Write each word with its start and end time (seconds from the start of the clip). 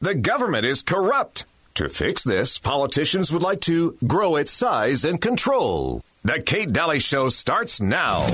The 0.00 0.14
government 0.14 0.64
is 0.64 0.82
corrupt. 0.82 1.44
To 1.74 1.88
fix 1.88 2.22
this, 2.22 2.56
politicians 2.56 3.32
would 3.32 3.42
like 3.42 3.60
to 3.62 3.96
grow 4.06 4.36
its 4.36 4.52
size 4.52 5.04
and 5.04 5.20
control. 5.20 6.02
The 6.22 6.40
Kate 6.40 6.72
Dalley 6.72 7.00
Show 7.00 7.30
starts 7.30 7.80
now. 7.80 8.28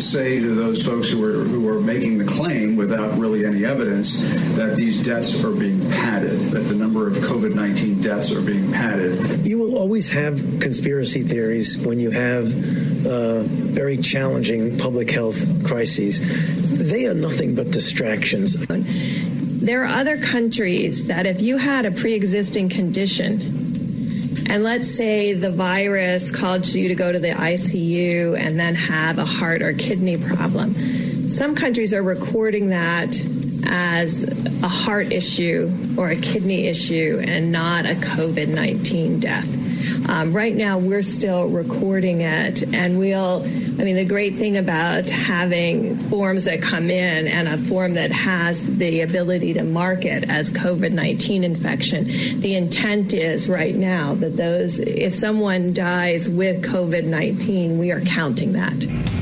Say 0.00 0.38
to 0.38 0.54
those 0.54 0.84
folks 0.84 1.10
who 1.10 1.24
are 1.24 1.44
who 1.44 1.68
are 1.68 1.80
making 1.80 2.18
the 2.18 2.24
claim 2.24 2.76
without 2.76 3.16
really 3.18 3.44
any 3.44 3.64
evidence 3.64 4.22
that 4.56 4.76
these 4.76 5.04
deaths 5.04 5.42
are 5.44 5.52
being 5.52 5.80
padded, 5.90 6.38
that 6.50 6.60
the 6.68 6.74
number 6.74 7.06
of 7.06 7.14
COVID 7.14 7.54
nineteen 7.54 8.00
deaths 8.00 8.32
are 8.32 8.42
being 8.42 8.72
padded? 8.72 9.46
You 9.46 9.58
will 9.58 9.76
always 9.76 10.08
have 10.10 10.40
conspiracy 10.60 11.22
theories 11.22 11.78
when 11.86 11.98
you 11.98 12.10
have 12.10 12.46
uh, 13.06 13.42
very 13.42 13.96
challenging 13.96 14.76
public 14.78 15.10
health 15.10 15.44
crises. 15.64 16.20
They 16.88 17.06
are 17.06 17.14
nothing 17.14 17.54
but 17.54 17.70
distractions. 17.70 18.66
There 18.66 19.82
are 19.82 19.98
other 20.00 20.18
countries 20.18 21.06
that 21.08 21.26
if 21.26 21.42
you 21.42 21.56
had 21.56 21.86
a 21.86 21.90
pre-existing 21.90 22.68
condition 22.68 23.55
and 24.48 24.62
let's 24.62 24.88
say 24.88 25.32
the 25.32 25.50
virus 25.50 26.30
caused 26.30 26.74
you 26.74 26.88
to 26.88 26.94
go 26.94 27.10
to 27.10 27.18
the 27.18 27.30
ICU 27.30 28.38
and 28.38 28.58
then 28.58 28.74
have 28.74 29.18
a 29.18 29.24
heart 29.24 29.62
or 29.62 29.72
kidney 29.72 30.16
problem. 30.16 30.74
Some 31.28 31.54
countries 31.54 31.92
are 31.92 32.02
recording 32.02 32.68
that 32.68 33.20
as 33.68 34.24
a 34.62 34.68
heart 34.68 35.12
issue 35.12 35.72
or 35.96 36.10
a 36.10 36.16
kidney 36.16 36.68
issue 36.68 37.22
and 37.26 37.50
not 37.50 37.84
a 37.84 37.94
COVID 37.94 38.48
19 38.48 39.20
death. 39.20 40.08
Um, 40.08 40.32
right 40.32 40.54
now, 40.54 40.78
we're 40.78 41.02
still 41.02 41.46
recording 41.48 42.20
it, 42.20 42.62
and 42.74 42.98
we'll. 42.98 43.46
I 43.78 43.84
mean, 43.84 43.96
the 43.96 44.06
great 44.06 44.36
thing 44.36 44.56
about 44.56 45.10
having 45.10 45.96
forms 45.96 46.44
that 46.44 46.62
come 46.62 46.90
in 46.90 47.28
and 47.28 47.46
a 47.46 47.58
form 47.58 47.94
that 47.94 48.10
has 48.10 48.78
the 48.78 49.02
ability 49.02 49.52
to 49.54 49.64
mark 49.64 50.06
it 50.06 50.30
as 50.30 50.50
COVID 50.50 50.92
19 50.92 51.44
infection, 51.44 52.04
the 52.40 52.54
intent 52.54 53.12
is 53.12 53.50
right 53.50 53.74
now 53.74 54.14
that 54.14 54.38
those, 54.38 54.78
if 54.78 55.12
someone 55.12 55.74
dies 55.74 56.26
with 56.26 56.64
COVID 56.64 57.04
19, 57.04 57.78
we 57.78 57.92
are 57.92 58.00
counting 58.00 58.52
that. 58.52 59.15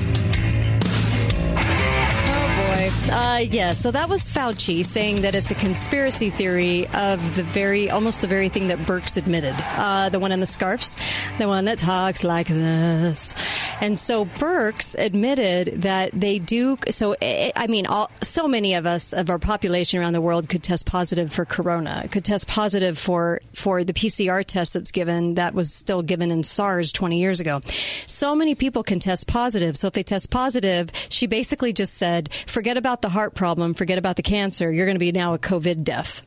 Uh, 3.11 3.45
yeah, 3.51 3.75
so 3.75 3.91
that 3.91 4.09
was 4.09 4.27
Fauci 4.27 4.83
saying 4.83 5.21
that 5.23 5.35
it's 5.35 5.51
a 5.51 5.55
conspiracy 5.55 6.31
theory 6.31 6.87
of 6.95 7.37
the 7.37 7.43
very, 7.43 7.91
almost 7.91 8.23
the 8.23 8.27
very 8.27 8.49
thing 8.49 8.69
that 8.69 8.79
Birx 8.79 9.19
admitted. 9.19 9.55
Uh, 9.59 10.09
the 10.09 10.19
one 10.19 10.33
in 10.33 10.41
the 10.41 10.47
scarves, 10.47 10.97
the 11.39 11.47
one 11.47 11.67
that 11.67 11.77
talks 11.77 12.25
like 12.25 12.47
this. 12.47 13.35
And 13.83 13.99
so 13.99 14.25
Birx 14.25 14.97
admitted 14.99 15.83
that 15.83 16.13
they 16.13 16.39
do. 16.39 16.79
So, 16.89 17.15
I 17.21 17.67
mean, 17.69 17.87
all, 17.87 18.11
so 18.23 18.49
many 18.49 18.75
of 18.75 18.87
us, 18.87 19.13
of 19.13 19.29
our 19.29 19.39
population 19.39 20.01
around 20.01 20.15
the 20.15 20.23
world, 20.23 20.49
could 20.49 20.63
test 20.63 20.87
positive 20.87 21.31
for 21.31 21.45
corona, 21.45 22.09
could 22.11 22.25
test 22.25 22.49
positive 22.49 22.97
for, 22.97 23.41
for 23.53 23.85
the 23.85 23.93
PCR 23.93 24.45
test 24.45 24.73
that's 24.73 24.93
given, 24.93 25.35
that 25.35 25.53
was 25.53 25.73
still 25.73 26.03
given 26.03 26.31
in 26.31 26.43
SARS 26.43 26.91
20 26.91 27.21
years 27.21 27.41
ago. 27.41 27.61
So 28.07 28.35
many 28.35 28.55
people 28.55 28.83
can 28.83 28.99
test 28.99 29.27
positive. 29.27 29.77
So 29.77 29.89
if 29.89 29.93
they 29.93 30.03
test 30.03 30.31
positive, 30.31 30.91
she 31.11 31.27
basically 31.27 31.75
just 31.75 31.95
said, 31.95 32.33
forget 32.47 32.79
about 32.79 32.84
the 33.03 33.09
heart 33.09 33.35
problem, 33.35 33.75
forget 33.75 33.99
about 33.99 34.17
the 34.17 34.23
cancer. 34.23 34.71
You're 34.71 34.87
going 34.87 34.97
to 34.97 35.01
be 35.01 35.13
now 35.13 35.35
a 35.35 35.39
COVID 35.39 35.85
death. 35.85 36.23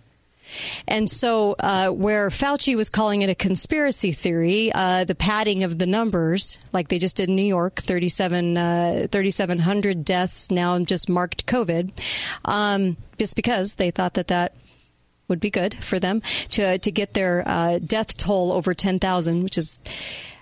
And 0.87 1.09
so, 1.09 1.55
uh, 1.59 1.89
where 1.89 2.29
Fauci 2.29 2.75
was 2.75 2.89
calling 2.89 3.21
it 3.21 3.29
a 3.29 3.35
conspiracy 3.35 4.11
theory, 4.11 4.71
uh, 4.73 5.03
the 5.03 5.15
padding 5.15 5.63
of 5.63 5.77
the 5.77 5.85
numbers, 5.85 6.59
like 6.73 6.87
they 6.87 6.99
just 6.99 7.17
did 7.17 7.29
in 7.29 7.35
New 7.35 7.41
York, 7.41 7.75
37, 7.75 8.57
uh, 8.57 9.07
3,700 9.11 10.05
deaths 10.05 10.49
now 10.51 10.79
just 10.79 11.09
marked 11.09 11.45
COVID, 11.45 11.91
um, 12.45 12.97
just 13.19 13.35
because 13.35 13.75
they 13.75 13.91
thought 13.91 14.13
that 14.15 14.29
that 14.29 14.55
would 15.27 15.39
be 15.39 15.49
good 15.49 15.75
for 15.83 15.99
them 15.99 16.21
to 16.49 16.77
to 16.77 16.91
get 16.91 17.13
their 17.13 17.43
uh, 17.45 17.79
death 17.79 18.15
toll 18.17 18.51
over 18.51 18.73
10,000, 18.73 19.43
which 19.43 19.57
is 19.57 19.81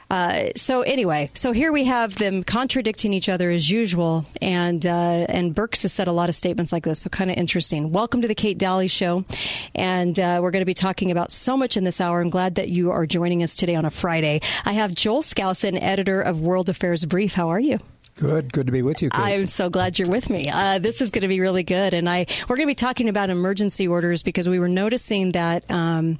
uh, 0.09 0.49
so 0.55 0.81
anyway, 0.81 1.31
so 1.33 1.51
here 1.51 1.71
we 1.71 1.85
have 1.85 2.15
them 2.15 2.43
contradicting 2.43 3.13
each 3.13 3.27
other 3.27 3.49
as 3.49 3.69
usual, 3.69 4.25
and 4.41 4.85
uh, 4.85 4.89
and 4.89 5.55
Birx 5.55 5.81
has 5.81 5.93
said 5.93 6.07
a 6.07 6.11
lot 6.11 6.29
of 6.29 6.35
statements 6.35 6.71
like 6.71 6.83
this, 6.83 7.01
so 7.01 7.09
kind 7.09 7.31
of 7.31 7.37
interesting. 7.37 7.91
Welcome 7.91 8.21
to 8.21 8.27
the 8.27 8.35
Kate 8.35 8.57
Dalley 8.57 8.87
Show, 8.87 9.25
and 9.73 10.17
uh, 10.19 10.39
we're 10.43 10.51
going 10.51 10.61
to 10.61 10.65
be 10.65 10.75
talking 10.75 11.11
about 11.11 11.31
so 11.31 11.57
much 11.57 11.75
in 11.75 11.83
this 11.83 11.99
hour. 11.99 12.21
I'm 12.21 12.29
glad 12.29 12.55
that 12.55 12.69
you 12.69 12.91
are 12.91 13.05
joining 13.07 13.41
us 13.41 13.55
today 13.55 13.75
on 13.75 13.85
a 13.85 13.89
Friday. 13.89 14.41
I 14.63 14.73
have 14.73 14.93
Joel 14.93 15.23
Skousen, 15.23 15.81
editor 15.81 16.21
of 16.21 16.39
World 16.39 16.69
Affairs 16.69 17.03
Brief. 17.05 17.33
How 17.33 17.49
are 17.49 17.59
you? 17.59 17.79
Good, 18.15 18.53
good 18.53 18.67
to 18.67 18.71
be 18.71 18.81
with 18.81 19.01
you. 19.01 19.09
Kate. 19.09 19.21
I'm 19.21 19.45
so 19.45 19.69
glad 19.69 19.99
you're 19.99 20.09
with 20.09 20.29
me. 20.29 20.49
Uh, 20.49 20.79
this 20.79 21.01
is 21.01 21.11
going 21.11 21.23
to 21.23 21.27
be 21.27 21.41
really 21.41 21.63
good, 21.63 21.93
and 21.93 22.07
I 22.09 22.27
we're 22.47 22.55
going 22.55 22.67
to 22.67 22.71
be 22.71 22.75
talking 22.75 23.09
about 23.09 23.29
emergency 23.29 23.87
orders 23.87 24.23
because 24.23 24.47
we 24.47 24.59
were 24.59 24.69
noticing 24.69 25.33
that. 25.33 25.69
Um, 25.69 26.19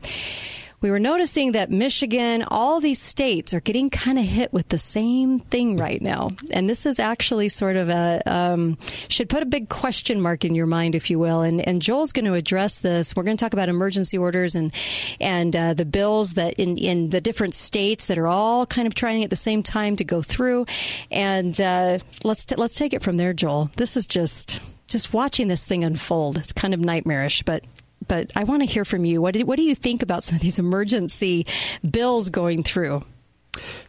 we 0.81 0.91
were 0.91 0.99
noticing 0.99 1.53
that 1.53 1.71
Michigan, 1.71 2.43
all 2.47 2.79
these 2.79 3.01
states 3.01 3.53
are 3.53 3.59
getting 3.59 3.89
kind 3.89 4.19
of 4.19 4.25
hit 4.25 4.53
with 4.53 4.69
the 4.69 4.77
same 4.77 5.39
thing 5.39 5.77
right 5.77 6.01
now. 6.01 6.31
And 6.51 6.69
this 6.69 6.85
is 6.85 6.99
actually 6.99 7.49
sort 7.49 7.75
of 7.75 7.89
a, 7.89 8.21
um, 8.25 8.77
should 9.07 9.29
put 9.29 9.41
a 9.41 9.45
big 9.45 9.69
question 9.69 10.21
mark 10.21 10.45
in 10.45 10.53
your 10.53 10.65
mind, 10.65 10.95
if 10.95 11.09
you 11.09 11.17
will. 11.17 11.41
And, 11.41 11.65
and 11.65 11.81
Joel's 11.81 12.11
going 12.11 12.25
to 12.25 12.33
address 12.33 12.79
this. 12.79 13.15
We're 13.15 13.23
going 13.23 13.37
to 13.37 13.43
talk 13.43 13.53
about 13.53 13.69
emergency 13.69 14.17
orders 14.17 14.55
and, 14.55 14.73
and 15.19 15.55
uh, 15.55 15.73
the 15.73 15.85
bills 15.85 16.35
that 16.35 16.53
in, 16.55 16.77
in 16.77 17.09
the 17.09 17.21
different 17.21 17.53
states 17.53 18.07
that 18.07 18.17
are 18.17 18.27
all 18.27 18.65
kind 18.65 18.87
of 18.87 18.93
trying 18.93 19.23
at 19.23 19.29
the 19.29 19.35
same 19.35 19.63
time 19.63 19.95
to 19.95 20.03
go 20.03 20.21
through. 20.21 20.65
And 21.09 21.59
uh, 21.59 21.99
let's, 22.23 22.45
t- 22.45 22.55
let's 22.55 22.77
take 22.77 22.93
it 22.93 23.01
from 23.01 23.17
there, 23.17 23.33
Joel. 23.33 23.71
This 23.75 23.97
is 23.97 24.05
just, 24.05 24.59
just 24.87 25.13
watching 25.13 25.47
this 25.47 25.65
thing 25.65 25.83
unfold. 25.83 26.37
It's 26.37 26.53
kind 26.53 26.73
of 26.73 26.79
nightmarish, 26.79 27.43
but 27.43 27.63
but 28.07 28.31
I 28.35 28.43
want 28.43 28.61
to 28.61 28.67
hear 28.67 28.85
from 28.85 29.05
you. 29.05 29.21
What 29.21 29.33
do, 29.33 29.45
what 29.45 29.57
do 29.57 29.63
you 29.63 29.75
think 29.75 30.03
about 30.03 30.23
some 30.23 30.35
of 30.35 30.41
these 30.41 30.59
emergency 30.59 31.45
bills 31.89 32.29
going 32.29 32.63
through? 32.63 33.01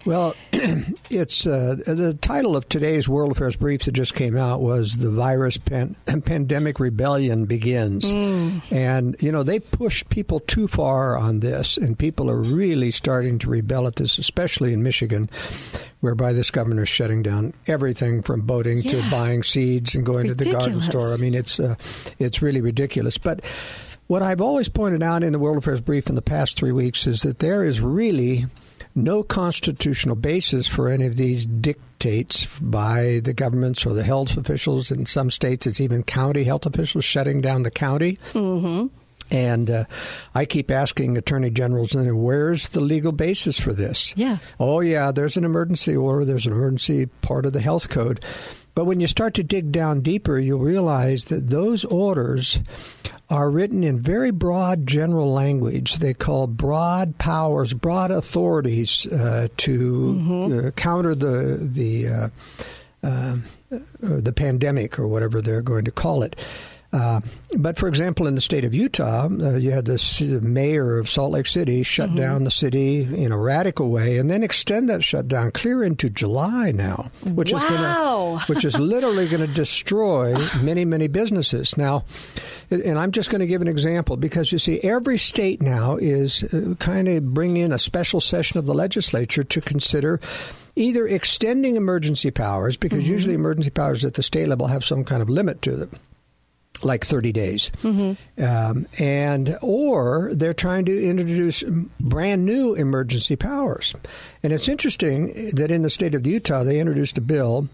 Well, 0.05 0.37
it's 0.53 1.47
uh, 1.47 1.77
the 1.85 2.17
title 2.21 2.57
of 2.57 2.69
today's 2.69 3.09
World 3.09 3.33
Affairs 3.33 3.57
Brief 3.57 3.85
that 3.85 3.93
just 3.93 4.15
came 4.15 4.37
out 4.37 4.61
was 4.61 4.97
"The 4.97 5.11
Virus 5.11 5.57
Pan- 5.57 5.97
Pandemic 6.07 6.79
Rebellion 6.79 7.47
Begins," 7.47 8.05
mm. 8.05 8.61
and 8.71 9.17
you 9.21 9.33
know 9.33 9.43
they 9.43 9.59
pushed 9.59 10.09
people 10.09 10.41
too 10.41 10.69
far 10.69 11.17
on 11.17 11.41
this, 11.41 11.77
and 11.77 11.99
people 11.99 12.31
are 12.31 12.41
really 12.41 12.91
starting 12.91 13.39
to 13.41 13.51
rebel 13.51 13.87
at 13.87 13.97
this, 13.97 14.19
especially 14.19 14.73
in 14.73 14.83
Michigan, 14.83 15.29
whereby 16.01 16.33
this 16.33 16.51
governor 16.51 16.83
is 16.83 16.89
shutting 16.89 17.23
down 17.23 17.53
everything 17.67 18.23
from 18.23 18.43
boating 18.43 18.79
yeah. 18.79 18.93
to 18.93 19.11
buying 19.11 19.43
seeds 19.43 19.95
and 19.95 20.07
going 20.07 20.29
ridiculous. 20.29 20.45
to 20.47 20.53
the 20.53 20.59
garden 20.59 20.81
store. 20.81 21.15
I 21.15 21.19
mean, 21.19 21.35
it's 21.35 21.59
uh, 21.59 21.75
it's 22.19 22.43
really 22.43 22.61
ridiculous, 22.61 23.19
but. 23.19 23.41
What 24.07 24.23
I've 24.23 24.41
always 24.41 24.69
pointed 24.69 25.03
out 25.03 25.25
in 25.25 25.33
the 25.33 25.39
World 25.39 25.59
Affairs 25.59 25.81
Brief 25.81 26.09
in 26.09 26.15
the 26.15 26.23
past 26.23 26.57
three 26.57 26.73
weeks 26.73 27.07
is 27.07 27.23
that 27.23 27.41
there 27.41 27.65
is 27.65 27.81
really 27.81 28.47
no 28.95 29.23
constitutional 29.23 30.17
basis 30.17 30.69
for 30.69 30.89
any 30.89 31.07
of 31.07 31.17
these 31.17 31.45
dictates 31.45 32.47
by 32.61 33.21
the 33.25 33.35
governments 33.35 33.85
or 33.85 33.95
the 33.95 34.05
health 34.05 34.37
officials. 34.37 34.91
In 34.91 35.07
some 35.07 35.31
states, 35.31 35.67
it's 35.67 35.81
even 35.81 36.03
county 36.03 36.45
health 36.45 36.67
officials 36.67 37.05
shutting 37.05 37.41
down 37.41 37.63
the 37.63 37.71
county. 37.71 38.19
Mm-hmm. 38.33 38.87
And 39.31 39.71
uh, 39.71 39.85
I 40.37 40.45
keep 40.45 40.71
asking 40.71 41.19
attorney 41.19 41.51
generals, 41.51 41.95
where's 41.95 42.69
the 42.69 42.81
legal 42.81 43.11
basis 43.11 43.59
for 43.59 43.73
this? 43.73 44.15
Yeah. 44.17 44.39
Oh, 44.61 44.81
yeah, 44.81 45.11
there's 45.11 45.37
an 45.37 45.45
emergency 45.45 45.97
order, 45.97 46.25
there's 46.25 46.47
an 46.47 46.53
emergency 46.53 47.07
part 47.23 47.45
of 47.45 47.53
the 47.53 47.61
health 47.61 47.89
code. 47.89 48.25
But 48.77 48.85
when 48.85 49.01
you 49.01 49.07
start 49.07 49.33
to 49.35 49.43
dig 49.43 49.73
down 49.73 50.03
deeper, 50.03 50.39
you'll 50.39 50.59
realize 50.59 51.25
that 51.25 51.49
those 51.49 51.87
orders 51.87 52.61
are 53.31 53.49
written 53.49 53.83
in 53.83 53.99
very 53.99 54.31
broad 54.31 54.87
general 54.87 55.33
language. 55.33 55.95
They 55.95 56.13
call 56.13 56.47
broad 56.47 57.17
powers, 57.17 57.73
broad 57.73 58.11
authorities 58.11 59.07
uh, 59.07 59.49
to 59.57 59.81
mm-hmm. 59.81 60.69
uh, 60.69 60.71
counter 60.73 61.15
the 61.15 61.57
the 61.59 62.09
uh, 62.09 62.29
uh 63.03 63.37
the 64.01 64.33
pandemic 64.37 64.99
or 64.99 65.09
whatever 65.09 65.41
they're 65.41 65.63
going 65.63 65.87
to 65.87 65.91
call 65.91 66.23
it. 66.23 66.45
Uh, 66.93 67.21
but 67.59 67.79
for 67.79 67.89
example, 67.89 68.27
in 68.27 68.35
the 68.35 68.41
state 68.41 68.65
of 68.65 68.75
Utah, 68.75 69.27
uh, 69.27 69.57
you 69.57 69.71
had 69.71 69.85
the 69.87 70.41
mayor 70.43 70.99
of 70.99 71.11
Salt 71.11 71.33
Lake 71.33 71.47
City 71.47 71.83
shut 71.83 72.09
mm-hmm. 72.09 72.17
down 72.17 72.45
the 72.45 72.51
city 72.51 73.03
in 73.03 73.33
a 73.33 73.39
radical 73.39 73.91
way, 73.91 74.19
and 74.19 74.31
then 74.31 74.43
extend 74.43 74.89
that 74.89 75.03
shutdown 75.03 75.51
clear 75.51 75.83
into 75.83 76.09
July 76.09 76.71
now, 76.73 77.11
which 77.25 77.53
wow. 77.53 77.59
is 77.59 77.65
gonna, 77.65 78.39
which 78.47 78.65
is 78.65 78.79
literally 78.81 79.29
going 79.29 79.47
to 79.47 79.53
destroy 79.53 80.35
many 80.63 80.85
many 80.85 81.09
businesses. 81.09 81.77
Now, 81.77 82.05
and 82.71 82.99
I'm 82.99 83.13
just 83.13 83.31
going 83.31 83.41
to 83.41 83.47
give 83.47 83.63
an 83.63 83.69
example 83.69 84.17
because 84.17 84.53
you 84.53 84.59
see, 84.59 84.81
every 84.81 85.19
state 85.19 85.61
now 85.61 85.97
is 85.97 86.45
uh, 86.45 86.75
kind 86.79 87.09
of 87.09 87.35
bringing 87.35 87.63
in 87.63 87.73
a 87.73 87.79
special 87.79 88.21
session 88.21 88.59
of 88.59 88.67
the 88.67 88.75
legislature 88.75 89.45
to 89.45 89.61
consider 89.61 90.21
either 90.77 91.07
extending 91.07 91.77
emergency 91.77 92.31
powers 92.31 92.77
because 92.77 93.03
mm-hmm. 93.03 93.13
usually 93.13 93.35
emergency 93.35 93.71
powers 93.71 94.05
at 94.05 94.15
the 94.15 94.23
state 94.23 94.49
level 94.49 94.67
have 94.67 94.85
some 94.85 95.05
kind 95.05 95.23
of 95.23 95.29
limit 95.29 95.63
to 95.63 95.75
them 95.75 95.91
like 96.85 97.05
30 97.05 97.33
days. 97.33 97.71
Mm-hmm. 97.83 98.43
Um, 98.43 98.87
and 98.99 99.59
or 99.63 100.31
they're 100.35 100.55
trying 100.55 100.85
to 100.87 101.05
introduce 101.09 101.63
brand 102.01 102.45
new 102.45 102.75
emergency 102.75 103.37
powers. 103.37 103.95
And 104.43 104.53
it's 104.53 104.69
interesting 104.69 105.51
that 105.55 105.71
in 105.71 105.83
the 105.83 105.91
state 105.91 106.15
of 106.15 106.27
Utah 106.27 106.65
they 106.65 106.79
introduced 106.79 107.19
a 107.19 107.21
bill 107.21 107.69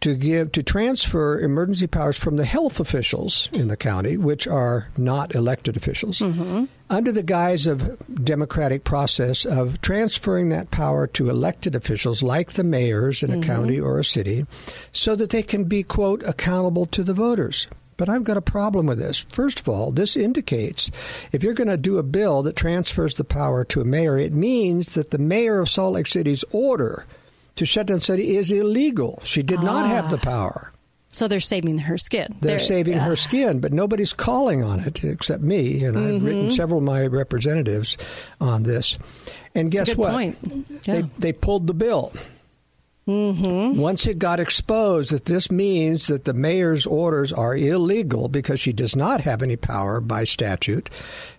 to 0.00 0.14
give 0.14 0.52
to 0.52 0.62
transfer 0.62 1.40
emergency 1.40 1.86
powers 1.86 2.16
from 2.16 2.36
the 2.36 2.44
health 2.44 2.78
officials 2.78 3.48
in 3.52 3.68
the 3.68 3.76
county, 3.76 4.16
which 4.16 4.46
are 4.46 4.88
not 4.96 5.34
elected 5.34 5.76
officials, 5.76 6.20
mm-hmm. 6.20 6.64
under 6.88 7.10
the 7.10 7.22
guise 7.22 7.66
of 7.66 7.98
democratic 8.24 8.84
process 8.84 9.44
of 9.44 9.80
transferring 9.80 10.50
that 10.50 10.70
power 10.70 11.06
to 11.06 11.28
elected 11.28 11.74
officials 11.74 12.22
like 12.22 12.52
the 12.52 12.64
mayors 12.64 13.22
in 13.22 13.30
a 13.30 13.34
mm-hmm. 13.34 13.42
county 13.42 13.80
or 13.80 13.98
a 13.98 14.04
city, 14.04 14.46
so 14.92 15.16
that 15.16 15.30
they 15.30 15.42
can 15.42 15.64
be 15.64 15.82
quote 15.82 16.22
accountable 16.22 16.86
to 16.86 17.02
the 17.02 17.14
voters. 17.14 17.66
But 17.98 18.08
I've 18.08 18.24
got 18.24 18.38
a 18.38 18.40
problem 18.40 18.86
with 18.86 18.98
this. 18.98 19.18
First 19.18 19.60
of 19.60 19.68
all, 19.68 19.90
this 19.90 20.16
indicates 20.16 20.90
if 21.32 21.42
you're 21.42 21.52
going 21.52 21.68
to 21.68 21.76
do 21.76 21.98
a 21.98 22.02
bill 22.02 22.42
that 22.44 22.56
transfers 22.56 23.16
the 23.16 23.24
power 23.24 23.64
to 23.66 23.82
a 23.82 23.84
mayor, 23.84 24.16
it 24.16 24.32
means 24.32 24.90
that 24.90 25.10
the 25.10 25.18
mayor 25.18 25.58
of 25.60 25.68
Salt 25.68 25.94
Lake 25.94 26.06
City's 26.06 26.44
order 26.50 27.04
to 27.56 27.66
shut 27.66 27.86
down 27.88 28.00
city 28.00 28.36
is 28.36 28.50
illegal. 28.52 29.20
She 29.24 29.42
did 29.42 29.58
ah. 29.58 29.62
not 29.62 29.86
have 29.88 30.10
the 30.10 30.16
ah. 30.16 30.20
power. 30.20 30.72
So 31.10 31.26
they're 31.26 31.40
saving 31.40 31.78
her 31.78 31.98
skin. 31.98 32.36
They're, 32.40 32.50
they're 32.50 32.58
saving 32.58 32.98
her 32.98 33.16
skin, 33.16 33.60
but 33.60 33.72
nobody's 33.72 34.12
calling 34.12 34.62
on 34.62 34.80
it 34.80 35.02
except 35.02 35.42
me, 35.42 35.82
and 35.82 35.96
mm-hmm. 35.96 36.16
I've 36.16 36.22
written 36.22 36.42
mm-hmm. 36.44 36.52
several 36.52 36.78
of 36.78 36.84
my 36.84 37.06
representatives 37.06 37.96
on 38.40 38.62
this. 38.64 38.98
And 39.54 39.70
guess 39.70 39.96
what? 39.96 40.12
Yeah. 40.12 40.34
They 40.84 41.02
they 41.18 41.32
pulled 41.32 41.66
the 41.66 41.74
bill. 41.74 42.12
Mm-hmm. 43.08 43.80
Once 43.80 44.06
it 44.06 44.18
got 44.18 44.38
exposed 44.38 45.10
that 45.12 45.24
this 45.24 45.50
means 45.50 46.08
that 46.08 46.26
the 46.26 46.34
mayor's 46.34 46.86
orders 46.86 47.32
are 47.32 47.56
illegal 47.56 48.28
because 48.28 48.60
she 48.60 48.72
does 48.72 48.94
not 48.94 49.22
have 49.22 49.42
any 49.42 49.56
power 49.56 50.00
by 50.00 50.24
statute 50.24 50.90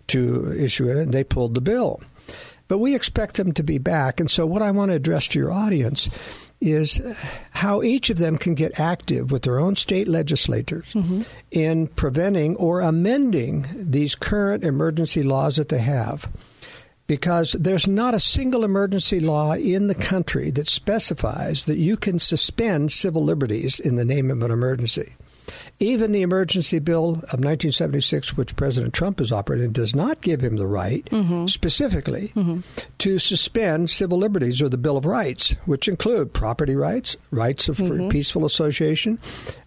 to 0.07 0.51
issue 0.59 0.89
it, 0.89 1.11
they 1.11 1.23
pulled 1.23 1.53
the 1.53 1.61
bill. 1.61 2.01
But 2.67 2.79
we 2.79 2.95
expect 2.95 3.35
them 3.35 3.51
to 3.53 3.63
be 3.63 3.77
back. 3.77 4.19
And 4.19 4.29
so, 4.29 4.45
what 4.45 4.61
I 4.61 4.71
want 4.71 4.91
to 4.91 4.95
address 4.95 5.27
to 5.29 5.39
your 5.39 5.51
audience 5.51 6.09
is 6.61 7.01
how 7.51 7.81
each 7.83 8.09
of 8.09 8.17
them 8.17 8.37
can 8.37 8.53
get 8.53 8.79
active 8.79 9.31
with 9.31 9.43
their 9.43 9.59
own 9.59 9.75
state 9.75 10.07
legislators 10.07 10.93
mm-hmm. 10.93 11.21
in 11.51 11.87
preventing 11.87 12.55
or 12.57 12.81
amending 12.81 13.65
these 13.73 14.15
current 14.15 14.63
emergency 14.63 15.23
laws 15.23 15.55
that 15.55 15.69
they 15.69 15.79
have. 15.79 16.27
Because 17.09 17.53
there's 17.53 17.87
not 17.87 18.13
a 18.13 18.19
single 18.19 18.63
emergency 18.63 19.19
law 19.19 19.53
in 19.53 19.87
the 19.87 19.95
country 19.95 20.51
that 20.51 20.67
specifies 20.67 21.65
that 21.65 21.79
you 21.79 21.97
can 21.97 22.19
suspend 22.19 22.91
civil 22.91 23.23
liberties 23.23 23.79
in 23.79 23.95
the 23.95 24.05
name 24.05 24.29
of 24.29 24.43
an 24.43 24.51
emergency. 24.51 25.15
Even 25.79 26.11
the 26.11 26.21
emergency 26.21 26.77
bill 26.77 27.09
of 27.09 27.39
1976, 27.39 28.37
which 28.37 28.55
President 28.55 28.93
Trump 28.93 29.19
is 29.19 29.31
operating, 29.31 29.71
does 29.71 29.95
not 29.95 30.21
give 30.21 30.39
him 30.39 30.57
the 30.57 30.67
right 30.67 31.03
mm-hmm. 31.05 31.47
specifically 31.47 32.31
mm-hmm. 32.35 32.59
to 32.99 33.17
suspend 33.17 33.89
civil 33.89 34.19
liberties 34.19 34.61
or 34.61 34.69
the 34.69 34.77
Bill 34.77 34.97
of 34.97 35.07
Rights, 35.07 35.55
which 35.65 35.87
include 35.87 36.31
property 36.31 36.75
rights, 36.75 37.17
rights 37.31 37.69
of 37.69 37.77
mm-hmm. 37.77 38.09
peaceful 38.09 38.45
association, 38.45 39.17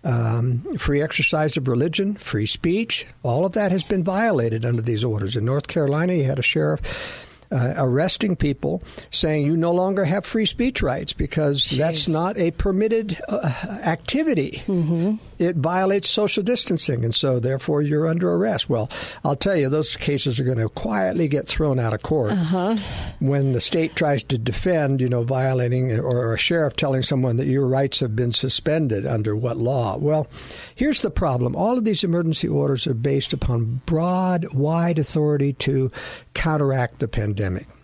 um, 0.04 0.58
free 0.78 1.02
exercise 1.02 1.56
of 1.56 1.66
religion, 1.66 2.14
free 2.14 2.46
speech. 2.46 3.04
All 3.24 3.44
of 3.44 3.54
that 3.54 3.72
has 3.72 3.82
been 3.82 4.04
violated 4.04 4.64
under 4.64 4.82
these 4.82 5.02
orders. 5.02 5.34
In 5.34 5.44
North 5.44 5.66
Carolina, 5.66 6.12
you 6.12 6.22
had 6.22 6.38
a 6.38 6.42
sheriff 6.42 7.28
uh, 7.52 7.74
arresting 7.76 8.34
people, 8.34 8.82
saying 9.10 9.46
you 9.46 9.56
no 9.56 9.72
longer 9.72 10.04
have 10.04 10.24
free 10.24 10.46
speech 10.46 10.82
rights 10.82 11.12
because 11.12 11.62
Jeez. 11.62 11.78
that's 11.78 12.08
not 12.08 12.38
a 12.38 12.50
permitted 12.52 13.20
uh, 13.28 13.52
activity. 13.84 14.62
Mm-hmm. 14.66 15.16
It 15.38 15.56
violates 15.56 16.08
social 16.08 16.42
distancing, 16.42 17.04
and 17.04 17.14
so 17.14 17.38
therefore 17.40 17.82
you're 17.82 18.06
under 18.06 18.32
arrest. 18.32 18.68
Well, 18.68 18.90
I'll 19.24 19.36
tell 19.36 19.56
you, 19.56 19.68
those 19.68 19.96
cases 19.96 20.40
are 20.40 20.44
going 20.44 20.58
to 20.58 20.68
quietly 20.68 21.28
get 21.28 21.46
thrown 21.46 21.78
out 21.78 21.92
of 21.92 22.02
court 22.02 22.32
uh-huh. 22.32 22.76
when 23.20 23.52
the 23.52 23.60
state 23.60 23.94
tries 23.96 24.22
to 24.24 24.38
defend, 24.38 25.00
you 25.00 25.08
know, 25.08 25.22
violating 25.22 25.98
or 25.98 26.32
a 26.32 26.38
sheriff 26.38 26.76
telling 26.76 27.02
someone 27.02 27.36
that 27.36 27.46
your 27.46 27.66
rights 27.66 28.00
have 28.00 28.16
been 28.16 28.32
suspended 28.32 29.06
under 29.06 29.36
what 29.36 29.56
law. 29.56 29.98
Well, 29.98 30.26
here's 30.74 31.02
the 31.02 31.10
problem: 31.10 31.54
all 31.54 31.76
of 31.76 31.84
these 31.84 32.04
emergency 32.04 32.48
orders 32.48 32.86
are 32.86 32.94
based 32.94 33.32
upon 33.32 33.82
broad, 33.84 34.54
wide 34.54 34.98
authority 34.98 35.52
to 35.54 35.90
counteract 36.34 36.98
the 37.00 37.08
pandemic. 37.08 37.41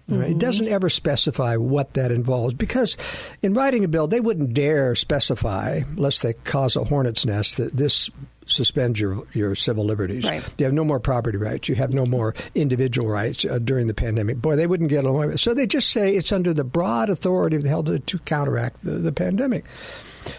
Right? 0.08 0.20
Mm-hmm. 0.20 0.32
It 0.32 0.38
doesn't 0.38 0.68
ever 0.68 0.88
specify 0.88 1.56
what 1.56 1.94
that 1.94 2.10
involves 2.10 2.54
because 2.54 2.96
in 3.42 3.52
writing 3.52 3.84
a 3.84 3.88
bill, 3.88 4.06
they 4.06 4.20
wouldn't 4.20 4.54
dare 4.54 4.94
specify, 4.94 5.82
lest 5.96 6.22
they 6.22 6.32
cause 6.32 6.76
a 6.76 6.84
hornet's 6.84 7.26
nest, 7.26 7.58
that 7.58 7.76
this 7.76 8.08
suspends 8.46 8.98
your, 8.98 9.26
your 9.34 9.54
civil 9.54 9.84
liberties. 9.84 10.24
Right. 10.24 10.42
You 10.56 10.64
have 10.64 10.72
no 10.72 10.84
more 10.84 10.98
property 10.98 11.36
rights. 11.36 11.68
You 11.68 11.74
have 11.74 11.92
no 11.92 12.06
more 12.06 12.34
individual 12.54 13.08
rights 13.08 13.44
uh, 13.44 13.58
during 13.58 13.86
the 13.86 13.94
pandemic. 13.94 14.38
Boy, 14.38 14.56
they 14.56 14.66
wouldn't 14.66 14.88
get 14.88 15.04
along 15.04 15.26
with 15.26 15.34
it. 15.34 15.38
So 15.38 15.52
they 15.52 15.66
just 15.66 15.90
say 15.90 16.16
it's 16.16 16.32
under 16.32 16.54
the 16.54 16.64
broad 16.64 17.10
authority 17.10 17.56
of 17.56 17.62
the 17.62 17.68
health 17.68 17.86
to, 17.86 17.98
to 17.98 18.18
counteract 18.20 18.82
the, 18.82 18.92
the 18.92 19.12
pandemic. 19.12 19.66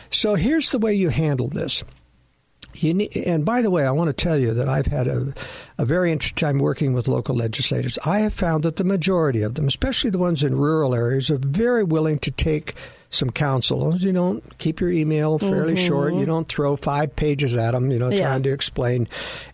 So 0.09 0.33
here's 0.33 0.71
the 0.71 0.79
way 0.79 0.95
you 0.95 1.09
handle 1.09 1.47
this. 1.47 1.83
You 2.81 2.93
need, 2.93 3.17
and 3.17 3.43
by 3.43 3.61
the 3.61 3.69
way, 3.69 3.85
I 3.85 3.91
want 3.91 4.07
to 4.07 4.13
tell 4.13 4.37
you 4.37 4.53
that 4.53 4.69
I've 4.69 4.85
had 4.85 5.07
a, 5.07 5.33
a 5.77 5.85
very 5.85 6.11
interesting 6.11 6.47
time 6.47 6.59
working 6.59 6.93
with 6.93 7.07
local 7.07 7.35
legislators. 7.35 7.99
I 8.05 8.19
have 8.19 8.33
found 8.33 8.63
that 8.63 8.77
the 8.77 8.85
majority 8.85 9.41
of 9.41 9.55
them, 9.55 9.67
especially 9.67 10.09
the 10.09 10.17
ones 10.17 10.43
in 10.43 10.55
rural 10.55 10.95
areas, 10.95 11.29
are 11.29 11.37
very 11.37 11.83
willing 11.83 12.19
to 12.19 12.31
take 12.31 12.75
some 13.09 13.31
counsel. 13.31 13.95
You 13.97 14.11
don't 14.11 14.57
keep 14.59 14.79
your 14.79 14.91
email 14.91 15.39
fairly 15.39 15.73
mm-hmm. 15.73 15.87
short. 15.87 16.13
You 16.13 16.25
don't 16.25 16.47
throw 16.47 16.75
five 16.75 17.15
pages 17.15 17.53
at 17.55 17.71
them, 17.71 17.91
you 17.91 17.97
know, 17.97 18.09
yeah. 18.09 18.27
trying 18.27 18.43
to 18.43 18.51
explain 18.51 19.07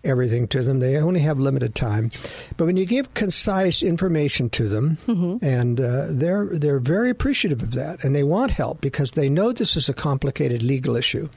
everything 0.03 0.47
to 0.49 0.61
them. 0.61 0.79
They 0.79 0.97
only 0.97 1.21
have 1.21 1.39
limited 1.39 1.73
time. 1.73 2.11
But 2.57 2.65
when 2.65 2.75
you 2.75 2.85
give 2.85 3.13
concise 3.13 3.81
information 3.81 4.49
to 4.51 4.67
them, 4.67 4.97
mm-hmm. 5.07 5.43
and 5.43 5.79
uh, 5.79 6.07
they're 6.09 6.47
they're 6.51 6.79
very 6.79 7.09
appreciative 7.09 7.61
of 7.61 7.73
that, 7.73 8.03
and 8.03 8.13
they 8.13 8.23
want 8.23 8.51
help 8.51 8.81
because 8.81 9.11
they 9.11 9.29
know 9.29 9.51
this 9.51 9.75
is 9.75 9.87
a 9.87 9.93
complicated 9.93 10.61
legal 10.61 10.95
issue. 10.97 11.29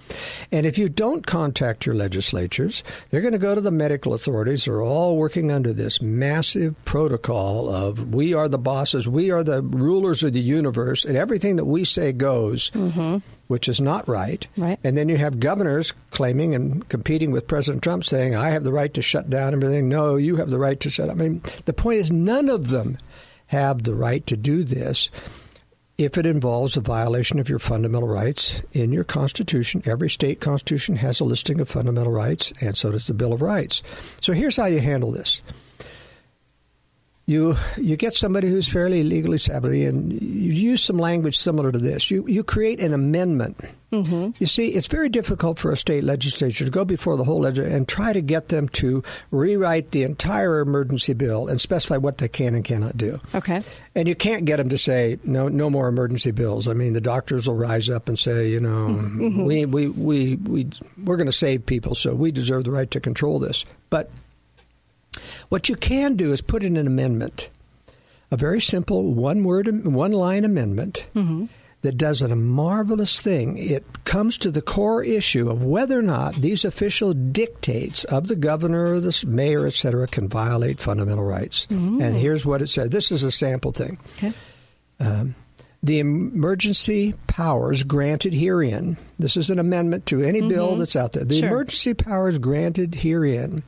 And 0.50 0.66
if 0.66 0.76
you 0.76 0.88
don't 0.88 1.24
contact 1.24 1.86
your 1.86 1.94
legislatures, 1.94 2.82
they're 3.10 3.20
going 3.20 3.32
to 3.32 3.38
go 3.38 3.54
to 3.54 3.60
the 3.60 3.70
medical 3.70 4.12
authorities. 4.12 4.64
They're 4.64 4.82
all 4.82 5.16
working 5.16 5.52
under 5.52 5.72
this 5.72 6.02
massive 6.02 6.74
protocol 6.84 7.68
of 7.68 8.12
we 8.12 8.34
are 8.34 8.48
the 8.48 8.58
bosses, 8.58 9.08
we 9.08 9.30
are 9.30 9.44
the 9.44 9.62
rulers 9.62 10.22
of 10.24 10.32
the 10.32 10.40
universe, 10.40 11.04
and 11.04 11.16
everything 11.16 11.56
that 11.56 11.64
we 11.64 11.84
say 11.84 12.07
goes, 12.12 12.70
mm-hmm. 12.70 13.18
which 13.48 13.68
is 13.68 13.80
not 13.80 14.08
right. 14.08 14.46
Right. 14.56 14.78
And 14.84 14.96
then 14.96 15.08
you 15.08 15.16
have 15.16 15.40
governors 15.40 15.92
claiming 16.10 16.54
and 16.54 16.88
competing 16.88 17.30
with 17.30 17.48
President 17.48 17.82
Trump 17.82 18.04
saying, 18.04 18.34
I 18.34 18.50
have 18.50 18.64
the 18.64 18.72
right 18.72 18.92
to 18.94 19.02
shut 19.02 19.28
down 19.28 19.54
everything. 19.54 19.88
No, 19.88 20.16
you 20.16 20.36
have 20.36 20.50
the 20.50 20.58
right 20.58 20.78
to 20.80 20.90
shut. 20.90 21.10
I 21.10 21.14
mean, 21.14 21.42
the 21.64 21.72
point 21.72 21.98
is, 21.98 22.10
none 22.10 22.48
of 22.48 22.68
them 22.68 22.98
have 23.46 23.82
the 23.82 23.94
right 23.94 24.26
to 24.26 24.36
do 24.36 24.64
this 24.64 25.10
if 25.98 26.16
it 26.16 26.26
involves 26.26 26.76
a 26.76 26.80
violation 26.80 27.40
of 27.40 27.48
your 27.48 27.58
fundamental 27.58 28.08
rights 28.08 28.62
in 28.72 28.92
your 28.92 29.02
Constitution. 29.02 29.82
Every 29.84 30.08
state 30.08 30.40
constitution 30.40 30.94
has 30.96 31.18
a 31.18 31.24
listing 31.24 31.60
of 31.60 31.68
fundamental 31.68 32.12
rights, 32.12 32.52
and 32.60 32.76
so 32.76 32.92
does 32.92 33.08
the 33.08 33.14
Bill 33.14 33.32
of 33.32 33.42
Rights. 33.42 33.82
So 34.20 34.32
here's 34.32 34.56
how 34.56 34.66
you 34.66 34.78
handle 34.78 35.10
this 35.10 35.42
you 37.28 37.56
you 37.76 37.94
get 37.98 38.14
somebody 38.14 38.48
who's 38.48 38.66
fairly 38.66 39.04
legally 39.04 39.36
savvy 39.36 39.84
and 39.84 40.14
you 40.14 40.50
use 40.50 40.82
some 40.82 40.96
language 40.96 41.36
similar 41.36 41.70
to 41.70 41.78
this. 41.78 42.10
You 42.10 42.26
you 42.26 42.42
create 42.42 42.80
an 42.80 42.94
amendment. 42.94 43.60
Mm-hmm. 43.92 44.30
You 44.38 44.46
see, 44.46 44.68
it's 44.68 44.86
very 44.86 45.10
difficult 45.10 45.58
for 45.58 45.70
a 45.70 45.76
state 45.76 46.04
legislature 46.04 46.64
to 46.64 46.70
go 46.70 46.86
before 46.86 47.18
the 47.18 47.24
whole 47.24 47.40
legislature 47.40 47.74
and 47.74 47.86
try 47.86 48.14
to 48.14 48.22
get 48.22 48.48
them 48.48 48.66
to 48.70 49.02
rewrite 49.30 49.90
the 49.90 50.04
entire 50.04 50.60
emergency 50.60 51.12
bill 51.12 51.48
and 51.48 51.60
specify 51.60 51.98
what 51.98 52.16
they 52.16 52.28
can 52.28 52.54
and 52.54 52.64
cannot 52.64 52.96
do. 52.96 53.20
Okay. 53.34 53.62
And 53.94 54.08
you 54.08 54.14
can't 54.14 54.46
get 54.46 54.56
them 54.56 54.70
to 54.70 54.78
say 54.78 55.18
no 55.22 55.48
no 55.48 55.68
more 55.68 55.86
emergency 55.86 56.30
bills. 56.30 56.66
I 56.66 56.72
mean, 56.72 56.94
the 56.94 57.00
doctors 57.02 57.46
will 57.46 57.56
rise 57.56 57.90
up 57.90 58.08
and 58.08 58.18
say, 58.18 58.48
you 58.48 58.60
know, 58.60 58.86
mm-hmm. 58.88 59.44
we 59.44 59.66
we 59.66 59.88
we 59.88 60.36
we 60.36 60.70
we're 61.04 61.18
going 61.18 61.26
to 61.26 61.32
save 61.32 61.66
people, 61.66 61.94
so 61.94 62.14
we 62.14 62.32
deserve 62.32 62.64
the 62.64 62.70
right 62.70 62.90
to 62.90 63.00
control 63.00 63.38
this. 63.38 63.66
But 63.90 64.10
what 65.48 65.68
you 65.68 65.76
can 65.76 66.16
do 66.16 66.32
is 66.32 66.40
put 66.40 66.64
in 66.64 66.76
an 66.76 66.86
amendment, 66.86 67.50
a 68.30 68.36
very 68.36 68.60
simple 68.60 69.14
one 69.14 69.44
word, 69.44 69.86
one 69.86 70.12
line 70.12 70.44
amendment. 70.44 71.06
Mm-hmm. 71.14 71.46
That 71.82 71.96
does 71.96 72.22
a 72.22 72.34
marvelous 72.34 73.20
thing. 73.20 73.56
It 73.56 73.84
comes 74.02 74.36
to 74.38 74.50
the 74.50 74.60
core 74.60 75.04
issue 75.04 75.48
of 75.48 75.62
whether 75.62 75.96
or 75.96 76.02
not 76.02 76.34
these 76.34 76.64
official 76.64 77.12
dictates 77.12 78.02
of 78.02 78.26
the 78.26 78.34
governor 78.34 78.94
or 78.94 79.00
the 79.00 79.24
mayor, 79.28 79.64
et 79.64 79.74
cetera, 79.74 80.08
can 80.08 80.28
violate 80.28 80.80
fundamental 80.80 81.22
rights. 81.22 81.66
Mm-hmm. 81.70 82.02
And 82.02 82.16
here's 82.16 82.44
what 82.44 82.62
it 82.62 82.66
said. 82.66 82.90
This 82.90 83.12
is 83.12 83.22
a 83.22 83.30
sample 83.30 83.70
thing. 83.70 83.96
Okay. 84.16 84.32
Um, 84.98 85.36
the 85.80 86.00
emergency 86.00 87.14
powers 87.28 87.84
granted 87.84 88.34
herein. 88.34 88.96
This 89.20 89.36
is 89.36 89.48
an 89.48 89.60
amendment 89.60 90.06
to 90.06 90.20
any 90.20 90.40
mm-hmm. 90.40 90.48
bill 90.48 90.76
that's 90.78 90.96
out 90.96 91.12
there. 91.12 91.24
The 91.24 91.38
sure. 91.38 91.48
emergency 91.48 91.94
powers 91.94 92.38
granted 92.38 92.96
herein 92.96 93.62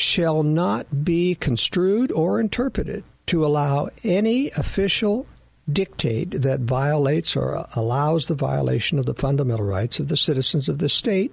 shall 0.00 0.42
not 0.42 1.04
be 1.04 1.34
construed 1.34 2.10
or 2.12 2.40
interpreted 2.40 3.04
to 3.26 3.44
allow 3.44 3.88
any 4.02 4.50
official 4.52 5.26
dictate 5.70 6.30
that 6.30 6.60
violates 6.60 7.36
or 7.36 7.66
allows 7.76 8.26
the 8.26 8.34
violation 8.34 8.98
of 8.98 9.06
the 9.06 9.14
fundamental 9.14 9.64
rights 9.64 10.00
of 10.00 10.08
the 10.08 10.16
citizens 10.16 10.68
of 10.68 10.78
the 10.78 10.88
state 10.88 11.32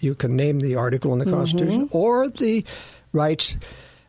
You 0.00 0.14
can 0.14 0.34
name 0.36 0.60
the 0.60 0.74
article 0.76 1.12
in 1.12 1.18
the 1.20 1.30
Constitution 1.30 1.88
or 1.92 2.28
the 2.28 2.64
rights 3.12 3.56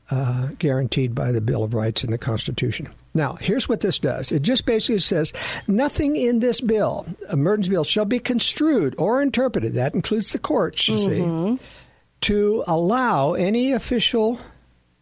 uh, 0.09 0.49
guaranteed 0.59 1.13
by 1.13 1.31
the 1.31 1.39
Bill 1.41 1.63
of 1.63 1.73
Rights 1.73 2.03
in 2.03 2.11
the 2.11 2.17
Constitution. 2.17 2.89
Now, 3.13 3.35
here's 3.35 3.69
what 3.69 3.81
this 3.81 3.99
does. 3.99 4.31
It 4.31 4.41
just 4.41 4.65
basically 4.65 4.99
says 4.99 5.33
nothing 5.67 6.15
in 6.15 6.39
this 6.39 6.61
bill, 6.61 7.05
emergency 7.31 7.69
bill, 7.69 7.83
shall 7.83 8.05
be 8.05 8.19
construed 8.19 8.95
or 8.97 9.21
interpreted. 9.21 9.73
That 9.75 9.93
includes 9.93 10.31
the 10.31 10.39
courts, 10.39 10.87
you 10.87 10.97
see, 10.97 11.59
to 12.23 12.63
allow 12.67 13.33
any 13.33 13.71
official 13.71 14.39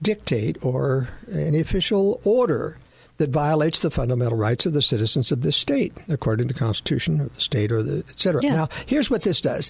dictate 0.02 0.58
or 0.66 1.08
any 1.32 1.60
official 1.60 2.20
order 2.24 2.78
that 3.18 3.30
violates 3.30 3.82
the 3.82 3.92
fundamental 3.92 4.38
rights 4.38 4.66
of 4.66 4.74
the 4.74 4.82
citizens 4.82 5.32
of 5.32 5.42
this 5.42 5.56
state, 5.56 5.94
according 6.10 6.48
to 6.48 6.54
the 6.54 6.60
Constitution 6.60 7.22
of 7.22 7.34
the 7.36 7.42
state 7.42 7.72
or 7.72 7.84
the 7.84 8.04
et 8.10 8.20
cetera. 8.20 8.42
Yeah. 8.44 8.56
Now, 8.56 8.70
here's 8.88 9.12
what 9.12 9.22
this 9.22 9.42
does. 9.42 9.70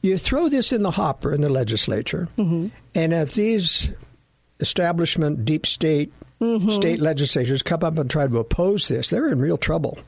You 0.00 0.16
throw 0.16 0.48
this 0.48 0.72
in 0.72 0.82
the 0.82 0.92
hopper 0.92 1.34
in 1.34 1.42
the 1.42 1.50
legislature, 1.50 2.28
mm-hmm. 2.38 2.68
and 2.94 3.12
if 3.12 3.34
these 3.34 3.90
establishment, 4.60 5.44
deep 5.44 5.66
state, 5.66 6.12
mm-hmm. 6.40 6.70
state 6.70 7.00
legislatures 7.00 7.62
come 7.62 7.84
up 7.84 7.98
and 7.98 8.08
try 8.10 8.26
to 8.26 8.38
oppose 8.38 8.88
this, 8.88 9.10
they're 9.10 9.28
in 9.28 9.40
real 9.40 9.58
trouble. 9.58 9.98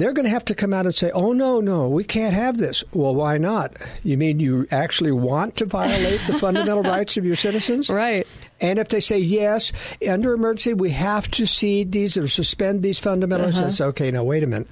They're 0.00 0.14
going 0.14 0.24
to 0.24 0.30
have 0.30 0.46
to 0.46 0.54
come 0.54 0.72
out 0.72 0.86
and 0.86 0.94
say, 0.94 1.10
oh, 1.10 1.34
no, 1.34 1.60
no, 1.60 1.86
we 1.90 2.04
can't 2.04 2.32
have 2.32 2.56
this. 2.56 2.82
Well, 2.94 3.14
why 3.14 3.36
not? 3.36 3.76
You 4.02 4.16
mean 4.16 4.40
you 4.40 4.66
actually 4.70 5.12
want 5.12 5.56
to 5.56 5.66
violate 5.66 6.22
the 6.26 6.32
fundamental 6.38 6.82
rights 6.82 7.18
of 7.18 7.26
your 7.26 7.36
citizens? 7.36 7.90
Right. 7.90 8.26
And 8.62 8.78
if 8.78 8.88
they 8.88 9.00
say 9.00 9.18
yes, 9.18 9.72
under 10.08 10.32
emergency, 10.32 10.72
we 10.72 10.88
have 10.92 11.30
to 11.32 11.46
cede 11.46 11.92
these 11.92 12.16
or 12.16 12.28
suspend 12.28 12.80
these 12.80 12.98
fundamentals, 12.98 13.58
uh-huh. 13.58 13.66
it's 13.66 13.80
okay, 13.82 14.10
now 14.10 14.24
wait 14.24 14.42
a 14.42 14.46
minute. 14.46 14.68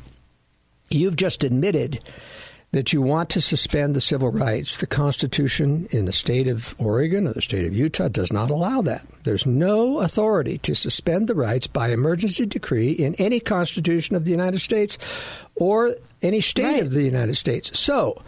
You've 0.88 1.16
just 1.16 1.44
admitted 1.44 2.00
that 2.72 2.92
you 2.92 3.00
want 3.00 3.30
to 3.30 3.40
suspend 3.40 3.96
the 3.96 4.00
civil 4.00 4.30
rights. 4.30 4.76
The 4.76 4.86
Constitution 4.86 5.88
in 5.90 6.04
the 6.04 6.12
state 6.12 6.48
of 6.48 6.74
Oregon 6.78 7.26
or 7.26 7.32
the 7.32 7.40
state 7.40 7.64
of 7.64 7.74
Utah 7.74 8.08
does 8.08 8.30
not 8.32 8.50
allow 8.50 8.82
that. 8.82 9.06
There's 9.24 9.46
no 9.46 10.00
authority 10.00 10.58
to 10.58 10.74
suspend 10.74 11.28
the 11.28 11.34
rights 11.34 11.66
by 11.66 11.90
emergency 11.90 12.44
decree 12.44 12.92
in 12.92 13.14
any 13.14 13.40
Constitution 13.40 14.16
of 14.16 14.24
the 14.26 14.30
United 14.32 14.60
States 14.60 14.98
or 15.54 15.94
any 16.20 16.40
state 16.42 16.64
Right. 16.64 16.82
of 16.82 16.92
the 16.92 17.02
United 17.02 17.36
States. 17.36 17.78
So, 17.78 18.20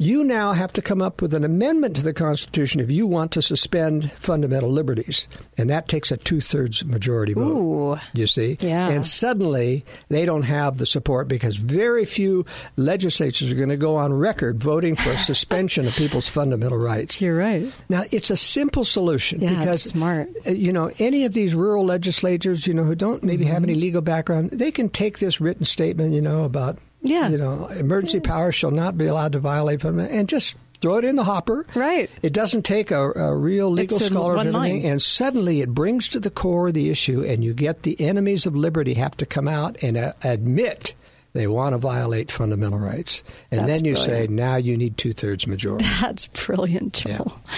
you 0.00 0.24
now 0.24 0.52
have 0.52 0.72
to 0.72 0.80
come 0.82 1.02
up 1.02 1.20
with 1.20 1.34
an 1.34 1.44
amendment 1.44 1.94
to 1.96 2.02
the 2.02 2.14
Constitution 2.14 2.80
if 2.80 2.90
you 2.90 3.06
want 3.06 3.32
to 3.32 3.42
suspend 3.42 4.10
fundamental 4.12 4.70
liberties. 4.72 5.28
And 5.58 5.68
that 5.68 5.88
takes 5.88 6.10
a 6.10 6.16
two 6.16 6.40
thirds 6.40 6.84
majority 6.84 7.34
vote. 7.34 7.42
Ooh. 7.58 7.98
You 8.14 8.26
see? 8.26 8.56
Yeah. 8.60 8.88
And 8.88 9.04
suddenly 9.04 9.84
they 10.08 10.24
don't 10.24 10.42
have 10.44 10.78
the 10.78 10.86
support 10.86 11.28
because 11.28 11.56
very 11.56 12.06
few 12.06 12.46
legislatures 12.76 13.52
are 13.52 13.54
going 13.54 13.68
to 13.68 13.76
go 13.76 13.96
on 13.96 14.12
record 14.12 14.58
voting 14.62 14.96
for 14.96 15.10
a 15.10 15.16
suspension 15.30 15.86
of 15.86 15.94
people's 15.94 16.26
fundamental 16.28 16.78
rights. 16.78 17.20
You're 17.20 17.36
right. 17.36 17.70
Now, 17.88 18.04
it's 18.10 18.30
a 18.30 18.36
simple 18.36 18.84
solution 18.84 19.40
Yeah, 19.42 19.58
because, 19.58 19.82
smart. 19.82 20.28
uh, 20.46 20.52
you 20.52 20.72
know, 20.72 20.90
any 20.98 21.24
of 21.26 21.34
these 21.34 21.54
rural 21.54 21.84
legislators, 21.84 22.66
you 22.66 22.72
know, 22.74 22.84
who 22.84 22.94
don't 22.94 23.22
maybe 23.22 23.44
have 23.44 23.60
Mm-hmm. 23.60 23.64
any 23.70 23.74
legal 23.74 24.00
background, 24.00 24.50
they 24.52 24.70
can 24.70 24.88
take 24.88 25.18
this 25.18 25.38
written 25.38 25.64
statement, 25.66 26.14
you 26.14 26.22
know, 26.22 26.44
about, 26.44 26.78
Yeah. 27.02 27.28
you 27.28 27.38
know, 27.38 27.66
emergency 27.68 28.20
powers 28.20 28.54
shall 28.54 28.70
not 28.70 28.98
be 28.98 29.06
allowed 29.06 29.32
to 29.32 29.38
violate 29.38 29.80
them, 29.80 29.98
and 29.98 30.28
just 30.28 30.54
throw 30.80 30.96
it 30.96 31.04
in 31.04 31.16
the 31.16 31.24
hopper. 31.24 31.66
Right. 31.74 32.10
It 32.22 32.32
doesn't 32.32 32.62
take 32.62 32.90
a, 32.90 33.10
a 33.12 33.34
real 33.34 33.70
legal 33.70 33.96
It's 33.98 34.06
scholar 34.06 34.36
one 34.36 34.54
or 34.54 34.62
anything, 34.62 34.86
and 34.86 35.00
suddenly 35.00 35.60
it 35.60 35.70
brings 35.70 36.08
to 36.10 36.20
the 36.20 36.30
core 36.30 36.72
the 36.72 36.90
issue, 36.90 37.22
and 37.22 37.44
you 37.44 37.54
get 37.54 37.82
the 37.82 38.00
enemies 38.00 38.46
of 38.46 38.56
liberty 38.56 38.94
have 38.94 39.16
to 39.18 39.26
come 39.26 39.48
out 39.48 39.82
and 39.82 39.96
uh, 39.96 40.12
admit 40.22 40.94
they 41.32 41.46
want 41.46 41.74
to 41.74 41.78
violate 41.78 42.30
fundamental 42.30 42.78
rights, 42.78 43.22
and 43.50 43.60
That's 43.60 43.80
then 43.80 43.84
you 43.84 43.94
say 43.96 44.26
now 44.28 44.56
you 44.56 44.76
need 44.76 44.96
two 44.96 45.12
thirds 45.12 45.46
majority. 45.46 45.84
That's 46.00 46.26
brilliant, 46.26 46.94
Joel. 46.94 47.32
Yeah. 47.46 47.56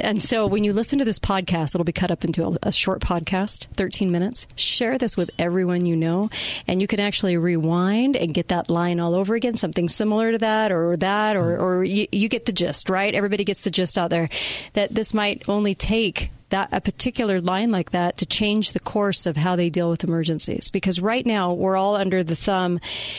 And 0.00 0.22
so 0.22 0.46
when 0.46 0.62
you 0.62 0.72
listen 0.72 1.00
to 1.00 1.04
this 1.04 1.18
podcast, 1.18 1.74
it'll 1.74 1.84
be 1.84 1.92
cut 1.92 2.12
up 2.12 2.24
into 2.24 2.46
a, 2.46 2.56
a 2.64 2.72
short 2.72 3.00
podcast, 3.00 3.66
13 3.76 4.12
minutes. 4.12 4.46
Share 4.54 4.96
this 4.96 5.16
with 5.16 5.30
everyone 5.38 5.86
you 5.86 5.96
know, 5.96 6.30
and 6.68 6.80
you 6.80 6.86
can 6.86 7.00
actually 7.00 7.36
rewind 7.36 8.16
and 8.16 8.32
get 8.32 8.48
that 8.48 8.70
line 8.70 9.00
all 9.00 9.14
over 9.14 9.34
again, 9.34 9.56
something 9.56 9.88
similar 9.88 10.32
to 10.32 10.38
that 10.38 10.70
or 10.70 10.96
that, 10.98 11.36
or, 11.36 11.58
or 11.58 11.82
you, 11.82 12.06
you 12.12 12.28
get 12.28 12.46
the 12.46 12.52
gist, 12.52 12.88
right? 12.88 13.14
Everybody 13.14 13.44
gets 13.44 13.62
the 13.62 13.70
gist 13.70 13.98
out 13.98 14.10
there 14.10 14.28
that 14.74 14.90
this 14.90 15.12
might 15.12 15.48
only 15.48 15.74
take 15.74 16.30
that 16.54 16.68
a 16.70 16.80
particular 16.80 17.40
line 17.40 17.72
like 17.72 17.90
that 17.90 18.16
to 18.18 18.26
change 18.26 18.72
the 18.72 18.80
course 18.80 19.26
of 19.26 19.36
how 19.36 19.56
they 19.56 19.68
deal 19.68 19.90
with 19.90 20.04
emergencies. 20.04 20.70
Because 20.70 21.00
right 21.00 21.26
now 21.26 21.52
we're 21.52 21.76
all 21.76 21.96
under 21.96 22.22
the 22.22 22.36
thumb, 22.36 22.78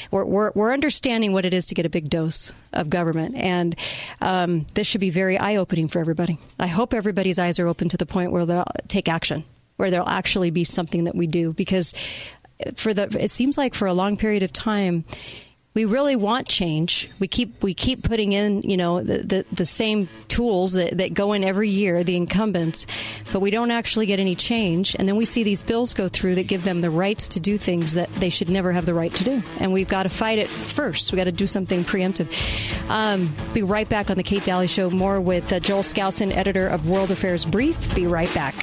we're, 0.10 0.24
we're, 0.24 0.52
we're 0.56 0.72
understanding 0.72 1.34
what 1.34 1.46
it 1.46 1.54
is 1.54 1.66
to 1.66 1.76
get 1.76 1.86
a 1.86 1.90
big 1.90 2.10
dose 2.10 2.54
of 2.72 2.90
government, 2.90 3.36
and 3.36 3.76
um, 4.22 4.66
this 4.74 4.88
should 4.88 5.02
be 5.02 5.10
very 5.10 5.38
eye 5.38 5.58
opening 5.58 5.90
for 5.90 6.00
everybody. 6.00 6.40
I 6.58 6.68
hope 6.68 6.94
everybody's 6.94 7.38
eyes 7.38 7.60
are 7.60 7.68
open 7.68 7.90
to 7.90 7.98
the 7.98 8.06
point 8.06 8.32
where 8.32 8.46
they'll 8.46 8.64
take 8.88 9.10
action, 9.10 9.44
where 9.76 9.92
there'll 9.92 10.08
actually 10.08 10.52
be 10.52 10.64
something 10.64 11.04
that 11.04 11.16
we 11.16 11.28
do. 11.28 11.52
Because 11.52 11.94
for 12.76 12.94
the, 12.94 13.04
it 13.20 13.32
seems 13.32 13.58
like 13.58 13.74
for 13.74 13.86
a 13.86 13.94
long 13.94 14.16
period 14.16 14.44
of 14.44 14.54
time 14.54 15.04
we 15.76 15.84
really 15.84 16.16
want 16.16 16.48
change. 16.48 17.10
We 17.20 17.28
keep 17.28 17.62
we 17.62 17.74
keep 17.74 18.02
putting 18.02 18.32
in, 18.32 18.62
you 18.62 18.78
know, 18.78 19.04
the, 19.04 19.18
the, 19.18 19.46
the 19.52 19.66
same 19.66 20.08
tools 20.30 20.72
that, 20.74 20.98
that 20.98 21.14
go 21.14 21.34
in 21.34 21.44
every 21.44 21.70
year, 21.70 22.04
the 22.04 22.16
incumbents, 22.16 22.88
but 23.34 23.42
we 23.42 23.52
don't 23.52 23.72
actually 23.72 24.06
get 24.06 24.22
any 24.22 24.36
change. 24.36 24.96
And 24.98 25.08
then 25.08 25.18
we 25.18 25.26
see 25.26 25.44
these 25.44 25.62
bills 25.62 25.94
go 25.94 26.08
through 26.08 26.36
that 26.36 26.48
give 26.48 26.64
them 26.64 26.80
the 26.80 26.90
rights 26.90 27.28
to 27.30 27.42
do 27.42 27.58
things 27.58 27.94
that 27.96 28.12
they 28.16 28.30
should 28.30 28.50
never 28.50 28.72
have 28.72 28.86
the 28.86 28.94
right 28.94 29.14
to 29.16 29.24
do. 29.26 29.44
And 29.60 29.74
we've 29.74 29.88
got 29.88 30.04
to 30.04 30.10
fight 30.10 30.40
it 30.40 30.48
first. 30.48 31.12
We've 31.12 31.18
got 31.18 31.26
to 31.26 31.34
do 31.34 31.46
something 31.46 31.84
preemptive. 31.84 32.32
Um, 32.90 33.36
be 33.54 33.62
right 33.62 33.88
back 33.88 34.10
on 34.10 34.16
the 34.16 34.24
Kate 34.24 34.46
Dalley 34.46 34.68
Show. 34.68 34.90
More 34.90 35.20
with 35.20 35.52
uh, 35.52 35.60
Joel 35.60 35.84
Skousen, 35.84 36.34
editor 36.34 36.68
of 36.68 36.88
World 36.88 37.12
Affairs 37.12 37.46
Brief. 37.46 37.94
Be 37.94 38.08
right 38.08 38.34
back. 38.34 38.56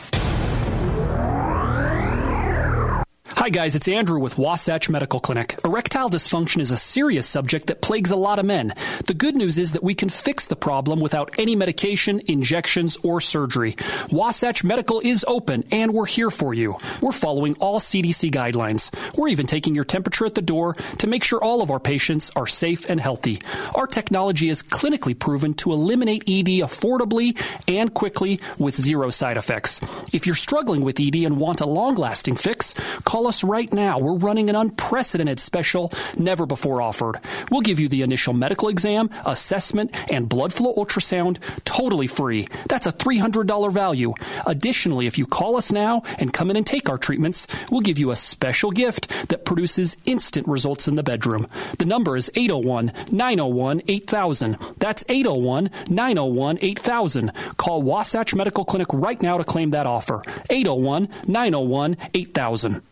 Hi, 3.35 3.49
guys, 3.49 3.75
it's 3.75 3.89
Andrew 3.89 4.21
with 4.21 4.37
Wasatch 4.37 4.91
Medical 4.91 5.19
Clinic. 5.19 5.59
Erectile 5.65 6.11
dysfunction 6.11 6.61
is 6.61 6.71
a 6.71 6.77
serious 6.77 7.27
subject 7.27 7.69
that 7.69 7.81
plagues 7.81 8.11
a 8.11 8.17
lot 8.17 8.39
of 8.39 8.45
men. 8.45 8.75
The 9.07 9.15
good 9.15 9.37
news 9.37 9.59
is 9.59 9.73
that 9.73 9.83
we 9.83 9.95
can 9.95 10.11
fix 10.11 10.47
the 10.47 10.55
problem 10.55 11.01
without 11.01 11.35
any 11.39 11.57
medication, 11.57 12.21
injections, 12.29 12.99
or 13.03 13.21
surgery. 13.21 13.75
Wasatch 14.11 14.63
Medical 14.63 15.01
is 15.01 15.25
open, 15.27 15.65
and 15.73 15.93
we're 15.93 16.07
here 16.07 16.31
for 16.31 16.53
you. 16.55 16.77
We're 17.01 17.11
following 17.11 17.57
all 17.59 17.81
CDC 17.81 18.31
guidelines. 18.31 18.93
We're 19.17 19.29
even 19.29 19.47
taking 19.47 19.75
your 19.75 19.85
temperature 19.85 20.27
at 20.27 20.35
the 20.37 20.43
door 20.43 20.75
to 20.99 21.07
make 21.07 21.25
sure 21.25 21.43
all 21.43 21.63
of 21.63 21.71
our 21.71 21.81
patients 21.81 22.31
are 22.37 22.47
safe 22.47 22.89
and 22.89 23.01
healthy. 23.01 23.41
Our 23.75 23.87
technology 23.87 24.51
is 24.51 24.63
clinically 24.63 25.19
proven 25.19 25.55
to 25.55 25.73
eliminate 25.73 26.29
ED 26.29 26.63
affordably 26.63 27.41
and 27.67 27.93
quickly 27.93 28.41
with 28.59 28.77
zero 28.77 29.11
side 29.11 29.39
effects. 29.39 29.81
If 30.13 30.27
you're 30.27 30.37
struggling 30.37 30.83
with 30.83 31.01
ED 31.01 31.17
and 31.25 31.39
want 31.39 31.61
a 31.61 31.67
long 31.67 31.97
lasting 31.97 32.37
fix, 32.37 32.75
call 33.05 33.22
us 33.27 33.45
right 33.45 33.73
now. 33.73 33.99
We're 33.99 34.17
running 34.17 34.51
an 34.51 34.57
unprecedented 34.57 35.41
special 35.41 35.91
never 36.17 36.47
before 36.47 36.83
offered. 36.83 37.17
We'll 37.51 37.61
give 37.61 37.81
you 37.81 37.89
the 37.89 38.03
initial 38.03 38.35
medical 38.35 38.69
exam, 38.69 39.11
assessment, 39.27 39.95
and 40.11 40.29
blood 40.29 40.53
flow 40.53 40.75
ultrasound 40.75 41.39
totally 41.65 42.07
free. 42.07 42.49
That's 42.69 42.87
a 42.87 42.93
$300 42.93 43.73
value. 43.73 44.15
Additionally, 44.47 45.07
if 45.07 45.19
you 45.19 45.27
call 45.27 45.57
us 45.57 45.73
now 45.73 46.03
and 46.19 46.33
come 46.33 46.51
in 46.51 46.57
and 46.57 46.67
take 46.67 46.89
our 46.89 46.99
treatments, 46.99 47.47
we'll 47.71 47.81
give 47.81 47.99
you 47.99 48.11
a 48.11 48.17
special 48.17 48.71
gift 48.71 49.09
that 49.29 49.45
produces 49.45 49.97
instant 50.05 50.47
results 50.49 50.89
in 50.89 50.95
the 50.95 51.03
bedroom. 51.03 51.47
The 51.79 51.87
number 51.87 52.17
is 52.17 52.31
801 52.35 52.93
901 53.11 53.83
8000. 53.89 54.59
That's 54.79 55.05
801 55.09 55.71
901 55.89 56.59
8000. 56.61 57.33
Call 57.57 57.83
Wasatch 57.83 58.35
Medical 58.35 58.65
Clinic 58.65 58.89
right 58.93 59.21
now 59.21 59.39
to 59.39 59.45
claim 59.45 59.71
that 59.71 59.87
offer. 59.87 60.23
801 60.51 61.09
901 61.27 61.97
8000. 62.15 62.83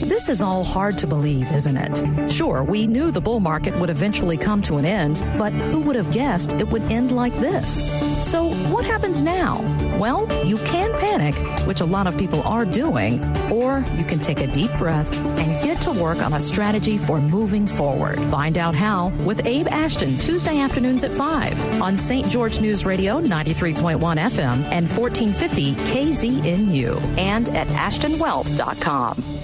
This 0.00 0.28
is 0.28 0.40
all 0.42 0.64
hard 0.64 0.98
to 0.98 1.06
believe, 1.06 1.50
isn't 1.52 1.76
it? 1.76 2.30
Sure, 2.30 2.64
we 2.64 2.86
knew 2.86 3.10
the 3.10 3.20
bull 3.20 3.40
market 3.40 3.76
would 3.78 3.90
eventually 3.90 4.36
come 4.36 4.62
to 4.62 4.78
an 4.78 4.84
end, 4.84 5.22
but 5.38 5.52
who 5.52 5.80
would 5.82 5.96
have 5.96 6.10
guessed 6.12 6.52
it 6.52 6.68
would 6.68 6.82
end 6.90 7.12
like 7.12 7.34
this? 7.34 7.90
So, 8.28 8.50
what 8.72 8.84
happens 8.84 9.22
now? 9.22 9.60
Well, 9.98 10.26
you 10.46 10.56
can 10.58 10.90
panic, 10.98 11.34
which 11.66 11.80
a 11.80 11.84
lot 11.84 12.06
of 12.06 12.16
people 12.16 12.42
are 12.42 12.64
doing, 12.64 13.24
or 13.52 13.84
you 13.96 14.04
can 14.04 14.18
take 14.18 14.40
a 14.40 14.46
deep 14.46 14.72
breath 14.78 15.12
and 15.38 15.64
get 15.64 15.80
to 15.82 15.92
work 15.92 16.18
on 16.18 16.32
a 16.32 16.40
strategy 16.40 16.98
for 16.98 17.20
moving 17.20 17.66
forward. 17.66 18.18
Find 18.30 18.56
out 18.58 18.74
how 18.74 19.08
with 19.24 19.44
Abe 19.46 19.68
Ashton 19.68 20.16
Tuesday 20.18 20.60
afternoons 20.60 21.04
at 21.04 21.10
5 21.10 21.82
on 21.82 21.98
St. 21.98 22.28
George 22.28 22.60
News 22.60 22.84
Radio 22.86 23.20
93.1 23.20 23.98
FM 23.98 24.64
and 24.70 24.88
1450 24.88 25.74
KZNU 25.74 27.18
and 27.18 27.48
at 27.50 27.66
ashtonwealth.com. 27.68 29.41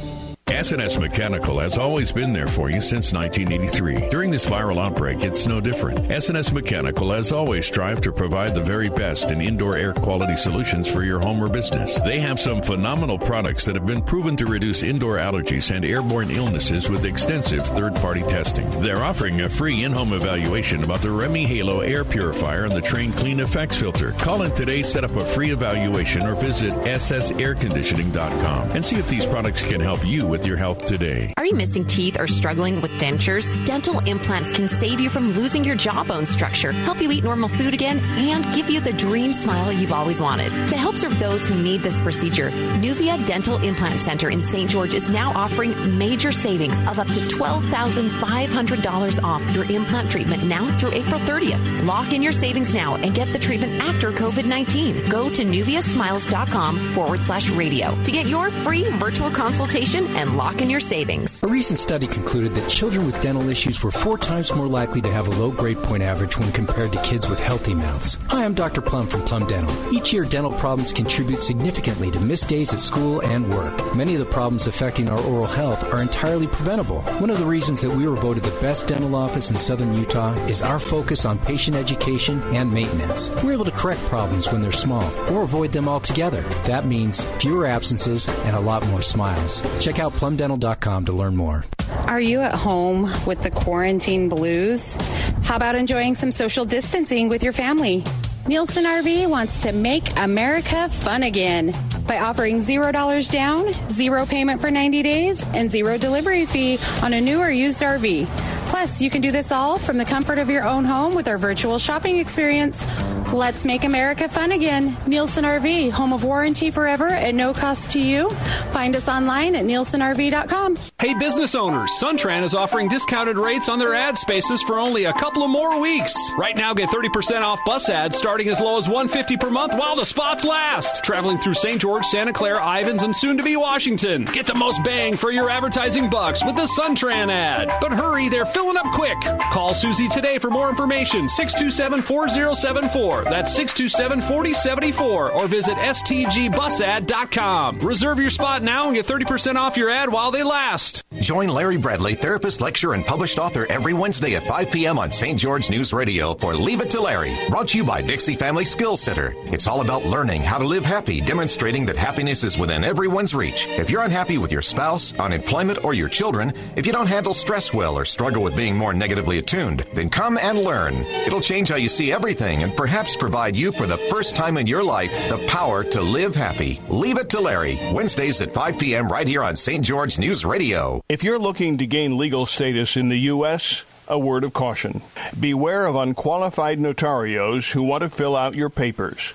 SNS 0.49 0.99
Mechanical 0.99 1.61
has 1.61 1.77
always 1.77 2.11
been 2.11 2.33
there 2.33 2.49
for 2.49 2.71
you 2.71 2.81
since 2.81 3.13
1983. 3.13 4.09
During 4.09 4.31
this 4.31 4.49
viral 4.49 4.79
outbreak, 4.79 5.23
it's 5.23 5.47
no 5.47 5.61
different. 5.61 6.09
SNS 6.09 6.55
Mechanical 6.55 7.11
has 7.13 7.33
always 7.33 7.67
strived 7.67 8.03
to 8.05 8.13
provide 8.13 8.55
the 8.55 8.63
very 8.63 8.89
best 8.89 9.31
in 9.31 9.43
indoor 9.43 9.77
air 9.77 9.93
quality 9.93 10.37
solutions 10.37 10.91
for 10.91 11.03
your 11.03 11.21
home 11.21 11.45
or 11.45 11.51
business. 11.51 12.01
They 12.01 12.19
have 12.21 12.41
some 12.41 12.63
phenomenal 12.63 13.19
products 13.19 13.67
that 13.67 13.75
have 13.77 13.85
been 13.85 14.01
proven 14.03 14.37
to 14.37 14.47
reduce 14.47 14.83
indoor 14.83 15.19
allergies 15.19 15.71
and 15.75 15.85
airborne 15.85 16.31
illnesses 16.31 16.89
with 16.89 17.05
extensive 17.05 17.67
third 17.67 17.95
party 17.97 18.23
testing. 18.23 18.69
They're 18.81 19.05
offering 19.05 19.43
a 19.43 19.51
free 19.51 19.85
in 19.85 19.93
home 19.93 20.15
evaluation 20.15 20.83
about 20.83 21.03
the 21.03 21.09
REME 21.09 21.47
HALO 21.47 21.81
air 21.81 22.05
purifier 22.05 22.65
and 22.65 22.75
the 22.75 22.81
Trane 22.81 23.13
CleanEffects 23.13 23.79
filter. 23.79 24.13
Call 24.13 24.43
in 24.43 24.55
today, 24.55 24.83
set 24.83 25.05
up 25.05 25.15
a 25.15 25.27
free 25.27 25.51
evaluation, 25.51 26.23
or 26.23 26.35
visit 26.35 26.73
ssairconditioning.com 26.73 28.71
and 28.71 28.85
see 28.85 28.97
if 28.97 29.09
these 29.09 29.27
products 29.27 29.63
can 29.63 29.81
help 29.81 30.07
you 30.07 30.27
with 30.27 30.38
your 30.47 30.57
health 30.57 30.85
today. 30.85 31.33
Are 31.37 31.47
you 31.47 31.55
missing 31.55 31.85
teeth 31.85 32.21
or 32.21 32.27
struggling 32.27 32.81
with 32.81 32.91
dentures? 32.93 33.49
Dental 33.67 33.99
implants 34.01 34.53
can 34.53 34.69
save 34.69 35.01
you 35.01 35.11
from 35.11 35.33
losing 35.33 35.65
your 35.65 35.77
jawbone 35.77 36.27
structure, 36.27 36.73
help 36.73 37.01
you 37.01 37.11
eat 37.13 37.25
normal 37.25 37.49
food 37.49 37.75
again, 37.75 37.99
and 38.17 38.45
give 38.55 38.71
you 38.71 38.81
the 38.81 38.93
dream 38.93 39.33
smile 39.33 39.73
you've 39.73 39.93
always 39.93 40.21
wanted. 40.21 40.51
To 40.69 40.77
help 40.77 40.97
serve 40.97 41.19
those 41.19 41.47
who 41.47 41.61
need 41.63 41.81
this 41.81 42.01
procedure, 42.01 42.51
Nuvia 42.51 43.25
Dental 43.27 43.57
Implant 43.63 44.01
Center 44.01 44.31
in 44.31 44.43
St. 44.43 44.69
George 44.69 44.95
is 44.95 45.11
now 45.11 45.33
offering 45.33 45.75
major 45.97 46.33
savings 46.33 46.79
of 46.89 46.99
up 46.99 47.07
to 47.09 47.21
$12,500 47.21 49.23
off 49.23 49.55
your 49.55 49.65
implant 49.71 50.11
treatment 50.11 50.45
now 50.45 50.77
through 50.79 50.93
April 50.93 51.21
30th. 51.21 51.87
Lock 51.87 52.13
in 52.13 52.23
your 52.23 52.33
savings 52.33 52.75
now 52.75 52.97
and 52.97 53.15
get 53.15 53.33
the 53.33 53.39
treatment 53.39 53.73
after 53.83 54.11
COVID 54.11 54.45
19. 54.45 55.09
Go 55.09 55.31
to 55.31 55.45
nuviasmiles.com 55.45 56.77
forward 56.95 57.23
slash 57.23 57.51
radio 57.51 57.95
to 58.05 58.11
get 58.11 58.27
your 58.27 58.51
free 58.51 58.85
virtual 58.99 59.31
consultation 59.31 60.07
and 60.17 60.28
lock 60.29 60.61
in 60.61 60.69
your 60.69 60.81
savings. 60.81 61.43
A 61.43 61.47
recent 61.47 61.79
study 61.79 62.07
concluded 62.07 62.55
that 62.55 62.69
children 62.69 63.07
with 63.07 63.21
dental 63.21 63.49
issues 63.49 63.83
were 63.83 63.91
four 63.91 64.19
times 64.19 64.55
more 64.55 64.67
likely 64.67 65.01
to 65.01 65.11
have 65.11 65.27
a 65.27 65.31
low 65.41 65.51
grade 65.51 65.79
point 65.79 66.03
average 66.03 66.37
when 66.39 66.53
compared 66.53 66.93
to 66.93 67.03
kids 67.03 67.29
with 67.29 67.41
healthy 67.41 67.75
mouths. 67.75 68.19
Hi, 68.29 68.45
I'm 68.45 68.55
Dr. 68.55 68.83
Plum 68.83 69.07
from 69.07 69.23
Plum 69.23 69.47
Dental. 69.47 69.95
Each 69.95 70.13
year, 70.13 70.25
dental 70.25 70.53
problems 70.53 70.93
contribute 70.93 71.41
significantly 71.41 72.11
to 72.11 72.21
missed 72.21 72.49
days 72.49 72.75
at 72.75 72.81
school 72.81 73.21
and 73.23 73.49
work. 73.53 73.97
Many 73.97 74.15
of 74.15 74.21
the 74.21 74.27
problems 74.27 74.67
affecting 74.67 75.09
our 75.09 75.21
oral 75.21 75.47
health 75.47 75.93
are 75.93 76.03
entirely 76.03 76.47
preventable. 76.47 77.01
One 77.21 77.31
of 77.31 77.39
the 77.39 77.47
reasons 77.47 77.81
that 77.81 77.97
we 77.97 78.07
were 78.07 78.17
voted 78.17 78.45
the 78.45 78.61
best 78.61 78.89
dental 78.89 79.15
office 79.15 79.51
in 79.51 79.57
southern 79.57 79.95
Utah 79.95 80.35
is 80.47 80.63
our 80.63 80.79
focus 80.79 81.25
on 81.25 81.39
patient 81.39 81.77
education 81.77 82.43
and 82.55 82.73
maintenance. 82.73 83.31
We're 83.43 83.53
able 83.53 83.65
to 83.65 83.71
correct 83.71 84.01
problems 84.03 84.51
when 84.53 84.61
they're 84.61 84.73
small 84.73 85.05
or 85.33 85.43
avoid 85.43 85.73
them 85.73 85.89
altogether. 85.89 86.43
That 86.67 86.85
means 86.85 87.25
fewer 87.41 87.67
absences 87.67 88.29
and 88.45 88.55
a 88.55 88.61
lot 88.61 88.87
more 88.89 89.03
smiles. 89.03 89.63
Check 89.83 89.99
out 89.99 90.18
plumdental.com 90.19 91.05
to 91.07 91.13
learn 91.13 91.37
more. 91.37 91.65
Are 92.07 92.21
you 92.21 92.41
at 92.41 92.55
home 92.55 93.03
with 93.25 93.43
the 93.43 93.51
quarantine 93.51 94.29
blues? 94.29 94.97
How 95.45 95.57
about 95.57 95.77
enjoying 95.77 96.17
some 96.17 96.33
social 96.33 96.65
distancing 96.65 97.29
with 97.29 97.45
your 97.45 97.53
family? 97.53 98.05
Nielsen 98.49 98.85
RV 98.85 99.29
wants 99.29 99.63
to 99.63 99.73
make 99.73 100.19
America 100.19 100.89
fun 100.89 101.23
again 101.23 101.75
by 102.07 102.19
offering 102.19 102.59
$0 102.59 103.31
down, 103.31 103.73
zero 103.91 104.27
payment 104.27 104.61
for 104.61 104.71
90 104.71 105.03
days, 105.03 105.45
and 105.55 105.71
zero 105.71 105.99
delivery 105.99 106.47
fee 106.47 106.79
on 107.03 107.13
a 107.13 107.21
new 107.21 107.39
or 107.39 107.51
used 107.51 107.81
RV. 107.81 108.27
Plus, 108.69 109.01
you 109.01 109.11
can 109.11 109.21
do 109.21 109.31
this 109.31 109.53
all 109.53 109.79
from 109.79 109.99
the 109.99 110.05
comfort 110.05 110.39
of 110.39 110.51
your 110.51 110.65
own 110.65 110.85
home 110.85 111.15
with 111.15 111.29
our 111.29 111.39
virtual 111.39 111.79
shopping 111.79 112.19
experience. 112.19 112.85
Let's 113.33 113.67
make 113.67 113.85
America 113.85 114.27
fun 114.27 114.53
again. 114.53 114.97
Nielsen 115.07 115.45
RV, 115.45 115.91
home 115.91 116.15
of 116.15 116.25
warranty 116.25 116.71
forever 116.71 117.09
at 117.09 117.35
no 117.35 117.53
cost 117.53 117.91
to 117.91 118.01
you. 118.01 118.31
Find 118.73 118.97
us 118.97 119.07
online 119.07 119.55
at 119.55 119.65
nielsenrv.com. 119.65 120.79
Hey, 120.99 121.13
business 121.13 121.55
owners, 121.55 121.91
Suntran 122.01 122.43
is 122.43 122.55
offering 122.55 122.89
discounted 122.89 123.37
rates 123.37 123.69
on 123.69 123.79
their 123.79 123.95
ad 123.95 124.17
spaces 124.17 124.63
for 124.63 124.79
only 124.79 125.05
a 125.05 125.13
couple 125.13 125.43
of 125.43 125.51
more 125.51 125.79
weeks. 125.79 126.17
Right 126.39 126.57
now, 126.57 126.73
get 126.73 126.89
30% 126.89 127.43
off 127.43 127.61
bus 127.67 127.91
ads 127.91 128.17
starting 128.17 128.49
as 128.49 128.61
low 128.61 128.79
as 128.79 128.89
150 128.89 129.37
per 129.37 129.51
month 129.51 129.75
while 129.75 129.95
the 129.95 130.07
spots 130.07 130.43
last. 130.43 131.05
Traveling 131.05 131.37
through 131.37 131.55
St. 131.55 131.81
George, 131.81 132.07
Santa 132.07 132.33
Clara, 132.33 132.65
Ivins, 132.81 133.03
and 133.03 133.15
soon 133.15 133.37
to 133.37 133.43
be 133.43 133.57
Washington. 133.57 134.25
Get 134.25 134.47
the 134.47 134.55
most 134.55 134.83
bang 134.83 135.17
for 135.17 135.31
your 135.31 135.51
advertising 135.51 136.09
bucks 136.09 136.43
with 136.43 136.57
the 136.57 136.69
Suntran 136.79 137.31
ad. 137.31 137.71
But 137.83 137.93
hurry, 137.93 138.31
they're 138.31 138.47
filling 138.47 138.79
up 138.79 138.87
quick. 138.95 139.19
Call 139.53 139.75
Susie 139.75 140.09
today 140.09 140.39
for 140.39 140.49
more 140.51 140.71
information 140.71 141.29
627 141.29 142.01
4074. 142.01 143.18
That's 143.25 143.55
627 143.55 144.21
4074 144.23 145.33
or 145.33 145.47
visit 145.47 145.77
STGBusAd.com. 145.77 147.81
Reserve 147.81 148.19
your 148.19 148.31
spot 148.31 148.63
now 148.63 148.87
and 148.87 148.95
get 148.95 149.07
30% 149.07 149.57
off 149.57 149.77
your 149.77 149.91
ad 149.91 150.11
while 150.13 150.31
they 150.31 150.43
last. 150.43 151.03
Join 151.21 151.49
Larry 151.49 151.77
Bradley, 151.77 152.15
therapist, 152.15 152.61
lecturer, 152.61 152.95
and 152.95 153.05
published 153.05 153.39
author 153.39 153.67
every 153.71 153.95
Wednesday 153.95 154.35
at 154.37 154.47
5 154.47 154.71
p.m. 154.71 154.99
on 154.99 155.11
St. 155.11 155.39
George 155.39 155.71
News 155.71 155.93
Radio 155.93 156.35
for 156.35 156.55
Leave 156.55 156.81
It 156.81 156.91
to 156.91 157.01
Larry, 157.01 157.37
brought 157.49 157.69
to 157.69 157.79
you 157.79 157.85
by 157.85 158.03
Dixie 158.03 158.37
Family 158.37 158.65
Skills 158.65 159.01
Center. 159.01 159.35
It's 159.47 159.67
all 159.67 159.81
about 159.81 160.05
learning 160.05 160.43
how 160.43 160.59
to 160.59 160.67
live 160.67 160.85
happy, 160.85 161.21
demonstrating 161.21 161.87
that 161.87 161.97
happiness 161.97 162.45
is 162.45 162.59
within 162.59 162.85
everyone's 162.85 163.35
reach. 163.35 163.67
If 163.69 163.91
you're 163.91 164.03
unhappy 164.03 164.39
with 164.39 164.53
your 164.53 164.63
spouse, 164.63 165.15
unemployment, 165.19 165.85
or 165.85 165.95
your 165.95 166.09
children, 166.09 166.53
if 166.77 166.87
you 166.87 166.93
don't 166.93 167.07
handle 167.07 167.35
stress 167.35 167.73
well 167.75 167.97
or 167.99 168.05
struggle 168.05 168.43
with 168.43 168.57
being 168.57 168.77
more 168.77 168.95
negatively 168.95 169.39
attuned, 169.39 169.81
then 169.95 170.09
come 170.11 170.39
and 170.39 170.59
learn. 170.59 170.95
It'll 171.27 171.41
change 171.41 171.69
how 171.69 171.77
you 171.77 171.89
see 171.89 172.13
everything 172.13 172.63
and 172.63 172.77
perhaps 172.77 173.08
provide 173.17 173.57
you 173.57 173.73
for 173.73 173.87
the 173.87 173.99
first 174.11 174.37
time 174.37 174.57
in 174.57 174.67
your 174.67 174.83
life 174.83 175.13
the 175.29 175.45
power 175.47 175.85
to 175.85 176.01
live 176.01 176.35
happy. 176.35 176.81
Leave 176.89 177.19
it 177.19 177.31
to 177.31 177.41
Larry. 177.41 177.79
Wednesdays 177.93 178.41
at 178.41 178.53
5 178.53 178.79
p.m. 178.79 179.09
right 179.09 179.27
here 179.27 179.43
on 179.43 179.57
St. 179.57 179.85
George 179.85 180.19
News 180.19 180.45
Radio. 180.45 181.03
If 181.09 181.23
you're 181.23 181.39
looking 181.39 181.79
to 181.79 181.87
gain 181.87 182.19
legal 182.19 182.47
status 182.47 182.97
in 182.97 183.09
the 183.09 183.19
U.S., 183.21 183.85
a 184.09 184.19
word 184.19 184.45
of 184.45 184.53
caution. 184.53 185.03
Beware 185.39 185.87
of 185.87 185.95
unqualified 185.95 186.79
notarios 186.79 187.73
who 187.73 187.83
want 187.83 188.03
to 188.03 188.09
fill 188.09 188.35
out 188.35 188.55
your 188.55 188.71
papers. 188.71 189.35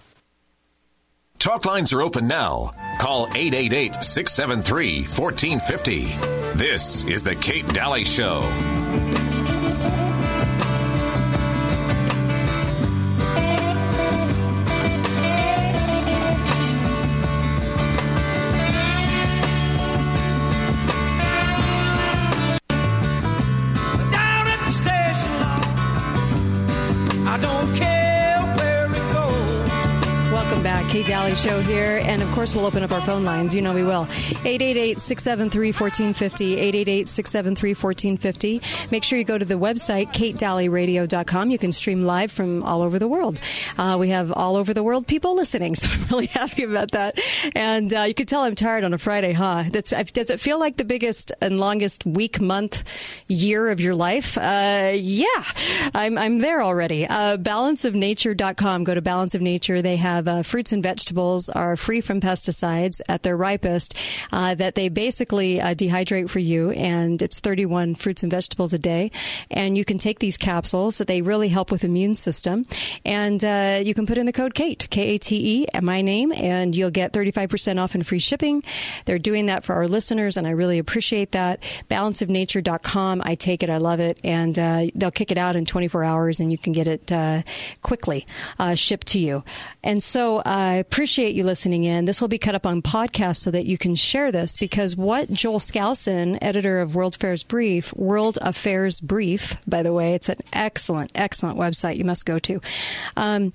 Talk 1.38 1.64
lines 1.66 1.92
are 1.92 2.02
open 2.02 2.26
now. 2.26 2.72
Call 2.98 3.28
888 3.28 4.02
673 4.02 5.02
1450. 5.02 6.04
This 6.58 7.04
is 7.04 7.22
The 7.22 7.36
Kate 7.36 7.66
Dalley 7.72 8.04
Show. 8.04 8.42
Kate 30.88 31.04
Dalley 31.04 31.34
Show 31.34 31.60
here. 31.60 32.00
And 32.02 32.22
of 32.22 32.30
course, 32.30 32.54
we'll 32.54 32.64
open 32.64 32.82
up 32.82 32.90
our 32.92 33.00
phone 33.02 33.22
lines. 33.22 33.54
You 33.54 33.60
know 33.60 33.74
we 33.74 33.84
will. 33.84 34.04
888 34.44 34.98
673 34.98 35.68
1450. 35.68 36.54
888 36.54 37.06
673 37.06 37.70
1450. 37.74 38.88
Make 38.90 39.04
sure 39.04 39.18
you 39.18 39.24
go 39.24 39.36
to 39.36 39.44
the 39.44 39.54
website, 39.54 40.14
katedalleyradio.com. 40.14 41.50
You 41.50 41.58
can 41.58 41.72
stream 41.72 42.04
live 42.04 42.32
from 42.32 42.62
all 42.62 42.80
over 42.80 42.98
the 42.98 43.06
world. 43.06 43.38
Uh, 43.76 43.96
we 44.00 44.08
have 44.08 44.32
all 44.32 44.56
over 44.56 44.72
the 44.72 44.82
world 44.82 45.06
people 45.06 45.36
listening, 45.36 45.74
so 45.76 45.90
I'm 45.90 46.06
really 46.06 46.26
happy 46.26 46.62
about 46.62 46.92
that. 46.92 47.18
And 47.54 47.92
uh, 47.92 48.02
you 48.02 48.14
can 48.14 48.24
tell 48.24 48.42
I'm 48.42 48.54
tired 48.54 48.82
on 48.82 48.94
a 48.94 48.98
Friday, 48.98 49.32
huh? 49.32 49.64
That's, 49.70 49.90
does 49.90 50.30
it 50.30 50.40
feel 50.40 50.58
like 50.58 50.78
the 50.78 50.84
biggest 50.86 51.32
and 51.42 51.60
longest 51.60 52.06
week, 52.06 52.40
month, 52.40 52.82
year 53.28 53.68
of 53.68 53.78
your 53.80 53.94
life? 53.94 54.38
Uh, 54.38 54.92
yeah, 54.94 55.26
I'm, 55.94 56.16
I'm 56.16 56.38
there 56.38 56.62
already. 56.62 57.06
Uh, 57.06 57.36
balanceofnature.com. 57.36 58.84
Go 58.84 58.94
to 58.94 59.02
Balance 59.02 59.34
of 59.34 59.42
Nature. 59.42 59.82
They 59.82 59.96
have 59.96 60.26
uh, 60.26 60.42
fruits 60.48 60.72
and 60.72 60.82
vegetables 60.82 61.48
are 61.48 61.76
free 61.76 62.00
from 62.00 62.20
pesticides 62.20 63.00
at 63.08 63.22
their 63.22 63.36
ripest, 63.36 63.94
uh, 64.32 64.54
that 64.54 64.74
they 64.74 64.88
basically 64.88 65.60
uh, 65.60 65.74
dehydrate 65.74 66.30
for 66.30 66.38
you, 66.38 66.70
and 66.70 67.20
it's 67.22 67.38
31 67.38 67.94
fruits 67.94 68.22
and 68.22 68.30
vegetables 68.30 68.72
a 68.72 68.78
day. 68.78 69.10
And 69.50 69.76
you 69.76 69.84
can 69.84 69.98
take 69.98 70.18
these 70.18 70.36
capsules 70.36 70.98
that 70.98 71.06
they 71.06 71.22
really 71.22 71.48
help 71.48 71.70
with 71.70 71.84
immune 71.84 72.14
system, 72.14 72.66
and 73.04 73.44
uh, 73.44 73.80
you 73.84 73.94
can 73.94 74.06
put 74.06 74.18
in 74.18 74.26
the 74.26 74.32
code 74.32 74.54
KATE, 74.54 74.88
K 74.90 75.14
A 75.14 75.18
T 75.18 75.62
E, 75.62 75.80
my 75.80 76.00
name, 76.00 76.32
and 76.32 76.74
you'll 76.74 76.90
get 76.90 77.12
35% 77.12 77.78
off 77.78 77.94
and 77.94 78.06
free 78.06 78.18
shipping. 78.18 78.62
They're 79.04 79.18
doing 79.18 79.46
that 79.46 79.64
for 79.64 79.74
our 79.74 79.86
listeners, 79.86 80.36
and 80.36 80.46
I 80.46 80.50
really 80.50 80.78
appreciate 80.78 81.32
that. 81.32 81.62
Balanceofnature.com. 81.90 83.22
I 83.24 83.34
take 83.34 83.62
it, 83.62 83.70
I 83.70 83.76
love 83.76 84.00
it, 84.00 84.18
and 84.24 84.58
uh, 84.58 84.86
they'll 84.94 85.10
kick 85.10 85.30
it 85.30 85.38
out 85.38 85.56
in 85.56 85.64
24 85.64 86.04
hours, 86.04 86.40
and 86.40 86.50
you 86.50 86.58
can 86.58 86.72
get 86.72 86.86
it 86.86 87.12
uh, 87.12 87.42
quickly 87.82 88.26
uh, 88.58 88.74
shipped 88.74 89.08
to 89.08 89.18
you. 89.18 89.44
And 89.82 90.02
so 90.02 90.37
I 90.44 90.74
appreciate 90.74 91.34
you 91.34 91.44
listening 91.44 91.84
in. 91.84 92.04
This 92.04 92.20
will 92.20 92.28
be 92.28 92.38
cut 92.38 92.54
up 92.54 92.66
on 92.66 92.82
podcast 92.82 93.36
so 93.36 93.50
that 93.50 93.66
you 93.66 93.78
can 93.78 93.94
share 93.94 94.30
this 94.32 94.56
because 94.56 94.96
what 94.96 95.30
Joel 95.30 95.58
Skousen, 95.58 96.38
editor 96.40 96.80
of 96.80 96.94
World 96.94 97.16
Affairs 97.16 97.42
Brief, 97.44 97.94
World 97.94 98.38
Affairs 98.40 99.00
Brief, 99.00 99.56
by 99.66 99.82
the 99.82 99.92
way, 99.92 100.14
it's 100.14 100.28
an 100.28 100.38
excellent, 100.52 101.10
excellent 101.14 101.58
website 101.58 101.96
you 101.96 102.04
must 102.04 102.26
go 102.26 102.38
to. 102.38 102.60
Um, 103.16 103.52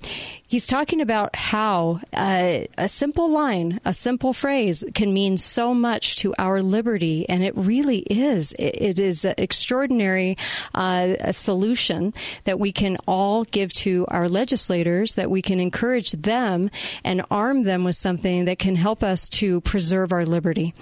he's 0.54 0.68
talking 0.68 1.00
about 1.00 1.34
how 1.34 1.98
uh, 2.12 2.60
a 2.78 2.88
simple 2.88 3.28
line, 3.28 3.80
a 3.84 3.92
simple 3.92 4.32
phrase 4.32 4.84
can 4.94 5.12
mean 5.12 5.36
so 5.36 5.74
much 5.74 6.14
to 6.14 6.32
our 6.38 6.62
liberty, 6.62 7.28
and 7.28 7.42
it 7.42 7.52
really 7.56 7.98
is. 8.08 8.52
it, 8.52 8.76
it 8.80 8.98
is 9.00 9.24
an 9.24 9.34
extraordinary 9.36 10.38
uh, 10.72 11.32
solution 11.32 12.14
that 12.44 12.60
we 12.60 12.70
can 12.70 12.96
all 13.08 13.42
give 13.42 13.72
to 13.72 14.06
our 14.06 14.28
legislators, 14.28 15.16
that 15.16 15.28
we 15.28 15.42
can 15.42 15.58
encourage 15.58 16.12
them 16.12 16.70
and 17.02 17.20
arm 17.32 17.64
them 17.64 17.82
with 17.82 17.96
something 17.96 18.44
that 18.44 18.60
can 18.60 18.76
help 18.76 19.02
us 19.02 19.28
to 19.28 19.60
preserve 19.62 20.12
our 20.12 20.24
liberty. 20.24 20.72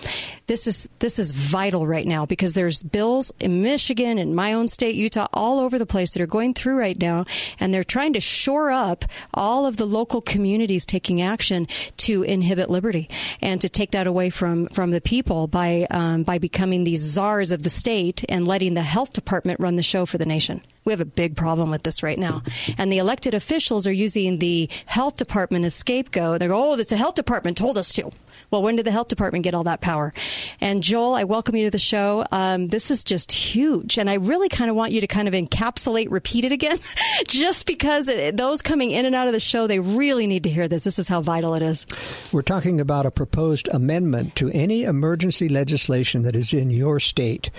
This 0.49 0.67
is 0.67 0.87
this 0.99 1.19
is 1.19 1.31
vital 1.31 1.87
right 1.87 2.07
now 2.07 2.27
because 2.27 2.53
there's 2.53 2.83
bills 2.83 3.33
in 3.41 3.63
Michigan 3.63 4.19
and 4.19 4.37
my 4.37 4.53
own 4.53 4.69
state, 4.69 4.97
Utah, 4.97 5.29
all 5.33 5.61
over 5.61 5.79
the 5.79 5.87
place 5.87 6.13
that 6.13 6.21
are 6.21 6.27
going 6.27 6.53
through 6.53 6.77
right 6.77 7.01
now, 7.01 7.25
and 7.59 7.73
they're 7.73 7.83
trying 7.83 8.13
to 8.13 8.21
shore 8.21 8.71
up 8.71 9.07
all 9.33 9.62
of 9.67 9.77
the 9.77 9.87
local 9.87 10.21
communities 10.21 10.87
taking 10.87 11.21
action 11.21 11.67
to 11.99 12.23
inhibit 12.23 12.71
liberty 12.71 13.09
and 13.41 13.61
to 13.61 13.69
take 13.69 13.93
that 13.93 14.07
away 14.07 14.31
from 14.31 14.67
from 14.69 14.91
the 14.91 15.01
people 15.01 15.47
by 15.47 15.87
um, 15.91 16.23
by 16.23 16.39
becoming 16.39 16.85
these 16.85 17.01
czars 17.01 17.53
of 17.53 17.63
the 17.63 17.71
state 17.71 18.25
and 18.29 18.47
letting 18.47 18.75
the 18.75 18.83
health 18.83 19.13
department 19.13 19.61
run 19.61 19.77
the 19.77 19.83
show 19.83 20.07
for 20.07 20.19
the 20.19 20.27
nation. 20.27 20.61
We 20.85 20.93
have 20.93 21.01
a 21.01 21.05
big 21.05 21.37
problem 21.37 21.71
with 21.71 21.85
this 21.85 22.03
right 22.03 22.19
now. 22.19 22.43
And 22.77 22.91
the 22.91 22.99
elected 22.99 23.35
officials 23.35 23.87
are 23.87 23.93
using 23.93 24.39
the 24.39 24.69
health 24.87 25.17
department 25.17 25.65
as 25.65 25.75
scapegoat. 25.75 26.41
They 26.41 26.49
go, 26.49 26.73
oh, 26.73 26.75
it's 26.75 26.91
the 26.91 26.97
health 26.97 27.15
department 27.15 27.57
told 27.57 27.79
us 27.79 27.93
to. 27.95 28.11
Well, 28.51 28.63
when 28.63 28.77
did 28.77 28.85
the 28.85 28.91
health 28.91 29.09
department 29.09 29.45
get 29.45 29.55
all 29.55 29.65
that 29.65 29.81
power? 29.81 30.13
And 30.61 30.83
Joel, 30.83 31.15
I 31.15 31.25
welcome 31.25 31.57
you 31.57 31.65
to 31.65 31.71
the 31.71 31.79
show. 31.79 32.27
Um, 32.31 32.69
this 32.69 32.91
is 32.91 33.03
just 33.03 33.33
huge. 33.33 33.97
And 33.97 34.11
I 34.11 34.15
really 34.15 34.49
kind 34.49 34.69
of 34.69 34.77
want 34.77 34.93
you 34.93 35.01
to 35.01 35.07
kind 35.07 35.27
of 35.27 35.35
encapsulate, 35.35 36.09
repeat 36.11 36.45
it 36.45 36.53
again, 36.53 36.79
just 37.29 37.67
because 37.67 38.09
it, 38.09 38.37
those 38.37 38.61
coming 38.61 38.91
in 38.91 39.07
and 39.07 39.15
out 39.15 39.27
of 39.27 39.33
the 39.33 39.41
show, 39.41 39.67
they 39.67 39.79
really 39.79 40.27
need 40.27 40.45
to 40.45 40.51
hear 40.51 40.69
this. 40.69 40.85
This 40.85 40.99
is 40.99 41.09
how 41.09 41.23
vital 41.23 41.55
it 41.55 41.63
is. 41.63 41.87
We're 42.33 42.43
talking 42.43 42.81
about 42.81 43.07
a 43.07 43.11
proposed 43.11 43.69
amendment 43.69 44.37
to 44.37 44.51
any 44.51 44.83
emergency 44.83 45.49
legislation 45.49 46.23
that 46.23 46.37
is 46.37 46.53
in 46.53 46.71
your 46.71 47.01
state 47.01 47.51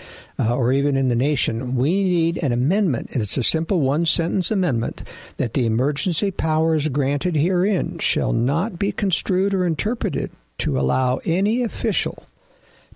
uh, 0.44 0.56
or 0.56 0.72
even 0.72 0.98
in 0.98 1.10
the 1.10 1.16
nation. 1.16 1.76
We 1.76 2.04
need 2.04 2.38
an 2.38 2.52
amendment, 2.52 3.10
and 3.12 3.22
it's 3.22 3.38
a 3.38 3.44
simple 3.44 3.82
one 3.82 4.06
sentence 4.06 4.52
amendment 4.52 5.04
that 5.38 5.54
the 5.54 5.66
emergency 5.66 6.32
powers 6.32 6.88
granted 6.90 7.36
herein 7.36 8.00
shall 8.00 8.34
not 8.34 8.78
be 8.78 8.92
construed 8.92 9.54
or 9.54 9.66
interpreted 9.66 10.32
to 10.60 10.80
allow 10.80 11.20
any 11.26 11.64
official 11.64 12.26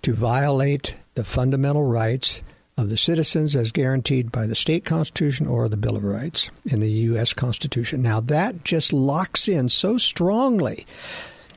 to 0.02 0.12
violate 0.14 0.96
the 1.14 1.24
fundamental 1.24 1.84
rights 1.84 2.42
of 2.76 2.90
the 2.90 2.96
citizens 2.96 3.56
as 3.56 3.72
guaranteed 3.72 4.30
by 4.30 4.46
the 4.46 4.54
state 4.54 4.84
constitution 4.84 5.48
or 5.48 5.68
the 5.68 5.76
Bill 5.76 5.96
of 5.96 6.04
Rights 6.04 6.50
in 6.64 6.78
the 6.78 6.90
U.S. 6.90 7.32
Constitution. 7.32 8.02
Now, 8.02 8.20
that 8.20 8.62
just 8.62 8.92
locks 8.92 9.48
in 9.48 9.68
so 9.68 9.98
strongly 9.98 10.86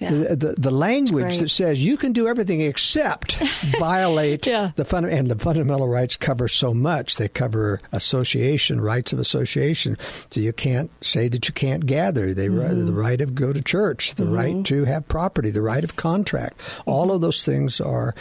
yeah. 0.01 0.09
the, 0.09 0.55
the, 0.57 0.71
language 0.71 1.37
that 1.37 1.49
says 1.49 1.85
you 1.85 1.95
can 1.95 2.11
do 2.11 2.27
everything 2.27 2.61
except 2.61 3.35
violate 3.79 4.47
yeah. 4.47 4.71
the 4.75 4.83
fund 4.83 5.05
and 5.05 5.27
the 5.27 5.37
fundamental 5.37 5.87
rights 5.87 6.17
cover 6.17 6.47
so 6.47 6.73
much. 6.73 7.17
They 7.17 7.27
cover 7.27 7.79
association 7.91 8.81
rights 8.81 9.13
of 9.13 9.19
association, 9.19 9.97
so 10.31 10.39
you 10.39 10.53
can't 10.53 10.89
say 11.05 11.27
that 11.27 11.47
you 11.47 11.53
can't 11.53 11.85
gather. 11.85 12.33
They 12.33 12.47
mm-hmm. 12.47 12.85
the 12.85 12.93
right 12.93 13.21
of 13.21 13.35
go 13.35 13.53
to 13.53 13.61
church, 13.61 14.15
the 14.15 14.23
mm-hmm. 14.23 14.33
right 14.33 14.65
to 14.65 14.85
have 14.85 15.07
property, 15.07 15.51
the 15.51 15.61
right 15.61 15.83
of 15.83 15.95
contract. 15.95 16.59
All 16.85 17.05
mm-hmm. 17.05 17.15
of 17.15 17.21
those 17.21 17.45
things 17.45 17.79
are 17.79 18.15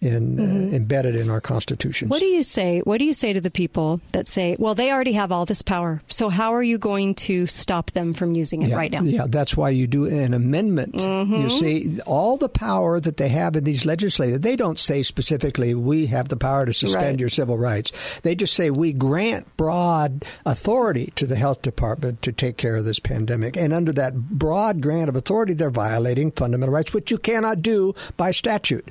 in, 0.00 0.38
uh, 0.38 0.42
mm-hmm. 0.42 0.72
uh, 0.72 0.76
embedded 0.76 1.14
in 1.14 1.28
our 1.28 1.40
constitutions. 1.40 2.10
What 2.10 2.20
do 2.20 2.26
you 2.26 2.42
say? 2.42 2.80
What 2.80 2.98
do 2.98 3.04
you 3.04 3.12
say 3.12 3.32
to 3.32 3.40
the 3.40 3.50
people 3.50 4.00
that 4.12 4.28
say, 4.28 4.56
"Well, 4.58 4.74
they 4.74 4.90
already 4.90 5.12
have 5.12 5.30
all 5.30 5.44
this 5.44 5.62
power, 5.62 6.00
so 6.06 6.30
how 6.30 6.54
are 6.54 6.62
you 6.62 6.78
going 6.78 7.14
to 7.16 7.46
stop 7.46 7.90
them 7.90 8.14
from 8.14 8.34
using 8.34 8.62
it 8.62 8.70
yeah, 8.70 8.76
right 8.76 8.90
now?" 8.90 9.02
Yeah, 9.02 9.26
that's 9.28 9.56
why 9.56 9.70
you 9.70 9.86
do 9.86 10.06
an 10.06 10.32
amendment. 10.32 10.94
Mm-hmm. 10.94 11.34
You 11.34 11.50
see, 11.50 12.00
all 12.06 12.38
the 12.38 12.48
power 12.48 12.98
that 12.98 13.18
they 13.18 13.28
have 13.28 13.56
in 13.56 13.64
these 13.64 13.84
legislators, 13.84 14.40
they 14.40 14.56
don't 14.56 14.78
say 14.78 15.02
specifically, 15.02 15.74
"We 15.74 16.06
have 16.06 16.28
the 16.28 16.36
power 16.36 16.64
to 16.64 16.72
suspend 16.72 17.04
right. 17.04 17.20
your 17.20 17.28
civil 17.28 17.58
rights." 17.58 17.92
They 18.22 18.34
just 18.34 18.54
say, 18.54 18.70
"We 18.70 18.94
grant 18.94 19.54
broad 19.56 20.24
authority 20.46 21.12
to 21.16 21.26
the 21.26 21.36
health 21.36 21.60
department 21.60 22.22
to 22.22 22.32
take 22.32 22.56
care 22.56 22.76
of 22.76 22.86
this 22.86 23.00
pandemic," 23.00 23.56
and 23.56 23.74
under 23.74 23.92
that 23.92 24.16
broad 24.16 24.80
grant 24.80 25.10
of 25.10 25.16
authority, 25.16 25.52
they're 25.52 25.70
violating 25.70 26.30
fundamental 26.30 26.72
rights, 26.72 26.94
which 26.94 27.10
you 27.10 27.18
cannot 27.18 27.60
do 27.60 27.94
by 28.16 28.30
statute 28.30 28.88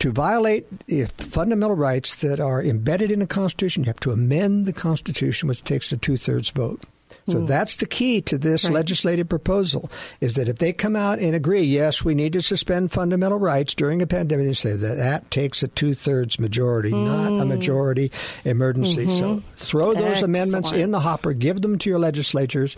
to 0.00 0.10
violate 0.10 0.86
the 0.86 1.04
fundamental 1.06 1.76
rights 1.76 2.14
that 2.16 2.40
are 2.40 2.62
embedded 2.62 3.10
in 3.10 3.20
the 3.20 3.26
Constitution, 3.26 3.84
you 3.84 3.88
have 3.88 4.00
to 4.00 4.12
amend 4.12 4.66
the 4.66 4.72
Constitution, 4.72 5.48
which 5.48 5.62
takes 5.62 5.92
a 5.92 5.96
two 5.96 6.16
thirds 6.16 6.50
vote. 6.50 6.84
So 7.30 7.38
mm. 7.38 7.46
that's 7.46 7.76
the 7.76 7.86
key 7.86 8.20
to 8.22 8.38
this 8.38 8.64
right. 8.64 8.74
legislative 8.74 9.28
proposal 9.28 9.90
is 10.20 10.34
that 10.34 10.48
if 10.48 10.56
they 10.56 10.72
come 10.72 10.96
out 10.96 11.18
and 11.18 11.34
agree, 11.34 11.62
yes, 11.62 12.04
we 12.04 12.14
need 12.14 12.32
to 12.34 12.42
suspend 12.42 12.92
fundamental 12.92 13.38
rights 13.38 13.74
during 13.74 14.02
a 14.02 14.06
pandemic, 14.06 14.46
they 14.46 14.52
say 14.52 14.74
that 14.74 14.96
that 14.96 15.30
takes 15.30 15.62
a 15.62 15.68
two 15.68 15.94
thirds 15.94 16.38
majority, 16.38 16.90
mm. 16.90 17.04
not 17.04 17.28
a 17.28 17.44
mm. 17.44 17.48
majority 17.48 18.10
emergency. 18.44 19.06
Mm-hmm. 19.06 19.16
So 19.16 19.42
throw 19.56 19.94
those 19.94 20.04
Excellent. 20.04 20.36
amendments 20.36 20.72
in 20.72 20.90
the 20.90 21.00
hopper, 21.00 21.32
give 21.32 21.62
them 21.62 21.78
to 21.78 21.90
your 21.90 21.98
legislatures. 21.98 22.76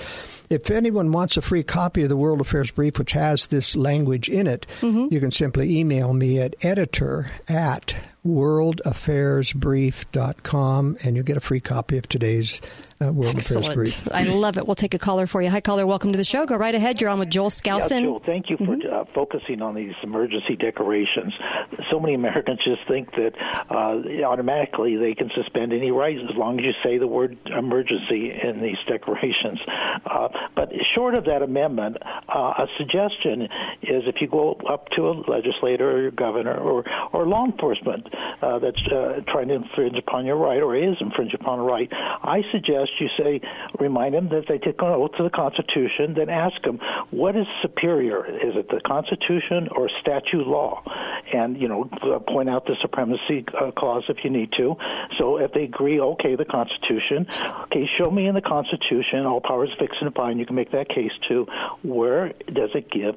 If 0.51 0.71
anyone 0.71 1.13
wants 1.13 1.37
a 1.37 1.43
free 1.43 1.63
copy 1.63 2.03
of 2.03 2.09
the 2.09 2.17
World 2.17 2.41
Affairs 2.41 2.71
Brief, 2.71 2.99
which 2.99 3.13
has 3.13 3.47
this 3.47 3.75
language 3.75 4.29
in 4.29 4.47
it, 4.47 4.67
mm-hmm. 4.81 5.07
you 5.11 5.21
can 5.21 5.31
simply 5.31 5.79
email 5.79 6.13
me 6.13 6.41
at 6.41 6.55
editor 6.65 7.31
at 7.49 7.95
worldaffairsbrief.com 8.27 10.97
and 11.03 11.17
you'll 11.17 11.25
get 11.25 11.37
a 11.37 11.41
free 11.41 11.61
copy 11.61 11.99
of 11.99 12.09
today's 12.09 12.61
uh, 13.03 13.13
World 13.13 13.37
Excellent. 13.37 13.69
Affairs 13.69 13.97
Brief. 13.97 14.09
I 14.13 14.25
love 14.25 14.57
it. 14.59 14.67
We'll 14.67 14.75
take 14.75 14.95
a 14.95 14.99
caller 14.99 15.27
for 15.27 15.43
you. 15.43 15.51
Hi, 15.51 15.61
caller. 15.61 15.87
Welcome 15.87 16.13
to 16.13 16.19
the 16.19 16.25
show. 16.25 16.47
Go 16.47 16.57
right 16.57 16.75
ahead. 16.75 17.01
You're 17.01 17.11
on 17.11 17.19
with 17.19 17.31
Joel 17.31 17.51
Skousen. 17.51 18.01
Yeah, 18.03 18.07
Joel, 18.07 18.23
thank 18.25 18.51
you 18.51 18.57
for 18.57 18.77
mm-hmm. 18.77 18.93
uh, 18.93 19.05
focusing 19.15 19.63
on 19.63 19.75
these 19.75 19.95
emergency 20.03 20.57
declarations. 20.57 21.33
So 21.91 21.99
many 21.99 22.15
Americans 22.15 22.61
just 22.65 22.87
think 22.87 23.11
that 23.13 23.33
uh, 23.71 24.25
automatically 24.25 24.97
they 24.97 25.15
can 25.15 25.31
suspend 25.35 25.73
any 25.73 25.91
rights 25.91 26.21
as 26.29 26.37
long 26.37 26.59
as 26.59 26.65
you 26.65 26.73
say 26.83 26.99
the 26.99 27.07
word 27.07 27.39
emergency 27.47 28.33
in 28.33 28.61
these 28.63 28.79
declarations. 28.87 29.61
Uh, 30.07 30.29
but 30.55 30.71
short 30.95 31.15
of 31.15 31.25
that 31.25 31.43
amendment, 31.43 31.97
uh, 32.29 32.55
a 32.59 32.67
suggestion 32.79 33.43
is 33.83 34.05
if 34.07 34.21
you 34.21 34.29
go 34.29 34.53
up 34.69 34.89
to 34.91 35.09
a 35.09 35.13
legislator 35.29 35.91
or 35.91 36.03
your 36.03 36.11
governor 36.11 36.57
or, 36.57 36.85
or 37.13 37.27
law 37.27 37.45
enforcement 37.45 38.07
uh, 38.43 38.59
that's 38.59 38.83
trying 38.83 39.49
to 39.49 39.55
infringe 39.55 39.97
upon 39.97 40.27
your 40.27 40.37
right 40.37 40.63
or 40.63 40.77
is 40.77 40.97
infringing 41.01 41.39
upon 41.41 41.59
a 41.59 41.63
right, 41.63 41.89
I 41.93 42.43
suggest 42.53 42.92
you 42.99 43.09
say, 43.19 43.41
remind 43.79 44.15
them 44.15 44.29
that 44.31 44.45
they 44.49 44.59
take 44.59 44.81
an 44.81 44.89
oath 44.89 45.13
to 45.17 45.23
the 45.23 45.31
Constitution, 45.31 46.15
then 46.17 46.29
ask 46.29 46.61
them, 46.63 46.79
what 47.11 47.37
is 47.37 47.47
superior? 47.61 48.25
Is 48.27 48.57
it 48.57 48.69
the 48.69 48.81
Constitution 48.87 49.69
or 49.75 49.89
statute 50.01 50.47
law? 50.47 50.83
And, 51.33 51.61
you 51.61 51.69
know, 51.69 51.89
point 52.29 52.51
out 52.51 52.67
the 52.67 52.77
supremacy 52.83 53.45
uh, 53.59 53.71
clause 53.73 54.05
if 54.09 54.19
you 54.25 54.31
need 54.31 54.51
to. 54.59 54.77
So 55.19 55.39
if 55.39 55.53
they 55.53 55.65
agree, 55.65 56.01
okay, 56.01 56.37
the 56.37 56.45
Constitution, 56.45 57.27
okay, 57.65 57.89
show 57.99 58.11
me 58.11 58.27
in 58.27 58.35
the 58.35 58.43
Constitution, 58.43 59.25
all 59.27 59.41
powers 59.41 59.71
fixed 59.79 59.99
and 60.01 60.11
defined, 60.13 60.41
you 60.41 60.47
can 60.47 60.57
make 60.57 60.73
that 60.73 60.89
case 60.89 61.13
too, 61.29 61.47
where 61.83 62.33
does 62.53 62.71
it 62.75 62.91
give 62.91 63.17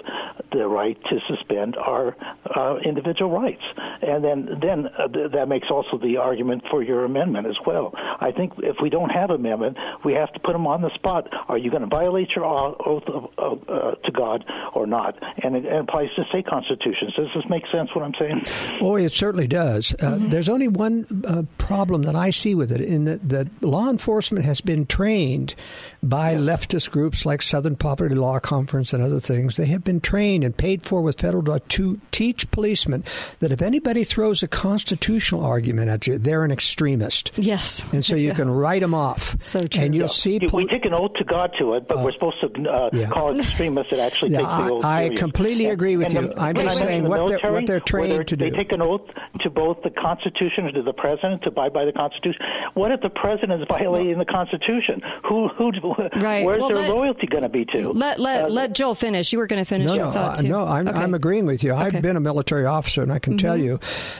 the 0.51 0.67
right 0.67 0.97
to 1.05 1.19
suspend 1.27 1.75
our 1.75 2.15
uh, 2.55 2.77
individual 2.85 3.31
rights? 3.31 3.63
And 4.01 4.23
then, 4.23 4.59
then 4.61 4.87
uh, 4.87 5.07
th- 5.07 5.31
that 5.33 5.47
makes 5.47 5.67
also 5.69 5.97
the 5.97 6.17
argument 6.17 6.63
for 6.69 6.83
your 6.83 7.05
amendment 7.05 7.47
as 7.47 7.57
well. 7.65 7.93
I 7.95 8.31
think 8.31 8.53
if 8.59 8.77
we 8.81 8.89
don't 8.89 9.09
have 9.09 9.29
amendment, 9.65 10.03
we 10.03 10.13
have 10.13 10.31
to 10.33 10.39
put 10.39 10.53
them 10.53 10.67
on 10.67 10.81
the 10.81 10.93
spot. 10.95 11.27
Are 11.47 11.57
you 11.57 11.69
going 11.69 11.83
to 11.83 11.87
violate 11.87 12.29
your 12.35 12.45
oath 12.45 13.03
of, 13.07 13.63
uh, 13.67 13.91
to 13.95 14.11
God 14.11 14.45
or 14.73 14.87
not? 14.87 15.17
And 15.43 15.55
it, 15.55 15.65
it, 15.65 15.75
applies 15.85 16.09
to 16.15 16.23
state 16.29 16.47
constitutions. 16.47 17.13
Does 17.15 17.27
this 17.35 17.43
make 17.49 17.63
sense 17.71 17.89
what 17.93 18.05
what 18.05 18.21
I'm 18.21 18.43
saying? 18.45 18.79
Oh, 18.81 18.95
it 18.95 19.11
certainly 19.11 19.47
does. 19.47 19.93
Uh, 19.95 20.15
Mm-hmm. 20.15 20.29
There's 20.29 20.49
only 20.49 20.67
one 20.67 21.23
uh, 21.27 21.43
problem 21.57 22.03
that 22.03 22.15
I 22.15 22.29
see 22.29 22.55
with 22.55 22.71
it 22.71 22.79
in 22.79 23.05
that, 23.05 23.27
that 23.27 23.47
law 23.61 23.89
enforcement 23.89 24.45
has 24.45 24.61
been 24.61 24.85
trained 24.85 25.55
by 26.01 26.35
leftist 26.35 26.91
groups 26.91 27.25
like 27.25 27.41
Southern 27.41 27.75
Poverty 27.75 28.15
Law 28.15 28.39
Conference 28.39 28.93
and 28.93 29.03
other 29.03 29.19
things. 29.19 29.57
They 29.57 29.65
have 29.65 29.83
been 29.83 29.99
trained 29.99 30.43
and 30.43 30.55
paid 30.55 30.83
for 30.83 31.01
with 31.01 31.19
federal 31.19 31.43
law 31.43 31.57
to 31.69 31.99
teach 32.11 32.49
policemen 32.51 33.03
that 33.39 33.51
if 33.51 33.61
anybody 33.61 34.03
throws 34.03 34.41
a 34.41 34.47
constitutional 34.47 35.43
argument 35.43 35.89
at 35.89 36.07
you, 36.07 36.17
they're 36.17 36.45
an 36.45 36.51
extremist. 36.51 37.31
Yes. 37.35 37.91
And 37.91 38.05
so 38.05 38.15
you 38.15 38.33
can 38.35 38.49
write 38.49 38.81
them 38.81 38.93
off. 38.93 39.39
So 39.45 39.61
true. 39.67 39.83
And 39.83 39.95
you'll 39.95 40.07
see. 40.07 40.39
Yeah, 40.41 40.47
we 40.53 40.65
take 40.65 40.85
an 40.85 40.93
oath 40.93 41.13
to 41.17 41.23
God 41.23 41.51
to 41.59 41.73
it, 41.75 41.87
but 41.87 41.99
we're 42.03 42.11
supposed 42.11 42.37
to 42.41 42.69
uh, 42.69 42.89
yeah. 42.93 43.07
call 43.09 43.29
it 43.31 43.39
extremists 43.39 43.91
that 43.91 43.99
actually 43.99 44.31
Yeah, 44.31 44.39
take 44.39 44.47
the 44.67 44.73
oath 44.73 44.83
I- 44.85 44.95
I 44.95 45.03
serious. 45.05 45.19
completely 45.19 45.65
agree 45.67 45.97
with 45.97 46.07
And 46.13 46.27
you. 46.29 46.33
the- 46.33 46.41
I'm 46.41 46.55
just 46.55 46.65
I 46.65 46.67
mentioned 46.67 46.79
saying 46.89 47.03
the 47.03 47.09
what 47.09 47.27
they're- 47.41 47.51
what 47.51 47.67
they're 47.67 47.79
trained 47.79 48.13
where 48.13 48.23
to 48.23 48.35
They 48.35 48.49
take 48.49 48.71
an 48.71 48.81
oath 48.81 49.01
to 49.41 49.49
both 49.49 49.77
the 49.83 49.89
Constitution 49.91 50.65
and 50.65 50.73
to 50.75 50.81
the 50.81 50.93
President 50.93 51.43
to 51.43 51.49
abide 51.49 51.73
by 51.73 51.85
the 51.85 51.91
Constitution. 51.93 52.41
What 52.73 52.91
if 52.91 53.01
the 53.01 53.09
President 53.09 53.61
is 53.61 53.67
violating 53.69 54.17
the 54.17 54.25
Constitution? 54.25 55.01
Who, 55.27 55.47
who, 55.49 55.71
Right. 56.15 56.43
where's 56.45 56.59
Well, 56.59 56.69
their 56.69 56.77
let- 56.77 56.89
loyalty 56.89 57.27
going 57.27 57.43
to 57.43 57.49
be 57.49 57.65
to? 57.65 57.91
Let 57.91 58.19
let 58.19 58.45
Uh, 58.45 58.49
let 58.49 58.73
Joel 58.73 58.95
finish. 58.95 59.31
You 59.31 59.39
were 59.39 59.47
going 59.47 59.61
to 59.61 59.65
finish 59.69 59.87
no, 59.87 59.95
your 59.95 60.05
no, 60.05 60.11
thought 60.11 60.39
uh, 60.39 60.41
too. 60.41 60.47
no. 60.47 60.65
I'm, 60.65 60.87
Okay. 60.87 60.97
I'm 60.97 61.13
agreeing 61.13 61.45
with 61.45 61.63
you. 61.63 61.73
I've 61.73 62.01
been 62.01 62.15
a 62.17 62.19
military 62.19 62.65
officer, 62.65 63.01
and 63.03 63.11
I 63.11 63.19
can 63.19 63.37
tell 63.37 63.57
Mhm. 63.57 63.63
you 63.63 63.79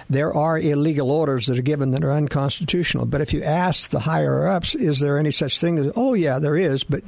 there 0.10 0.34
are 0.34 0.60
illegal 0.60 1.12
orders 1.12 1.48
that 1.48 1.58
are 1.58 1.62
given 1.64 1.92
that 1.92 2.04
are 2.04 2.12
unconstitutional. 2.12 3.06
But 3.06 3.22
if 3.22 3.34
you 3.34 3.44
ask 3.44 3.90
the 3.90 4.00
higher 4.00 4.48
ups, 4.48 4.76
is 4.76 5.00
there 5.00 5.15
any 5.18 5.32
such 5.32 5.60
thing 5.60 5.78
as? 5.80 5.92
Oh, 5.96 6.14
yeah, 6.14 6.40
there 6.40 6.58
is, 6.58 6.84
but. 6.84 7.04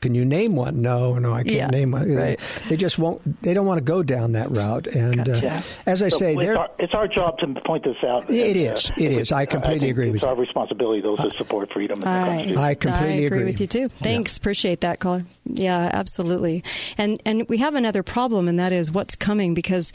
Can 0.00 0.14
you 0.14 0.26
name 0.26 0.54
one? 0.54 0.82
No, 0.82 1.18
no, 1.18 1.32
I 1.32 1.44
can't 1.44 1.56
Yeah, 1.56 1.66
name 1.68 1.92
one. 1.92 2.14
right. 2.14 2.38
They 2.68 2.76
just 2.76 2.98
won't. 2.98 3.40
They 3.40 3.54
don't 3.54 3.64
want 3.64 3.78
to 3.78 3.84
go 3.84 4.02
down 4.02 4.32
that 4.32 4.50
route. 4.50 4.86
And 4.86 5.26
uh, 5.26 5.62
as 5.86 6.02
I 6.02 6.10
So 6.10 6.18
say, 6.18 6.34
it's 6.34 6.44
our, 6.44 6.70
it's 6.78 6.92
our 6.94 7.08
job 7.08 7.38
to 7.38 7.46
point 7.64 7.84
this 7.84 7.96
out. 8.06 8.28
It 8.30 8.54
And, 8.54 8.68
uh, 8.68 8.72
is. 8.74 8.92
It 8.98 9.12
is. 9.12 9.32
I 9.32 9.46
completely 9.46 9.80
think 9.80 9.90
agree 9.92 10.04
with 10.10 10.14
you. 10.16 10.16
It's 10.16 10.24
our 10.24 10.34
responsibility, 10.36 11.00
those 11.00 11.18
who 11.20 11.30
support 11.30 11.72
freedom. 11.72 12.00
in 12.00 12.04
the 12.04 12.06
I, 12.10 12.26
country. 12.36 12.56
I 12.58 12.74
completely 12.74 13.08
I 13.08 13.12
agree, 13.12 13.24
agree. 13.38 13.44
with 13.46 13.60
you 13.62 13.66
too. 13.66 13.88
Thanks, 13.88 14.36
appreciate 14.36 14.82
that, 14.82 14.98
caller. 15.00 15.22
Yeah, 15.46 15.88
absolutely. 15.90 16.64
And 16.98 17.18
and 17.24 17.48
we 17.48 17.56
have 17.58 17.74
another 17.74 18.02
problem, 18.02 18.46
and 18.46 18.58
that 18.58 18.74
is 18.74 18.92
what's 18.92 19.14
coming 19.16 19.54
because 19.54 19.94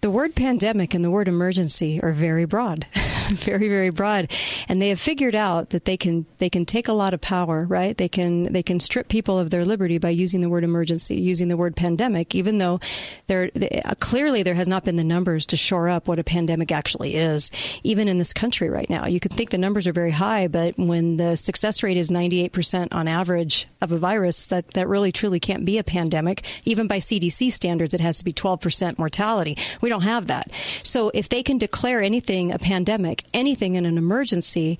the 0.00 0.10
word 0.10 0.34
pandemic 0.34 0.94
and 0.94 1.04
the 1.04 1.10
word 1.10 1.28
emergency 1.28 2.00
are 2.02 2.12
very 2.12 2.46
broad, 2.46 2.86
very 3.28 3.68
very 3.68 3.90
broad, 3.90 4.30
and 4.68 4.80
they 4.80 4.88
have 4.88 5.00
figured 5.00 5.34
out 5.34 5.70
that 5.70 5.84
they 5.84 5.96
can 5.96 6.26
they 6.38 6.48
can 6.48 6.64
take 6.64 6.88
a 6.88 6.92
lot 6.92 7.12
of 7.12 7.20
power, 7.20 7.64
right? 7.66 7.96
They 7.96 8.08
can 8.08 8.52
they 8.52 8.62
can 8.62 8.80
strip 8.80 9.08
people 9.08 9.38
of 9.38 9.50
their 9.50 9.64
liberty 9.64 9.98
by 9.98 10.10
using 10.10 10.40
the 10.40 10.48
word 10.48 10.64
emergency, 10.64 11.20
using 11.20 11.48
the 11.48 11.56
word 11.56 11.76
pandemic, 11.76 12.34
even 12.34 12.58
though 12.58 12.80
there 13.26 13.50
they, 13.54 13.82
uh, 13.84 13.94
clearly 14.00 14.42
there 14.42 14.54
has 14.54 14.68
not 14.68 14.84
been 14.84 14.96
the 14.96 15.04
numbers 15.04 15.44
to 15.46 15.56
shore 15.56 15.88
up 15.88 16.08
what 16.08 16.18
a 16.18 16.24
pandemic 16.24 16.72
actually 16.72 17.16
is, 17.16 17.50
even 17.82 18.08
in 18.08 18.16
this 18.16 18.32
country 18.32 18.70
right 18.70 18.88
now. 18.88 19.06
You 19.06 19.20
could 19.20 19.32
think 19.32 19.50
the 19.50 19.58
numbers 19.58 19.86
are 19.86 19.92
very 19.92 20.12
high, 20.12 20.48
but 20.48 20.78
when 20.78 21.18
the 21.18 21.36
success 21.36 21.82
rate 21.82 21.96
is 21.96 22.10
98% 22.10 22.88
on 22.92 23.06
average 23.06 23.68
of 23.80 23.92
a 23.92 23.98
virus, 23.98 24.46
that, 24.46 24.72
that 24.74 24.88
really 24.88 25.12
truly 25.12 25.40
can't 25.40 25.64
be 25.64 25.78
a 25.78 25.84
pandemic. 25.84 26.46
Even 26.64 26.86
by 26.86 26.98
CDC 26.98 27.52
standards, 27.52 27.92
it 27.92 28.00
has 28.00 28.18
to 28.18 28.24
be 28.24 28.32
12% 28.32 28.98
mortality. 28.98 29.56
We 29.80 29.89
don't 29.90 30.02
have 30.02 30.28
that. 30.28 30.50
So 30.82 31.10
if 31.12 31.28
they 31.28 31.42
can 31.42 31.58
declare 31.58 32.00
anything 32.00 32.52
a 32.52 32.58
pandemic, 32.58 33.24
anything 33.34 33.74
in 33.74 33.84
an 33.84 33.98
emergency, 33.98 34.78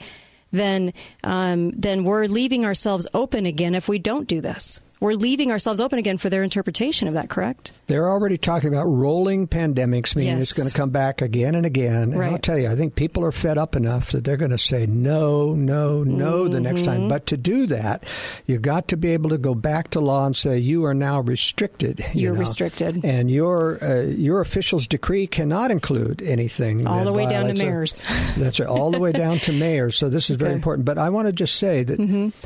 then 0.52 0.92
um, 1.22 1.70
then 1.72 2.04
we're 2.04 2.26
leaving 2.26 2.64
ourselves 2.64 3.06
open 3.12 3.44
again 3.46 3.74
if 3.74 3.88
we 3.88 3.98
don't 3.98 4.26
do 4.26 4.40
this. 4.40 4.80
We're 5.00 5.14
leaving 5.14 5.50
ourselves 5.50 5.80
open 5.80 5.98
again 5.98 6.18
for 6.18 6.28
their 6.28 6.42
interpretation 6.42 7.08
of 7.08 7.14
that, 7.14 7.30
correct? 7.30 7.72
They're 7.86 8.08
already 8.10 8.36
talking 8.36 8.68
about 8.68 8.84
rolling 8.84 9.48
pandemics, 9.48 10.14
meaning 10.14 10.36
Yes. 10.36 10.50
it's 10.50 10.52
going 10.58 10.68
to 10.68 10.74
come 10.74 10.90
back 10.90 11.22
again 11.22 11.54
and 11.54 11.64
again. 11.64 12.12
And 12.12 12.22
I'll 12.22 12.38
tell 12.38 12.58
you, 12.58 12.68
I 12.68 12.76
think 12.76 12.94
people 12.96 13.24
are 13.24 13.32
fed 13.32 13.56
up 13.56 13.74
enough 13.74 14.12
that 14.12 14.24
they're 14.24 14.36
going 14.36 14.50
to 14.50 14.58
say 14.58 14.84
no, 14.86 15.54
no, 15.54 16.04
no 16.04 16.48
the 16.48 16.60
next 16.60 16.82
Mm-hmm. 16.82 16.84
time. 16.84 17.08
But 17.08 17.26
to 17.26 17.36
do 17.38 17.66
that, 17.66 18.04
you've 18.46 18.60
got 18.62 18.88
to 18.88 18.96
be 18.98 19.08
able 19.14 19.30
to 19.30 19.38
go 19.38 19.54
back 19.54 19.88
to 19.92 20.00
law 20.00 20.26
and 20.26 20.36
say 20.36 20.58
you 20.58 20.84
are 20.84 20.94
now 20.94 21.20
restricted. 21.20 22.04
you 22.14 22.22
You're 22.24 22.34
know. 22.34 22.40
restricted. 22.40 23.02
and 23.04 23.30
your 23.30 23.82
uh, 23.82 24.02
your 24.02 24.40
official's 24.42 24.86
decree 24.86 25.26
cannot 25.26 25.70
include 25.70 26.20
anything 26.22 26.86
All 26.86 27.04
the 27.04 27.12
way 27.12 27.26
down 27.26 27.46
to 27.46 27.52
a- 27.52 27.54
mayors. 27.54 28.00
That's 28.36 28.60
right, 28.60 28.68
all 28.68 28.90
the 28.90 29.00
way 29.00 29.12
down 29.12 29.38
to 29.38 29.52
mayors. 29.52 29.96
So 29.96 30.08
this 30.10 30.28
is 30.28 30.36
very 30.36 30.50
Okay. 30.50 30.56
important. 30.56 30.84
But 30.84 30.98
I 30.98 31.08
want 31.08 31.26
to 31.26 31.32
just 31.32 31.54
say 31.56 31.84
that 31.84 31.96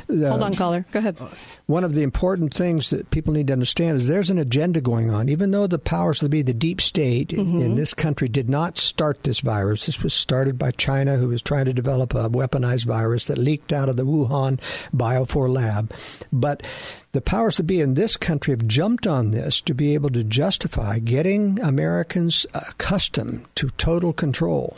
the- 0.07 0.29
Hold 0.29 0.41
on, 0.41 0.55
caller. 0.55 0.85
Go 0.91 0.99
ahead. 0.99 1.19
one 1.65 1.83
of 1.83 1.93
the 1.93 2.01
important 2.03 2.44
things 2.49 2.89
that 2.89 3.09
people 3.11 3.33
need 3.33 3.47
to 3.47 3.53
understand 3.53 3.97
is 4.01 4.07
there's 4.07 4.29
an 4.29 4.37
agenda 4.37 4.81
going 4.81 5.11
on. 5.11 5.29
Even 5.29 5.51
though 5.51 5.67
the 5.67 5.79
powers 5.79 6.19
that 6.19 6.29
be, 6.29 6.41
the 6.41 6.53
deep 6.53 6.81
state 6.81 7.33
in- 7.33 7.39
in 7.39 7.55
mm-hmm. 7.55 7.75
this 7.75 7.93
country, 7.93 8.27
did 8.27 8.49
not 8.49 8.77
start 8.77 9.23
this 9.23 9.39
virus. 9.39 9.85
This 9.85 10.01
was 10.01 10.13
started 10.13 10.57
by 10.57 10.71
China, 10.71 11.17
who 11.17 11.29
was 11.29 11.41
trying 11.41 11.65
to 11.65 11.73
develop 11.73 12.13
a 12.13 12.29
weaponized 12.29 12.85
virus 12.85 13.27
that 13.27 13.37
leaked 13.37 13.73
out 13.73 13.89
of 13.89 13.97
the 13.97 14.05
Wuhan 14.05 14.59
Bio4 14.95 15.53
lab. 15.53 15.91
But 16.31 16.63
the 17.11 17.21
powers 17.21 17.57
that 17.57 17.63
be 17.63 17.81
in 17.81 17.93
this 17.93 18.17
country 18.17 18.51
have 18.51 18.67
jumped 18.67 19.07
on 19.07 19.31
this 19.31 19.61
to 19.61 19.73
be 19.73 19.93
able 19.93 20.09
to 20.11 20.23
justify 20.23 20.99
getting 20.99 21.59
Americans 21.59 22.45
accustomed 22.53 23.45
to 23.55 23.69
total 23.71 24.13
control. 24.13 24.77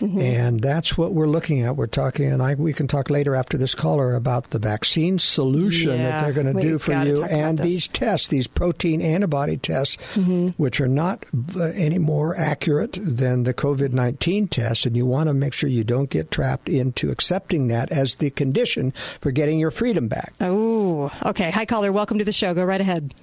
And 0.00 0.60
that's 0.60 0.96
what 0.98 1.12
we're 1.12 1.26
looking 1.28 1.62
at. 1.62 1.76
We're 1.76 1.86
talking, 1.86 2.26
and 2.32 2.42
I, 2.42 2.54
we 2.54 2.72
can 2.72 2.86
talk 2.88 3.10
later 3.10 3.34
after 3.34 3.56
this 3.56 3.74
caller 3.74 4.14
about 4.14 4.50
the 4.50 4.58
vaccine 4.58 5.18
solution 5.18 5.92
Yeah, 5.98 6.10
that 6.10 6.20
they're 6.24 6.32
going 6.42 6.54
to 6.54 6.60
do 6.62 6.78
for 6.78 6.92
you, 6.92 7.22
and 7.24 7.58
these 7.58 7.88
tests, 7.88 8.28
these 8.28 8.46
protein 8.46 9.00
antibody 9.02 9.56
tests, 9.56 9.96
Mm-hmm. 10.14 10.48
which 10.56 10.80
are 10.80 10.88
not 10.88 11.24
uh, 11.56 11.64
any 11.64 11.98
more 11.98 12.36
accurate 12.36 12.98
than 13.02 13.44
the 13.44 13.52
COVID 13.54 13.92
19 13.92 14.48
tests. 14.48 14.86
And 14.86 14.96
you 14.96 15.04
want 15.06 15.28
to 15.28 15.34
make 15.34 15.52
sure 15.52 15.68
you 15.68 15.84
don't 15.84 16.10
get 16.10 16.30
trapped 16.30 16.68
into 16.68 17.10
accepting 17.10 17.68
that 17.68 17.90
as 17.92 18.16
the 18.16 18.30
condition 18.30 18.92
for 19.20 19.30
getting 19.30 19.58
your 19.58 19.70
freedom 19.70 20.08
back. 20.08 20.32
Oh, 20.40 21.10
okay. 21.24 21.50
Hi, 21.50 21.64
caller. 21.64 21.92
Welcome 21.92 22.18
to 22.18 22.24
the 22.24 22.32
show. 22.32 22.54
Go 22.54 22.64
right 22.64 22.80
ahead. 22.80 23.14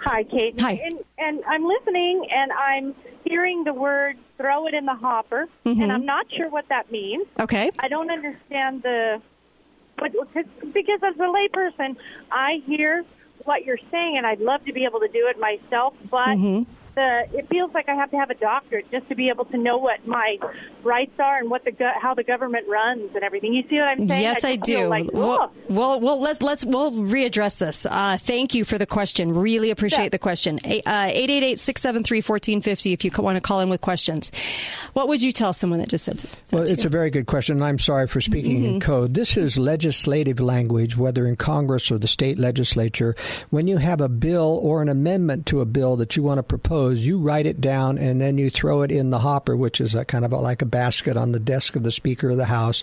Hi, 0.00 0.24
Kate. 0.24 0.60
Hi. 0.60 0.80
And, 0.84 0.98
and 1.18 1.44
I'm 1.48 1.64
listening, 1.64 2.26
and 2.30 2.52
I'm 2.52 2.94
hearing 3.24 3.64
the 3.64 3.72
word 3.72 4.16
"throw 4.36 4.66
it 4.66 4.74
in 4.74 4.84
the 4.84 4.94
hopper," 4.94 5.46
Mhm. 5.64 5.82
and 5.82 5.92
I'm 5.92 6.04
not 6.04 6.26
sure 6.36 6.48
what 6.50 6.68
that 6.68 6.90
means. 6.92 7.26
Okay. 7.40 7.70
I 7.78 7.88
don't 7.88 8.10
understand 8.10 8.82
the, 8.82 9.20
but 9.96 10.12
because 10.72 11.02
as 11.02 11.14
a 11.16 11.18
layperson, 11.18 11.96
I 12.30 12.62
hear 12.66 13.04
what 13.44 13.64
you're 13.64 13.78
saying, 13.90 14.16
and 14.18 14.26
I'd 14.26 14.40
love 14.40 14.64
to 14.66 14.72
be 14.72 14.84
able 14.84 15.00
to 15.00 15.08
do 15.08 15.26
it 15.28 15.38
myself, 15.38 15.94
but. 16.10 16.36
Mhm. 16.36 16.66
The, 16.96 17.26
it 17.34 17.48
feels 17.50 17.74
like 17.74 17.90
I 17.90 17.94
have 17.94 18.10
to 18.12 18.16
have 18.16 18.30
a 18.30 18.34
doctorate 18.34 18.90
just 18.90 19.06
to 19.10 19.14
be 19.14 19.28
able 19.28 19.44
to 19.46 19.58
know 19.58 19.76
what 19.76 20.06
my 20.06 20.38
rights 20.82 21.12
are 21.18 21.38
and 21.38 21.50
what 21.50 21.62
the 21.62 21.70
go- 21.70 21.92
how 22.00 22.14
the 22.14 22.24
government 22.24 22.66
runs 22.68 23.14
and 23.14 23.22
everything. 23.22 23.52
You 23.52 23.64
see 23.68 23.76
what 23.76 23.88
I'm 23.88 24.08
saying? 24.08 24.22
Yes, 24.22 24.44
I, 24.44 24.56
just 24.56 24.66
feel 24.66 24.80
do. 24.84 24.88
Like, 24.88 25.10
well, 25.12 25.52
well, 25.68 26.00
well, 26.00 26.18
let's 26.22 26.40
let's 26.40 26.64
we'll 26.64 26.92
readdress 26.92 27.58
this. 27.58 27.84
Uh, 27.84 28.16
thank 28.18 28.54
you 28.54 28.64
for 28.64 28.78
the 28.78 28.86
question. 28.86 29.34
Really 29.34 29.70
appreciate 29.70 30.04
Yeah. 30.04 30.08
the 30.08 30.18
question. 30.18 30.58
uh, 30.64 30.70
Eight 31.12 31.28
eight 31.30 31.42
eight 31.42 31.58
six 31.58 31.82
seven 31.82 32.02
three 32.02 32.22
fourteen 32.22 32.62
fifty. 32.62 32.94
If 32.94 33.04
you 33.04 33.10
want 33.18 33.36
to 33.36 33.42
call 33.42 33.60
in 33.60 33.68
with 33.68 33.82
questions, 33.82 34.32
what 34.94 35.08
would 35.08 35.20
you 35.20 35.32
tell 35.32 35.52
someone 35.52 35.80
that 35.80 35.90
just 35.90 36.06
said? 36.06 36.16
that 36.16 36.30
Well, 36.50 36.64
to 36.64 36.72
it's 36.72 36.84
you? 36.84 36.88
a 36.88 36.90
very 36.90 37.10
good 37.10 37.26
question. 37.26 37.62
I'm 37.62 37.78
sorry 37.78 38.06
for 38.06 38.22
speaking 38.22 38.64
in 38.64 38.80
code. 38.80 39.12
This 39.12 39.36
is 39.36 39.58
legislative 39.58 40.40
language, 40.40 40.96
whether 40.96 41.26
in 41.26 41.36
Congress 41.36 41.90
or 41.90 41.98
the 41.98 42.08
state 42.08 42.38
legislature. 42.38 43.14
When 43.50 43.66
you 43.68 43.76
have 43.76 44.00
a 44.00 44.08
bill 44.08 44.58
or 44.62 44.80
an 44.80 44.88
amendment 44.88 45.44
to 45.46 45.60
a 45.60 45.66
bill 45.66 45.96
that 45.96 46.16
you 46.16 46.22
want 46.22 46.38
to 46.38 46.42
propose, 46.42 46.85
you 46.90 47.18
write 47.18 47.46
it 47.46 47.60
down 47.60 47.98
and 47.98 48.20
then 48.20 48.38
you 48.38 48.50
throw 48.50 48.82
it 48.82 48.90
in 48.90 49.10
the 49.10 49.18
hopper, 49.18 49.56
which 49.56 49.80
is 49.80 49.94
a 49.94 50.04
kind 50.04 50.24
of 50.24 50.32
a, 50.32 50.36
like 50.36 50.62
a 50.62 50.66
basket 50.66 51.16
on 51.16 51.32
the 51.32 51.40
desk 51.40 51.76
of 51.76 51.82
the 51.82 51.90
Speaker 51.92 52.30
of 52.30 52.36
the 52.36 52.44
House, 52.44 52.82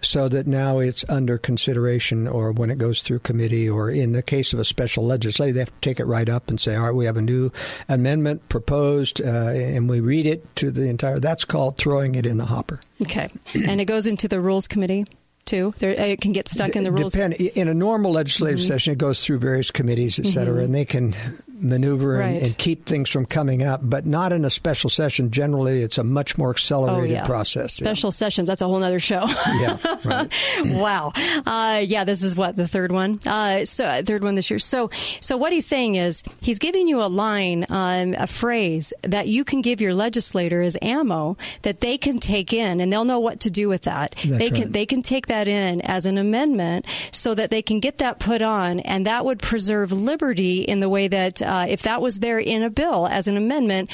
so 0.00 0.28
that 0.28 0.46
now 0.46 0.78
it's 0.78 1.04
under 1.08 1.38
consideration 1.38 2.26
or 2.28 2.52
when 2.52 2.70
it 2.70 2.78
goes 2.78 3.02
through 3.02 3.20
committee 3.20 3.68
or 3.68 3.90
in 3.90 4.12
the 4.12 4.22
case 4.22 4.52
of 4.52 4.58
a 4.58 4.64
special 4.64 5.04
legislature, 5.06 5.52
they 5.52 5.60
have 5.60 5.68
to 5.68 5.80
take 5.80 6.00
it 6.00 6.04
right 6.06 6.28
up 6.28 6.48
and 6.48 6.60
say, 6.60 6.74
all 6.74 6.84
right, 6.84 6.94
we 6.94 7.04
have 7.06 7.16
a 7.16 7.22
new 7.22 7.50
amendment 7.88 8.48
proposed, 8.48 9.20
uh, 9.20 9.24
and 9.26 9.88
we 9.88 10.00
read 10.00 10.26
it 10.26 10.44
to 10.56 10.70
the 10.70 10.88
entire. 10.88 11.18
That's 11.18 11.44
called 11.44 11.76
throwing 11.76 12.14
it 12.14 12.26
in 12.26 12.38
the 12.38 12.44
hopper. 12.46 12.80
okay, 13.02 13.28
and 13.54 13.80
it 13.80 13.84
goes 13.86 14.06
into 14.06 14.28
the 14.28 14.40
rules 14.40 14.66
committee 14.66 15.04
too. 15.44 15.72
There, 15.78 15.90
it 15.90 16.20
can 16.20 16.32
get 16.32 16.46
stuck 16.46 16.76
in 16.76 16.84
the 16.84 16.92
rules. 16.92 17.14
Depend, 17.14 17.34
in 17.34 17.68
a 17.68 17.74
normal 17.74 18.12
legislative 18.12 18.58
Mhm. 18.60 18.66
session, 18.68 18.92
it 18.92 18.98
goes 18.98 19.24
through 19.24 19.38
various 19.38 19.70
committees, 19.70 20.18
et 20.18 20.26
cetera, 20.26 20.60
Mhm. 20.60 20.64
and 20.64 20.74
they 20.74 20.84
can 20.84 21.14
maneuver 21.60 22.20
and, 22.20 22.34
Right. 22.34 22.42
and 22.42 22.58
keep 22.58 22.86
things 22.86 23.08
from 23.08 23.26
coming 23.26 23.62
up. 23.62 23.80
But 23.82 24.06
not 24.06 24.32
in 24.32 24.44
a 24.44 24.50
special 24.50 24.90
session. 24.90 25.30
Generally, 25.30 25.82
it's 25.82 25.98
a 25.98 26.04
much 26.04 26.36
more 26.38 26.48
Oh 26.48 26.52
accelerated 26.52 27.10
yeah, 27.10 27.24
process. 27.24 27.80
yeah. 27.80 27.86
special 27.86 28.10
sessions. 28.10 28.48
That's 28.48 28.62
a 28.62 28.66
whole 28.66 28.82
other 28.82 29.00
show. 29.00 29.24
Yeah, 29.60 29.76
right. 30.04 30.30
wow. 30.64 31.12
Uh, 31.46 31.82
yeah, 31.84 32.04
this 32.04 32.22
is 32.22 32.36
what 32.36 32.56
the 32.56 32.68
third 32.68 32.92
one. 32.92 33.18
Uh, 33.26 33.64
so 33.64 33.84
uh, 33.86 34.02
third 34.02 34.22
one 34.22 34.34
this 34.34 34.50
year. 34.50 34.58
So 34.58 34.90
so 35.20 35.36
what 35.36 35.52
he's 35.52 35.66
saying 35.66 35.96
is 35.96 36.22
he's 36.40 36.58
giving 36.58 36.88
you 36.88 37.00
a 37.02 37.08
line, 37.08 37.66
um, 37.68 38.14
a 38.18 38.26
phrase 38.26 38.92
that 39.02 39.28
you 39.28 39.44
can 39.44 39.60
give 39.60 39.80
your 39.80 39.94
legislator 39.94 40.62
as 40.62 40.76
ammo 40.82 41.36
that 41.62 41.80
they 41.80 41.98
can 41.98 42.18
take 42.18 42.52
in, 42.52 42.80
and 42.80 42.92
they'll 42.92 43.04
know 43.04 43.20
what 43.20 43.40
to 43.40 43.50
do 43.50 43.68
with 43.68 43.82
that. 43.82 44.14
they 44.26 44.50
can 44.50 44.62
right. 44.64 44.72
they 44.72 44.86
can 44.86 45.02
take 45.02 45.26
that 45.28 45.48
in 45.48 45.80
as 45.82 46.06
an 46.06 46.18
amendment 46.18 46.84
so 47.12 47.34
that 47.34 47.50
they 47.50 47.62
can 47.62 47.80
get 47.80 47.98
that 47.98 48.18
put 48.18 48.42
on, 48.42 48.80
and 48.80 49.06
that 49.06 49.24
would 49.24 49.38
preserve 49.40 49.92
liberty 49.92 50.62
in 50.62 50.80
the 50.80 50.88
way 50.88 51.08
that 51.08 51.40
uh, 51.48 51.66
if 51.68 51.82
that 51.82 52.00
was 52.02 52.18
there 52.20 52.38
in 52.38 52.62
a 52.62 52.70
bill 52.70 53.06
as 53.06 53.26
an 53.26 53.36
amendment. 53.36 53.90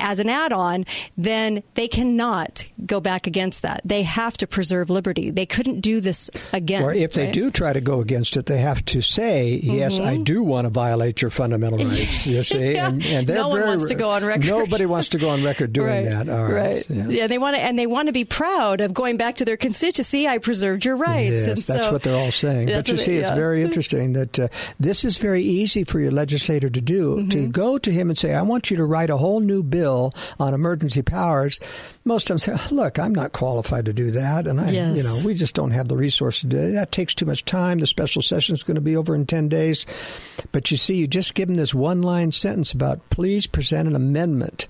as 0.00 0.18
an 0.18 0.28
add-on, 0.28 0.84
then 1.16 1.62
they 1.74 1.86
cannot 1.88 2.66
go 2.84 2.98
back 3.00 3.26
against 3.28 3.62
that. 3.62 3.80
They 3.84 4.02
have 4.02 4.36
to 4.38 4.46
preserve 4.46 4.90
liberty. 4.90 5.30
They 5.30 5.46
couldn't 5.46 5.80
do 5.80 6.00
this 6.00 6.30
again. 6.52 6.82
Or 6.82 6.92
if 6.92 7.12
they 7.14 7.30
do 7.30 7.50
try 7.50 7.72
to 7.72 7.80
go 7.80 8.00
against 8.00 8.36
it, 8.36 8.46
they 8.46 8.58
have 8.58 8.84
to 8.86 9.00
say, 9.00 9.54
"Yes, 9.62 10.00
I 10.00 10.16
Mhm. 10.16 10.24
do 10.24 10.42
want 10.42 10.64
to 10.66 10.70
violate 10.70 11.22
your 11.22 11.30
fundamental 11.30 11.78
rights." 11.88 12.26
You 12.26 12.42
see, 12.42 12.72
Yeah. 12.74 12.88
and, 12.88 13.06
and 13.06 13.26
they're 13.26 13.36
No 13.36 13.48
one 13.48 13.58
very- 13.58 13.68
wants 13.68 13.86
to 13.86 13.94
go 13.94 14.10
on 14.10 14.24
record. 14.24 14.48
Nobody 14.50 14.84
wants 14.84 15.10
to 15.10 15.18
go 15.18 15.28
on 15.30 15.44
record 15.44 15.72
doing 15.72 15.86
right, 15.88 16.04
that. 16.04 16.28
All 16.28 16.42
right. 16.44 16.52
right. 16.74 16.86
Yeah. 16.90 17.06
Yeah. 17.08 17.26
they 17.28 17.38
want 17.38 17.54
to, 17.56 17.62
and 17.62 17.78
they 17.78 17.86
want 17.86 18.08
to 18.08 18.12
be 18.12 18.24
proud 18.24 18.80
of 18.80 18.92
going 18.92 19.16
back 19.16 19.36
to 19.36 19.44
their 19.44 19.56
constituency. 19.56 20.26
I 20.26 20.38
preserved 20.38 20.84
your 20.84 20.96
rights. 20.96 21.32
Yes, 21.34 21.48
and 21.48 21.56
that's 21.58 21.86
so, 21.86 21.92
what 21.92 22.02
they're 22.02 22.18
all 22.18 22.32
saying. 22.32 22.66
But 22.66 22.88
you 22.88 22.96
see, 22.98 23.12
they- 23.16 23.22
it's 23.22 23.30
very 23.30 23.62
interesting 23.62 24.12
that 24.14 24.38
uh, 24.38 24.48
this 24.80 25.04
is 25.04 25.18
very 25.18 25.42
easy 25.44 25.84
for 25.84 26.00
your 26.00 26.10
legislator 26.12 26.68
to 26.68 26.80
do. 26.80 26.87
Mm-hmm. 26.88 27.28
To 27.28 27.46
go 27.48 27.78
to 27.78 27.90
him 27.92 28.08
and 28.08 28.18
say, 28.18 28.34
"I 28.34 28.42
want 28.42 28.70
you 28.70 28.76
to 28.78 28.84
write 28.84 29.10
a 29.10 29.16
whole 29.16 29.40
new 29.40 29.62
bill 29.62 30.12
on 30.38 30.54
emergency 30.54 31.02
powers." 31.02 31.60
Most 32.04 32.30
of 32.30 32.40
them 32.40 32.58
say, 32.58 32.74
"Look, 32.74 32.98
I'm 32.98 33.14
not 33.14 33.32
qualified 33.32 33.84
to 33.84 33.92
do 33.92 34.10
that, 34.12 34.46
and 34.46 34.60
I, 34.60 34.70
Yes. 34.70 34.96
you 34.96 35.02
know, 35.04 35.26
we 35.26 35.34
just 35.34 35.54
don't 35.54 35.70
have 35.72 35.88
the 35.88 35.96
resources 35.96 36.40
to 36.42 36.46
do 36.48 36.56
it. 36.58 36.72
That 36.72 36.92
takes 36.92 37.14
too 37.14 37.26
much 37.26 37.44
time. 37.44 37.78
The 37.78 37.86
special 37.86 38.22
session 38.22 38.54
is 38.54 38.62
going 38.62 38.76
to 38.76 38.80
be 38.80 38.96
over 38.96 39.14
in 39.14 39.26
ten 39.26 39.48
days." 39.48 39.86
But 40.52 40.70
you 40.70 40.76
see, 40.76 40.94
you 40.94 41.06
just 41.06 41.34
give 41.34 41.48
them 41.48 41.56
this 41.56 41.74
one-line 41.74 42.32
sentence 42.32 42.72
about, 42.72 43.10
"Please 43.10 43.46
present 43.46 43.88
an 43.88 43.94
amendment." 43.96 44.66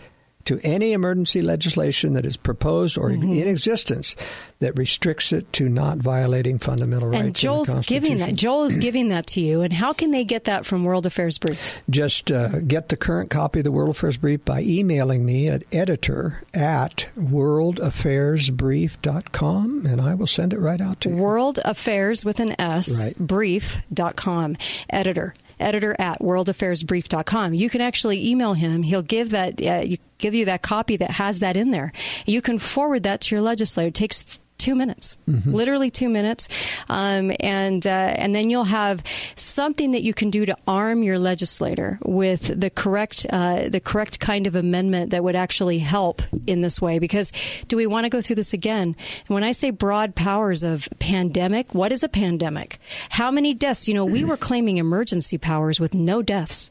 To 0.48 0.58
any 0.64 0.92
emergency 0.92 1.42
legislation 1.42 2.14
that 2.14 2.24
is 2.26 2.36
proposed 2.38 2.96
or 2.96 3.10
Mm-hmm. 3.10 3.32
in 3.32 3.48
existence 3.48 4.16
that 4.60 4.76
restricts 4.78 5.32
it 5.32 5.50
to 5.54 5.68
not 5.68 5.98
violating 5.98 6.58
fundamental 6.58 7.08
rights. 7.08 7.20
And 7.20 7.28
the 7.34 7.38
Joel's 7.38 7.74
giving 7.86 8.18
that. 8.18 8.34
Joel 8.36 8.64
is 8.64 8.74
giving 8.80 9.08
that 9.08 9.26
to 9.28 9.40
you. 9.40 9.62
And 9.62 9.72
how 9.72 9.92
can 9.92 10.10
they 10.10 10.24
get 10.24 10.44
that 10.44 10.64
from 10.66 10.84
World 10.84 11.06
Affairs 11.06 11.38
Brief? 11.38 11.78
Just 11.90 12.30
uh, 12.32 12.58
get 12.60 12.88
the 12.88 12.96
current 12.96 13.30
copy 13.30 13.60
of 13.60 13.64
the 13.64 13.72
World 13.72 13.90
Affairs 13.90 14.16
Brief 14.16 14.44
by 14.44 14.62
emailing 14.62 15.24
me 15.26 15.48
at 15.48 15.62
editor 15.72 16.42
at 16.54 17.08
worldaffairsbrief.com, 17.20 19.86
and 19.86 20.00
I 20.00 20.14
will 20.14 20.26
send 20.26 20.52
it 20.52 20.58
right 20.58 20.80
out 20.80 21.00
to 21.02 21.10
you. 21.10 21.16
World 21.16 21.58
Affairs 21.64 22.24
with 22.24 22.40
an 22.40 22.58
S, 22.60 23.02
Right. 23.04 23.16
brief.com. 23.18 24.56
Editor. 24.90 25.34
Editor 25.60 25.96
at 25.98 26.20
worldaffairsbrief.com. 26.20 27.54
You 27.54 27.70
can 27.70 27.80
actually 27.80 28.28
email 28.28 28.54
him. 28.54 28.82
He'll 28.82 29.02
give 29.02 29.30
that, 29.30 29.60
uh, 29.64 29.82
you, 29.84 29.98
give 30.18 30.34
you 30.34 30.44
that 30.46 30.62
copy 30.62 30.96
that 30.96 31.12
has 31.12 31.38
that 31.40 31.56
in 31.56 31.70
there. 31.70 31.92
You 32.26 32.42
can 32.42 32.58
forward 32.58 33.02
that 33.04 33.20
to 33.22 33.34
your 33.34 33.42
legislator. 33.42 33.88
It 33.88 33.94
takes 33.94 34.40
two 34.58 34.74
minutes, 34.74 35.16
literally 35.26 35.90
two 35.90 36.08
minutes, 36.08 36.48
um, 36.88 37.32
and 37.40 37.86
uh, 37.86 37.90
and 37.90 38.34
then 38.34 38.50
you'll 38.50 38.64
have 38.64 39.02
something 39.36 39.92
that 39.92 40.02
you 40.02 40.12
can 40.12 40.30
do 40.30 40.44
to 40.44 40.56
arm 40.66 41.02
your 41.02 41.18
legislator 41.18 41.98
with 42.04 42.60
the 42.60 42.68
correct 42.68 43.24
uh, 43.30 43.68
the 43.68 43.80
correct 43.80 44.20
kind 44.20 44.46
of 44.46 44.56
amendment 44.56 45.10
that 45.10 45.22
would 45.24 45.36
actually 45.36 45.78
help 45.78 46.22
in 46.46 46.60
this 46.60 46.80
way. 46.80 46.98
Because 46.98 47.32
do 47.68 47.76
we 47.76 47.86
want 47.86 48.04
to 48.04 48.10
go 48.10 48.20
through 48.20 48.36
this 48.36 48.52
again? 48.52 48.96
And 49.28 49.34
when 49.34 49.44
I 49.44 49.52
say 49.52 49.70
broad 49.70 50.14
powers 50.14 50.62
of 50.62 50.88
pandemic, 50.98 51.74
what 51.74 51.92
is 51.92 52.02
a 52.02 52.08
pandemic? 52.08 52.78
How 53.10 53.30
many 53.30 53.54
deaths? 53.54 53.88
You 53.88 53.94
know, 53.94 54.04
we 54.04 54.24
were 54.24 54.36
claiming 54.36 54.76
emergency 54.76 55.38
powers 55.38 55.80
with 55.80 55.94
no 55.94 56.22
deaths. 56.22 56.70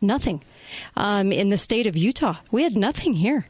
Nothing. 0.00 0.42
Um, 0.96 1.32
in 1.32 1.50
the 1.50 1.56
state 1.56 1.86
of 1.86 1.96
Utah, 1.96 2.36
we 2.50 2.62
had 2.62 2.76
nothing 2.76 3.14
here, 3.14 3.46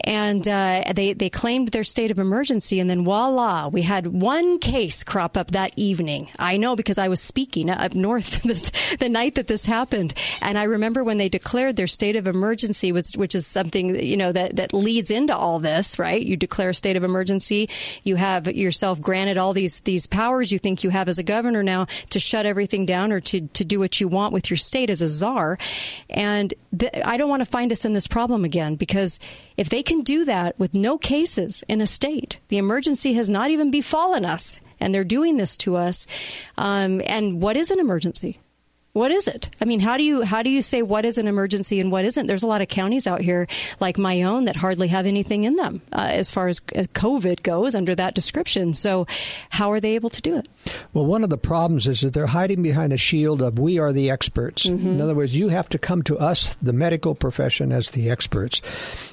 and 0.00 0.46
uh, 0.46 0.82
they 0.94 1.12
they 1.12 1.30
claimed 1.30 1.68
their 1.68 1.84
state 1.84 2.10
of 2.10 2.18
emergency, 2.18 2.80
and 2.80 2.88
then 2.88 3.04
voila, 3.04 3.68
we 3.68 3.82
had 3.82 4.06
one 4.06 4.58
case 4.58 5.04
crop 5.04 5.36
up 5.36 5.52
that 5.52 5.72
evening. 5.76 6.28
I 6.38 6.56
know 6.56 6.76
because 6.76 6.98
I 6.98 7.08
was 7.08 7.20
speaking 7.20 7.70
up 7.70 7.94
north 7.94 8.42
this, 8.44 8.70
the 8.96 9.08
night 9.08 9.34
that 9.36 9.46
this 9.46 9.64
happened, 9.64 10.14
and 10.42 10.58
I 10.58 10.64
remember 10.64 11.04
when 11.04 11.18
they 11.18 11.28
declared 11.28 11.76
their 11.76 11.86
state 11.86 12.16
of 12.16 12.26
emergency, 12.26 12.92
was 12.92 13.16
which 13.16 13.34
is 13.34 13.46
something 13.46 14.02
you 14.02 14.16
know 14.16 14.32
that 14.32 14.56
that 14.56 14.72
leads 14.72 15.10
into 15.10 15.36
all 15.36 15.58
this, 15.58 15.98
right? 15.98 16.20
You 16.20 16.36
declare 16.36 16.70
a 16.70 16.74
state 16.74 16.96
of 16.96 17.04
emergency, 17.04 17.68
you 18.04 18.16
have 18.16 18.46
yourself 18.48 19.00
granted 19.00 19.38
all 19.38 19.52
these 19.52 19.80
these 19.80 20.06
powers 20.06 20.52
you 20.52 20.58
think 20.58 20.84
you 20.84 20.90
have 20.90 21.08
as 21.08 21.18
a 21.18 21.22
governor 21.22 21.62
now 21.62 21.86
to 22.10 22.18
shut 22.18 22.46
everything 22.46 22.86
down 22.86 23.12
or 23.12 23.20
to 23.20 23.46
to 23.48 23.64
do 23.64 23.78
what 23.78 24.00
you 24.00 24.08
want 24.08 24.32
with 24.32 24.50
your 24.50 24.56
state 24.56 24.90
as 24.90 25.02
a 25.02 25.08
czar, 25.08 25.58
and 26.10 26.54
th- 26.76 26.92
I 27.04 27.16
don't 27.16 27.28
want 27.28 27.40
to 27.40 27.50
find 27.50 27.72
us 27.72 27.84
in 27.84 27.92
this 27.92 28.06
problem 28.06 28.44
again 28.44 28.74
because 28.74 29.18
if 29.56 29.68
they 29.68 29.82
can 29.82 30.02
do 30.02 30.24
that 30.24 30.58
with 30.58 30.74
no 30.74 30.98
cases 30.98 31.64
in 31.68 31.80
a 31.80 31.86
state, 31.86 32.38
the 32.48 32.58
emergency 32.58 33.14
has 33.14 33.30
not 33.30 33.50
even 33.50 33.70
befallen 33.70 34.24
us, 34.24 34.58
and 34.80 34.94
they're 34.94 35.04
doing 35.04 35.36
this 35.36 35.56
to 35.58 35.76
us. 35.76 36.06
Um, 36.56 37.02
and 37.06 37.42
what 37.42 37.56
is 37.56 37.70
an 37.70 37.80
emergency? 37.80 38.38
What 38.92 39.12
is 39.12 39.28
it? 39.28 39.50
I 39.60 39.64
mean, 39.64 39.80
how 39.80 39.96
do 39.96 40.02
you 40.02 40.22
how 40.22 40.42
do 40.42 40.50
you 40.50 40.60
say 40.60 40.82
what 40.82 41.04
is 41.04 41.18
an 41.18 41.28
emergency 41.28 41.78
and 41.78 41.92
what 41.92 42.04
isn't? 42.04 42.26
There's 42.26 42.42
a 42.42 42.48
lot 42.48 42.62
of 42.62 42.68
counties 42.68 43.06
out 43.06 43.20
here 43.20 43.46
like 43.78 43.96
my 43.96 44.22
own 44.22 44.46
that 44.46 44.56
hardly 44.56 44.88
have 44.88 45.06
anything 45.06 45.44
in 45.44 45.54
them 45.54 45.82
uh, 45.92 46.08
as 46.10 46.30
far 46.32 46.48
as, 46.48 46.60
as 46.74 46.88
COVID 46.88 47.42
goes 47.42 47.76
under 47.76 47.94
that 47.94 48.14
description. 48.14 48.74
So, 48.74 49.06
how 49.50 49.70
are 49.70 49.78
they 49.78 49.94
able 49.94 50.08
to 50.10 50.20
do 50.20 50.36
it? 50.36 50.48
Well, 50.92 51.06
one 51.06 51.24
of 51.24 51.30
the 51.30 51.38
problems 51.38 51.86
is 51.86 52.00
that 52.00 52.12
they're 52.12 52.26
hiding 52.26 52.62
behind 52.62 52.92
a 52.92 52.96
shield 52.96 53.42
of 53.42 53.58
we 53.58 53.78
are 53.78 53.92
the 53.92 54.10
experts. 54.10 54.66
Mm-hmm. 54.66 54.88
In 54.88 55.00
other 55.00 55.14
words, 55.14 55.36
you 55.36 55.48
have 55.48 55.68
to 55.70 55.78
come 55.78 56.02
to 56.04 56.18
us, 56.18 56.56
the 56.62 56.72
medical 56.72 57.14
profession, 57.14 57.72
as 57.72 57.90
the 57.90 58.10
experts. 58.10 58.60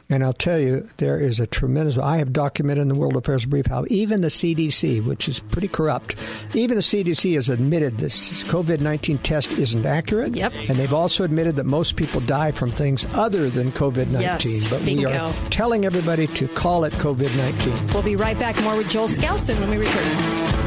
And 0.09 0.23
I'll 0.23 0.33
tell 0.33 0.59
you, 0.59 0.87
there 0.97 1.19
is 1.19 1.39
a 1.39 1.47
tremendous. 1.47 1.97
I 1.97 2.17
have 2.17 2.31
documented 2.31 2.83
in 2.83 2.87
the 2.89 2.95
World 2.95 3.15
Affairs 3.15 3.45
Brief 3.45 3.65
how 3.65 3.85
even 3.89 4.21
the 4.21 4.27
CDC, 4.27 5.03
which 5.03 5.27
is 5.27 5.39
pretty 5.39 5.67
corrupt, 5.67 6.15
even 6.53 6.75
the 6.75 6.81
CDC 6.81 7.33
has 7.35 7.49
admitted 7.49 7.97
this 7.97 8.43
COVID 8.43 8.81
19 8.81 9.17
test 9.19 9.51
isn't 9.53 9.85
accurate. 9.85 10.35
Yep. 10.35 10.53
And 10.69 10.77
they've 10.77 10.93
also 10.93 11.23
admitted 11.23 11.55
that 11.55 11.65
most 11.65 11.95
people 11.95 12.21
die 12.21 12.51
from 12.51 12.71
things 12.71 13.05
other 13.13 13.49
than 13.49 13.71
COVID 13.71 14.11
19. 14.11 14.21
Yes, 14.21 14.69
but 14.69 14.81
we 14.83 15.05
are 15.05 15.33
telling 15.49 15.85
everybody 15.85 16.27
to 16.27 16.47
call 16.49 16.83
it 16.83 16.93
COVID 16.93 17.35
19. 17.35 17.87
We'll 17.93 18.03
be 18.03 18.15
right 18.15 18.37
back 18.37 18.61
more 18.63 18.75
with 18.75 18.89
Joel 18.89 19.07
Skousen 19.07 19.59
when 19.59 19.69
we 19.69 19.77
return. 19.77 20.64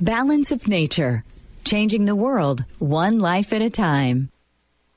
Balance 0.00 0.52
of 0.52 0.68
Nature, 0.68 1.24
changing 1.64 2.04
the 2.04 2.14
world 2.14 2.64
one 2.78 3.18
life 3.18 3.52
at 3.52 3.62
a 3.62 3.68
time. 3.68 4.30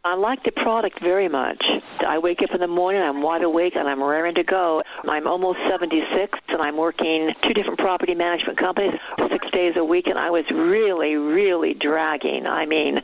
I 0.03 0.13
like 0.13 0.43
the 0.43 0.51
product 0.51 1.01
very 1.01 1.27
much. 1.27 1.63
I 2.07 2.17
wake 2.17 2.39
up 2.43 2.51
in 2.53 2.59
the 2.59 2.67
morning, 2.67 3.01
I'm 3.01 3.21
wide 3.21 3.43
awake, 3.43 3.73
and 3.75 3.87
I'm 3.87 4.01
raring 4.01 4.35
to 4.35 4.43
go. 4.43 4.81
I'm 5.07 5.27
almost 5.27 5.59
76, 5.69 6.39
and 6.49 6.61
I'm 6.61 6.77
working 6.77 7.31
two 7.43 7.53
different 7.53 7.79
property 7.79 8.15
management 8.15 8.57
companies 8.57 8.93
six 9.29 9.49
days 9.51 9.73
a 9.77 9.83
week, 9.83 10.07
and 10.07 10.17
I 10.17 10.29
was 10.29 10.45
really, 10.51 11.15
really 11.15 11.73
dragging. 11.73 12.45
I 12.45 12.65
mean, 12.65 12.99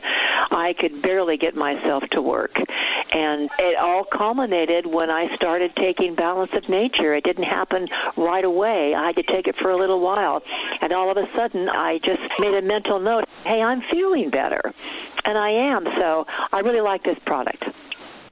I 0.50 0.74
could 0.78 1.02
barely 1.02 1.36
get 1.36 1.54
myself 1.54 2.02
to 2.12 2.22
work. 2.22 2.52
And 3.10 3.48
it 3.58 3.76
all 3.78 4.04
culminated 4.04 4.86
when 4.86 5.10
I 5.10 5.34
started 5.36 5.72
taking 5.76 6.14
Balance 6.14 6.50
of 6.54 6.68
Nature. 6.68 7.14
It 7.14 7.24
didn't 7.24 7.44
happen 7.44 7.88
right 8.16 8.44
away. 8.44 8.94
I 8.94 9.06
had 9.06 9.16
to 9.16 9.22
take 9.22 9.46
it 9.46 9.56
for 9.60 9.70
a 9.70 9.76
little 9.76 10.00
while. 10.00 10.42
And 10.80 10.92
all 10.92 11.10
of 11.10 11.16
a 11.16 11.26
sudden, 11.36 11.68
I 11.68 11.98
just 12.04 12.20
made 12.38 12.54
a 12.54 12.62
mental 12.62 12.98
note 13.00 13.24
hey, 13.44 13.62
I'm 13.62 13.82
feeling 13.90 14.30
better. 14.30 14.60
And 15.24 15.38
I 15.38 15.50
am. 15.50 15.84
So 15.98 16.24
I 16.52 16.60
really 16.60 16.80
like 16.80 17.02
this 17.02 17.18
product. 17.24 17.64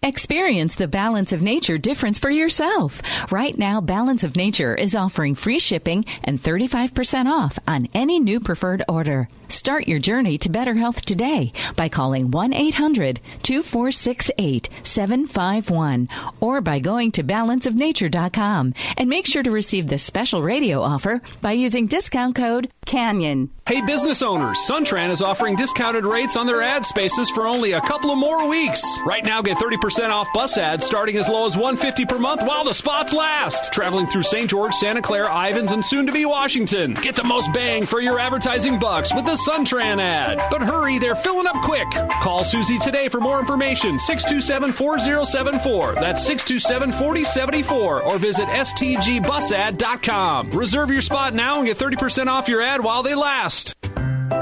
Experience 0.07 0.77
the 0.77 0.87
Balance 0.87 1.33
of 1.33 1.43
Nature 1.43 1.79
difference 1.79 2.21
for 2.21 2.31
yourself. 2.31 3.03
Right 3.33 3.59
now, 3.59 3.81
Balance 3.81 4.23
of 4.23 4.37
Nature 4.37 4.73
is 4.73 4.95
offering 4.95 5.35
free 5.35 5.59
shipping 5.59 6.05
and 6.23 6.41
35% 6.41 7.27
off 7.27 7.59
on 7.67 7.89
any 7.93 8.21
new 8.21 8.39
preferred 8.39 8.85
order. 8.89 9.29
Start 9.49 9.87
your 9.87 9.99
journey 9.99 10.39
to 10.39 10.49
better 10.49 10.75
health 10.75 11.03
today 11.03 11.53
by 11.77 11.89
calling 11.89 12.31
1 12.31 12.53
800 12.53 13.21
2468 13.43 14.69
751 14.83 16.09
or 16.41 16.61
by 16.61 16.79
going 16.79 17.13
to 17.13 17.23
balanceofnature.com 17.23 18.75
and 18.97 19.09
make 19.09 19.27
sure 19.27 19.43
to 19.43 19.51
receive 19.51 19.89
this 19.89 20.03
special 20.03 20.43
radio 20.43 20.81
offer 20.81 21.21
by 21.43 21.53
using 21.53 21.87
discount 21.87 22.35
code 22.35 22.71
CANYON. 22.87 23.51
Hey, 23.67 23.83
business 23.83 24.23
owners, 24.23 24.59
Suntran 24.59 25.11
is 25.11 25.23
offering 25.23 25.57
discounted 25.57 26.05
rates 26.05 26.37
on 26.37 26.47
their 26.47 26.63
ad 26.63 26.85
spaces 26.85 27.29
for 27.31 27.47
only 27.49 27.73
a 27.73 27.81
couple 27.81 28.13
of 28.13 28.19
more 28.19 28.49
weeks. 28.49 28.81
Right 29.05 29.25
now, 29.25 29.43
get 29.43 29.59
30% 29.59 30.11
off 30.11 30.29
bus 30.33 30.57
ads 30.57 30.85
starting 30.85 31.17
as 31.17 31.29
low 31.29 31.47
as 31.47 31.57
150 31.57 32.07
per 32.07 32.17
month 32.17 32.43
while 32.43 32.65
the 32.65 32.73
spots 32.73 33.13
last. 33.13 33.73
Traveling 33.73 34.07
through 34.07 34.23
St. 34.23 34.49
George, 34.49 34.73
Santa 34.73 35.03
Clara, 35.03 35.29
Ivins, 35.49 35.73
and 35.73 35.85
soon 35.85 36.07
to 36.07 36.13
be 36.13 36.25
Washington. 36.25 36.95
Get 36.95 37.17
the 37.17 37.25
most 37.25 37.53
bang 37.53 37.87
for 37.87 38.01
your 38.01 38.21
advertising 38.21 38.79
bucks 38.79 39.13
with 39.13 39.27
the 39.27 39.36
Suntran 39.37 40.01
ad. 40.01 40.43
But 40.51 40.63
hurry, 40.63 40.99
they're 40.99 41.15
filling 41.15 41.47
up 41.47 41.63
quick. 41.63 41.89
Call 42.23 42.43
Susie 42.45 42.79
today 42.79 43.09
for 43.09 43.21
more 43.21 43.39
information. 43.39 43.99
627 43.99 44.73
4074. 44.73 45.95
That's 45.95 46.23
627 46.25 46.93
4074. 46.93 48.03
Or 48.03 48.19
visit 48.19 48.49
stgbusad.com. 48.49 50.51
Reserve 50.51 50.91
your 50.91 51.03
spot 51.03 51.35
now 51.35 51.59
and 51.59 51.67
get 51.67 51.79
30% 51.79 52.27
off 52.29 52.49
your 52.49 52.63
ad 52.63 52.83
while 52.83 53.03
they 53.03 53.15
last. 53.15 53.75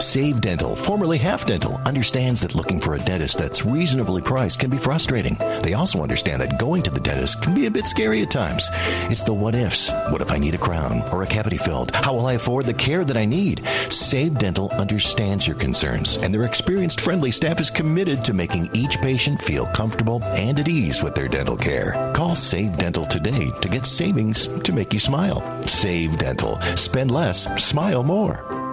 Save 0.00 0.40
Dental, 0.40 0.74
formerly 0.76 1.18
Half 1.18 1.46
Dental, 1.46 1.80
understands 1.84 2.40
that 2.40 2.54
looking 2.54 2.80
for 2.80 2.94
a 2.94 2.98
dentist 2.98 3.38
that's 3.38 3.64
reasonably 3.64 4.22
priced 4.22 4.58
can 4.58 4.70
be 4.70 4.76
frustrating. 4.76 5.36
They 5.62 5.74
also 5.74 6.02
understand 6.02 6.42
that 6.42 6.58
going 6.58 6.82
to 6.82 6.90
the 6.90 7.00
dentist 7.00 7.42
can 7.42 7.54
be 7.54 7.66
a 7.66 7.70
bit 7.70 7.86
scary 7.86 8.22
at 8.22 8.30
times. 8.30 8.68
It's 9.10 9.22
the 9.22 9.32
what 9.32 9.54
ifs. 9.54 9.90
What 10.10 10.20
if 10.20 10.30
I 10.30 10.38
need 10.38 10.54
a 10.54 10.58
crown 10.58 11.02
or 11.12 11.22
a 11.22 11.26
cavity 11.26 11.56
filled? 11.56 11.94
How 11.94 12.14
will 12.14 12.26
I 12.26 12.34
afford 12.34 12.66
the 12.66 12.74
care 12.74 13.04
that 13.04 13.16
I 13.16 13.24
need? 13.24 13.66
Save 13.88 14.38
Dental 14.38 14.70
understands 14.72 15.46
your 15.46 15.56
concerns, 15.56 16.16
and 16.16 16.32
their 16.32 16.44
experienced, 16.44 17.00
friendly 17.00 17.30
staff 17.30 17.60
is 17.60 17.70
committed 17.70 18.24
to 18.24 18.34
making 18.34 18.70
each 18.72 18.98
patient 19.00 19.40
feel 19.40 19.66
comfortable 19.66 20.22
and 20.24 20.58
at 20.58 20.68
ease 20.68 21.02
with 21.02 21.14
their 21.14 21.28
dental 21.28 21.56
care. 21.56 22.12
Call 22.14 22.34
Save 22.34 22.76
Dental 22.78 23.06
today 23.06 23.50
to 23.62 23.68
get 23.68 23.86
savings 23.86 24.48
to 24.62 24.72
make 24.72 24.92
you 24.92 24.98
smile. 24.98 25.42
Save 25.62 26.18
Dental. 26.18 26.60
Spend 26.76 27.10
less, 27.10 27.44
smile 27.62 28.02
more. 28.02 28.63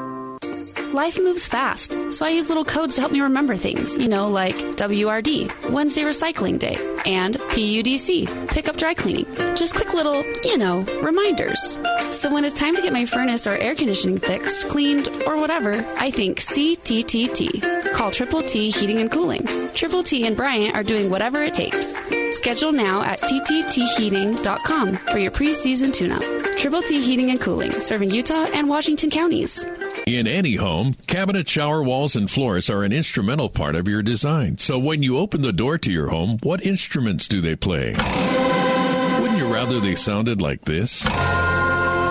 Life 0.94 1.18
moves 1.20 1.48
fast, 1.48 1.96
so 2.12 2.26
I 2.26 2.32
use 2.32 2.50
little 2.50 2.66
codes 2.66 2.96
to 2.96 3.02
help 3.02 3.14
me 3.14 3.22
remember 3.22 3.56
things, 3.56 3.96
you 3.98 4.10
know, 4.10 4.28
like 4.28 4.56
WRD, 4.56 5.72
Wednesday 5.72 6.02
Recycling 6.02 6.60
Day, 6.60 6.76
and 7.06 7.36
PUDC, 7.36 8.50
Pick 8.50 8.68
Up 8.68 8.76
Dry 8.76 8.94
Cleaning. 8.94 9.26
Just 9.56 9.74
quick 9.74 9.94
little, 9.94 10.22
you 10.44 10.58
know, 10.58 10.82
reminders. 11.02 11.78
So 12.12 12.34
when 12.34 12.44
it's 12.44 12.60
time 12.60 12.76
to 12.76 12.82
get 12.82 12.92
my 12.92 13.06
furnace 13.06 13.48
or 13.48 13.52
air 13.52 13.74
conditioning 13.74 14.20
fixed, 14.20 14.68
cleaned, 14.68 15.08
or 15.26 15.38
whatever, 15.38 15.74
I 15.98 16.12
think 16.12 16.40
CTTT. 16.40 17.94
Call 17.94 18.12
Triple 18.12 18.44
T 18.44 18.70
Heating 18.70 19.00
and 19.00 19.10
Cooling. 19.10 19.48
Triple 19.74 20.04
T 20.04 20.28
and 20.28 20.36
Bryant 20.36 20.76
are 20.76 20.84
doing 20.84 21.10
whatever 21.10 21.42
it 21.42 21.54
takes. 21.54 21.96
Schedule 22.42 22.72
now 22.72 23.04
at 23.04 23.22
tttheating.com 23.22 24.96
for 24.96 25.20
your 25.20 25.30
preseason 25.30 25.94
tune-up. 25.94 26.24
Triple 26.58 26.82
T 26.82 27.00
Heating 27.00 27.30
and 27.30 27.40
Cooling, 27.40 27.72
serving 27.72 28.10
Utah 28.10 28.48
and 28.56 28.68
Washington 28.68 29.12
counties. 29.12 29.64
In 30.08 30.26
any 30.26 30.56
home, 30.56 30.96
cabinet 31.06 31.48
shower 31.48 31.84
walls 31.84 32.16
and 32.16 32.32
floors 32.32 32.68
are 32.68 32.84
an 32.84 32.94
instrumental 32.94 33.48
part 33.48 33.76
of 33.76 33.88
your 33.88 34.02
design. 34.02 34.58
So 34.58 34.80
when 34.80 35.04
you 35.04 35.20
open 35.20 35.44
the 35.44 35.54
door 35.54 35.78
to 35.78 35.92
your 35.92 36.08
home, 36.08 36.40
what 36.42 36.66
instruments 36.66 37.28
do 37.28 37.42
they 37.42 37.56
play? 37.56 37.92
Wouldn't 37.92 39.38
you 39.38 39.54
rather 39.54 39.80
they 39.80 39.94
sounded 39.94 40.42
like 40.42 40.62
this? 40.62 41.06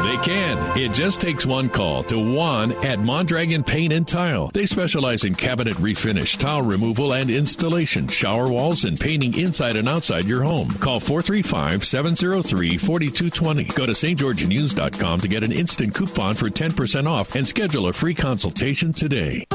They 0.03 0.16
can. 0.18 0.78
It 0.78 0.92
just 0.92 1.20
takes 1.20 1.44
one 1.44 1.68
call 1.68 2.03
to 2.05 2.18
Juan 2.18 2.72
at 2.84 3.01
Mondragon 3.01 3.62
Paint 3.62 3.92
and 3.92 4.07
Tile. 4.07 4.51
They 4.53 4.66
specialize 4.66 5.24
in 5.24 5.34
cabinet 5.34 5.76
refinish, 5.76 6.38
tile 6.38 6.62
removal 6.62 7.12
and 7.12 7.30
installation, 7.30 8.09
shower 8.09 8.48
walls, 8.48 8.84
and 8.84 8.98
painting 8.98 9.38
inside 9.38 9.76
and 9.76 9.88
outside 9.88 10.24
your 10.24 10.42
home. 10.42 10.70
Call 10.70 11.01
435 11.01 11.84
703 11.84 12.78
4220. 12.78 13.64
Go 13.64 13.86
to 13.86 13.92
stgeorgenews.com 13.92 15.20
to 15.20 15.28
get 15.28 15.44
an 15.44 15.53
instant 15.53 15.94
coupon 15.94 16.34
for 16.34 16.48
10% 16.48 17.07
off 17.07 17.34
and 17.34 17.46
schedule 17.46 17.86
a 17.86 17.92
free 17.92 18.14
consultation 18.14 18.92
today. 18.92 19.46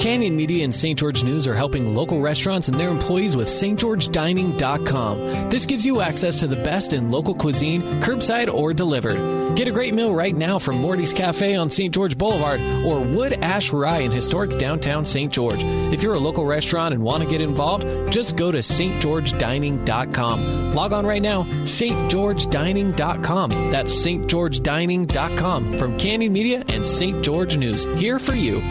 Canyon 0.00 0.34
Media 0.34 0.64
and 0.64 0.74
St. 0.74 0.98
George 0.98 1.22
News 1.24 1.46
are 1.46 1.54
helping 1.54 1.94
local 1.94 2.22
restaurants 2.22 2.68
and 2.68 2.80
their 2.80 2.88
employees 2.88 3.36
with 3.36 3.48
stgeorgedining.com. 3.48 5.50
This 5.50 5.66
gives 5.66 5.84
you 5.84 6.00
access 6.00 6.36
to 6.36 6.46
the 6.46 6.56
best 6.56 6.94
in 6.94 7.10
local 7.10 7.34
cuisine, 7.34 7.82
curbside 8.00 8.50
or 8.52 8.72
delivered. 8.72 9.56
Get 9.56 9.68
a 9.68 9.72
great 9.72 9.92
meal 9.92 10.14
right 10.14 10.34
now 10.34 10.58
from 10.58 10.78
Morty's 10.78 11.12
Cafe 11.12 11.54
on 11.54 11.68
St. 11.68 11.92
George 11.92 12.16
Boulevard 12.16 12.62
or 12.82 13.00
Wood 13.00 13.34
Ash 13.42 13.74
Rye 13.74 13.98
in 13.98 14.10
historic 14.10 14.58
downtown 14.58 15.04
St. 15.04 15.30
George. 15.30 15.62
If 15.92 16.02
you're 16.02 16.14
a 16.14 16.18
local 16.18 16.46
restaurant 16.46 16.94
and 16.94 17.02
want 17.02 17.22
to 17.22 17.28
get 17.28 17.42
involved, 17.42 17.84
just 18.10 18.36
go 18.36 18.50
to 18.50 18.60
stgeorgedining.com. 18.60 20.74
Log 20.74 20.94
on 20.94 21.04
right 21.04 21.20
now, 21.20 21.42
stgeorgedining.com. 21.42 23.50
That's 23.70 24.06
stgeorgedining.com 24.06 25.78
from 25.78 25.98
Canyon 25.98 26.32
Media 26.32 26.64
and 26.68 26.86
St. 26.86 27.22
George 27.22 27.58
News. 27.58 27.84
Here 27.98 28.18
for 28.18 28.34
you. 28.34 28.62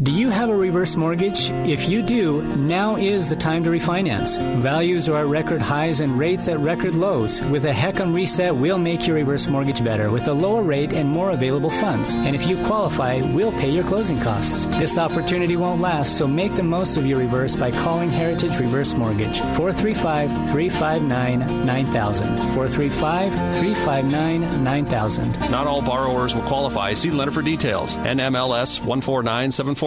Do 0.00 0.12
you 0.12 0.30
have 0.30 0.48
a 0.48 0.54
reverse 0.54 0.94
mortgage? 0.94 1.50
If 1.50 1.88
you 1.88 2.02
do, 2.02 2.42
now 2.56 2.94
is 2.94 3.28
the 3.28 3.34
time 3.34 3.64
to 3.64 3.70
refinance. 3.70 4.38
Values 4.60 5.08
are 5.08 5.18
at 5.18 5.26
record 5.26 5.60
highs 5.60 5.98
and 5.98 6.16
rates 6.16 6.46
at 6.46 6.60
record 6.60 6.94
lows. 6.94 7.42
With 7.42 7.64
a 7.64 7.72
HECM 7.72 8.14
reset, 8.14 8.54
we'll 8.54 8.78
make 8.78 9.08
your 9.08 9.16
reverse 9.16 9.48
mortgage 9.48 9.82
better 9.82 10.12
with 10.12 10.28
a 10.28 10.32
lower 10.32 10.62
rate 10.62 10.92
and 10.92 11.08
more 11.08 11.32
available 11.32 11.70
funds. 11.70 12.14
And 12.14 12.36
if 12.36 12.46
you 12.46 12.64
qualify, 12.64 13.22
we'll 13.34 13.50
pay 13.50 13.70
your 13.70 13.82
closing 13.82 14.20
costs. 14.20 14.66
This 14.78 14.98
opportunity 14.98 15.56
won't 15.56 15.80
last, 15.80 16.16
so 16.16 16.28
make 16.28 16.54
the 16.54 16.62
most 16.62 16.96
of 16.96 17.04
your 17.04 17.18
reverse 17.18 17.56
by 17.56 17.72
calling 17.72 18.08
Heritage 18.08 18.56
Reverse 18.60 18.94
Mortgage 18.94 19.40
435 19.40 20.30
359 20.52 21.66
9000. 21.66 22.36
435 22.54 23.32
359 23.32 24.62
9000. 24.62 25.50
Not 25.50 25.66
all 25.66 25.82
borrowers 25.82 26.36
will 26.36 26.42
qualify. 26.42 26.92
See 26.92 27.08
the 27.08 27.16
letter 27.16 27.32
for 27.32 27.42
details. 27.42 27.96
NMLS 27.96 28.80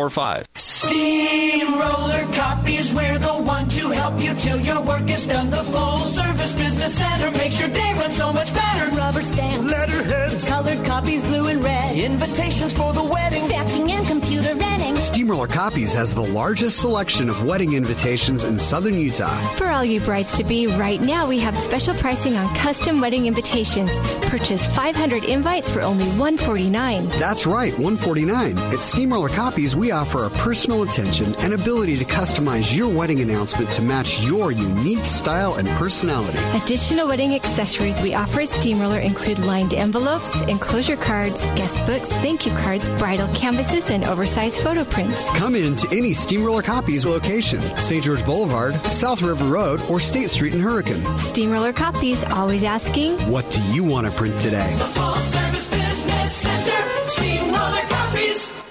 149745. 0.09 0.47
Steamroller 0.55 2.25
Copies, 2.33 2.95
we're 2.95 3.19
the 3.19 3.33
one 3.43 3.67
to 3.69 3.89
help 3.89 4.19
you 4.21 4.33
till 4.33 4.59
your 4.59 4.81
work 4.81 5.09
is 5.09 5.27
done. 5.27 5.49
The 5.49 5.63
full 5.63 5.99
service 5.99 6.55
business 6.55 6.97
center 6.97 7.31
makes 7.37 7.59
your 7.59 7.69
day 7.69 7.93
run 7.95 8.11
so 8.11 8.31
much 8.33 8.53
better. 8.53 8.95
Rubber 8.95 9.23
stamps, 9.23 9.71
letterheads, 9.71 10.47
colored 10.47 10.83
copies, 10.85 11.23
blue 11.23 11.47
and 11.47 11.63
red, 11.63 11.95
invitations 11.97 12.73
for 12.73 12.93
the 12.93 13.03
wedding, 13.03 13.43
faxing 13.43 13.89
and 13.89 14.05
computer 14.07 14.55
renting. 14.55 14.95
Steamroller 14.95 15.47
Copies 15.47 15.93
has 15.93 16.13
the 16.13 16.21
largest 16.21 16.79
selection 16.79 17.29
of 17.29 17.43
wedding 17.45 17.73
invitations 17.73 18.43
in 18.43 18.57
southern 18.57 18.99
Utah. 18.99 19.41
For 19.55 19.67
all 19.67 19.83
you 19.83 19.99
brides 19.99 20.33
to 20.33 20.43
be, 20.43 20.67
right 20.67 21.01
now 21.01 21.27
we 21.27 21.39
have 21.39 21.55
special 21.57 21.93
pricing 21.95 22.35
on 22.35 22.53
custom 22.55 23.01
wedding 23.01 23.25
invitations. 23.25 23.97
Purchase 24.29 24.65
500 24.75 25.23
invites 25.25 25.69
for 25.69 25.81
only 25.81 26.05
149. 26.11 27.07
That's 27.19 27.45
right, 27.45 27.73
149. 27.73 28.57
At 28.57 28.79
Steamroller 28.79 29.29
Copies, 29.29 29.75
we 29.91 29.97
offer 29.97 30.23
a 30.23 30.29
personal 30.29 30.83
attention 30.83 31.35
and 31.39 31.53
ability 31.53 31.97
to 31.97 32.05
customize 32.05 32.73
your 32.73 32.87
wedding 32.87 33.19
announcement 33.19 33.69
to 33.71 33.81
match 33.81 34.23
your 34.23 34.53
unique 34.53 35.05
style 35.05 35.55
and 35.55 35.67
personality. 35.71 36.37
Additional 36.63 37.09
wedding 37.09 37.35
accessories 37.35 38.01
we 38.01 38.13
offer 38.13 38.39
at 38.39 38.47
Steamroller 38.47 38.99
include 38.99 39.39
lined 39.39 39.73
envelopes, 39.73 40.39
enclosure 40.43 40.95
cards, 40.95 41.43
guest 41.57 41.85
books, 41.85 42.09
thank 42.23 42.45
you 42.45 42.53
cards, 42.53 42.87
bridal 42.99 43.27
canvases, 43.33 43.89
and 43.89 44.05
oversized 44.05 44.61
photo 44.61 44.85
prints. 44.85 45.29
Come 45.37 45.55
in 45.55 45.75
to 45.75 45.87
any 45.91 46.13
Steamroller 46.13 46.61
Copies 46.61 47.05
location, 47.05 47.59
St. 47.59 48.01
George 48.01 48.25
Boulevard, 48.25 48.75
South 48.85 49.21
River 49.21 49.43
Road, 49.43 49.81
or 49.89 49.99
State 49.99 50.29
Street 50.29 50.53
in 50.53 50.61
Hurricane. 50.61 51.03
Steamroller 51.17 51.73
Copies, 51.73 52.23
always 52.31 52.63
asking, 52.63 53.17
What 53.29 53.49
do 53.51 53.61
you 53.73 53.83
want 53.83 54.07
to 54.07 54.13
print 54.13 54.39
today? 54.39 54.73
the 54.73 54.85
full 54.85 55.15
service 55.15 55.67
business 55.67 56.33
center. 56.33 57.09
Steamroller 57.09 57.81
Copies. 57.89 58.70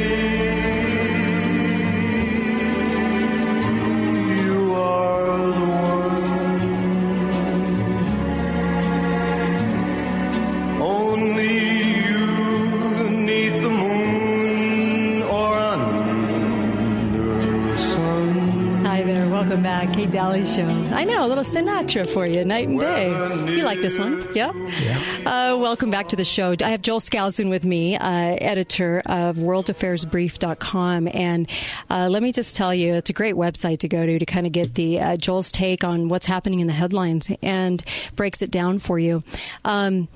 Welcome 19.61 19.87
back. 19.87 19.95
Kate 19.95 20.09
Dalley 20.09 20.43
Show. 20.43 20.65
I 20.65 21.03
know, 21.03 21.23
a 21.23 21.27
little 21.27 21.43
Sinatra 21.43 22.07
for 22.07 22.25
you, 22.25 22.43
night 22.43 22.67
and 22.67 22.79
day. 22.79 23.09
You 23.55 23.63
like 23.63 23.79
this 23.79 23.95
one? 23.95 24.27
Yeah? 24.33 24.51
Yeah. 24.55 25.51
Uh, 25.51 25.57
welcome 25.57 25.91
back 25.91 26.09
to 26.09 26.15
the 26.15 26.23
show. 26.23 26.55
I 26.59 26.69
have 26.69 26.81
Joel 26.81 26.99
Skousen 26.99 27.47
with 27.47 27.63
me, 27.63 27.95
uh, 27.95 28.01
editor 28.41 29.03
of 29.05 29.35
worldaffairsbrief.com. 29.35 31.09
And 31.13 31.47
uh, 31.91 32.07
let 32.09 32.23
me 32.23 32.31
just 32.31 32.55
tell 32.55 32.73
you, 32.73 32.95
it's 32.95 33.11
a 33.11 33.13
great 33.13 33.35
website 33.35 33.79
to 33.79 33.87
go 33.87 34.03
to 34.03 34.17
to 34.17 34.25
kind 34.25 34.47
of 34.47 34.51
get 34.51 34.73
the 34.73 34.99
uh, 34.99 35.17
Joel's 35.17 35.51
take 35.51 35.83
on 35.83 36.09
what's 36.09 36.25
happening 36.25 36.59
in 36.59 36.65
the 36.65 36.73
headlines 36.73 37.29
and 37.43 37.83
breaks 38.15 38.41
it 38.41 38.49
down 38.49 38.79
for 38.79 38.97
you. 38.97 39.23
Um, 39.63 40.07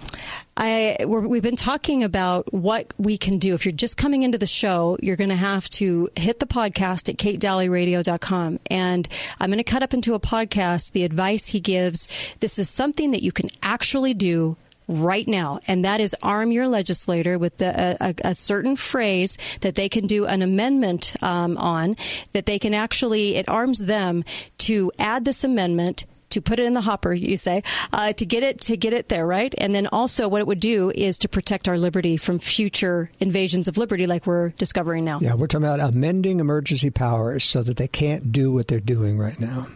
I 0.58 0.98
we're, 1.02 1.28
we've 1.28 1.44
been 1.44 1.58
talking 1.58 2.04
about 2.04 2.54
what 2.54 2.94
we 2.98 3.18
can 3.18 3.40
do. 3.40 3.54
If 3.54 3.66
you're 3.66 3.74
just 3.74 3.98
coming 3.98 4.24
into 4.24 4.38
the 4.38 4.46
show, 4.46 4.98
you're 5.02 5.18
going 5.18 5.30
to 5.30 5.36
have 5.36 5.70
to 5.72 6.10
hit 6.16 6.40
the 6.40 6.46
podcast 6.46 7.10
at 7.10 7.18
katedalleyradio.com. 7.18 8.60
And 8.72 9.08
I'm 9.40 9.50
going 9.50 9.58
to 9.58 9.70
cut 9.70 9.84
up 9.84 9.94
into 9.94 10.14
a 10.14 10.20
podcast 10.20 10.94
the 10.94 11.04
advice 11.04 11.48
he 11.48 11.60
gives. 11.60 12.08
This 12.40 12.58
is 12.58 12.70
something 12.70 13.12
that 13.12 13.22
you 13.22 13.34
can 13.34 13.50
actually 13.62 14.14
do 14.14 14.56
right 14.88 15.28
now, 15.28 15.60
and 15.68 15.84
that 15.84 16.00
is 16.00 16.16
arm 16.22 16.52
your 16.52 16.68
legislator 16.68 17.40
with 17.40 17.58
the, 17.58 17.98
a, 18.00 18.14
a, 18.24 18.34
certain 18.36 18.76
phrase 18.76 19.36
that 19.62 19.74
they 19.74 19.90
can 19.90 20.06
do 20.06 20.28
an 20.28 20.44
amendment 20.44 21.16
um, 21.24 21.58
on, 21.58 21.98
that 22.34 22.46
they 22.46 22.60
can 22.60 22.76
actually, 22.76 23.36
it 23.36 23.50
arms 23.50 23.80
them 23.80 24.24
to 24.60 24.92
add 25.00 25.26
this 25.26 25.44
amendment 25.44 26.06
to 26.36 26.42
put 26.42 26.60
it 26.60 26.66
in 26.66 26.74
the 26.74 26.82
hopper, 26.82 27.14
you 27.14 27.38
say, 27.38 27.64
uh, 27.92 28.14
to 28.14 28.26
get 28.26 28.44
it 28.44 28.62
to 28.62 28.78
get 28.78 28.94
it 28.94 29.10
there, 29.10 29.26
right? 29.26 29.54
And 29.58 29.74
then 29.74 29.88
also, 29.88 30.28
what 30.28 30.42
it 30.42 30.48
would 30.48 30.60
do 30.60 30.92
is 30.94 31.18
to 31.20 31.30
protect 31.30 31.68
our 31.68 31.78
liberty 31.78 32.18
from 32.18 32.40
future 32.40 33.10
invasions 33.20 33.68
of 33.68 33.78
liberty, 33.78 34.06
like 34.06 34.28
we're 34.28 34.50
discovering 34.50 35.06
now. 35.06 35.20
Yeah, 35.22 35.36
we're 35.36 35.48
talking 35.48 35.66
about 35.66 35.80
amending 35.80 36.40
emergency 36.40 36.90
powers 36.90 37.44
so 37.44 37.64
that 37.64 37.78
they 37.78 37.88
can't 37.88 38.32
do 38.32 38.52
what 38.52 38.68
they're 38.68 38.80
doing 38.80 39.18
right 39.18 39.40
now. 39.40 39.68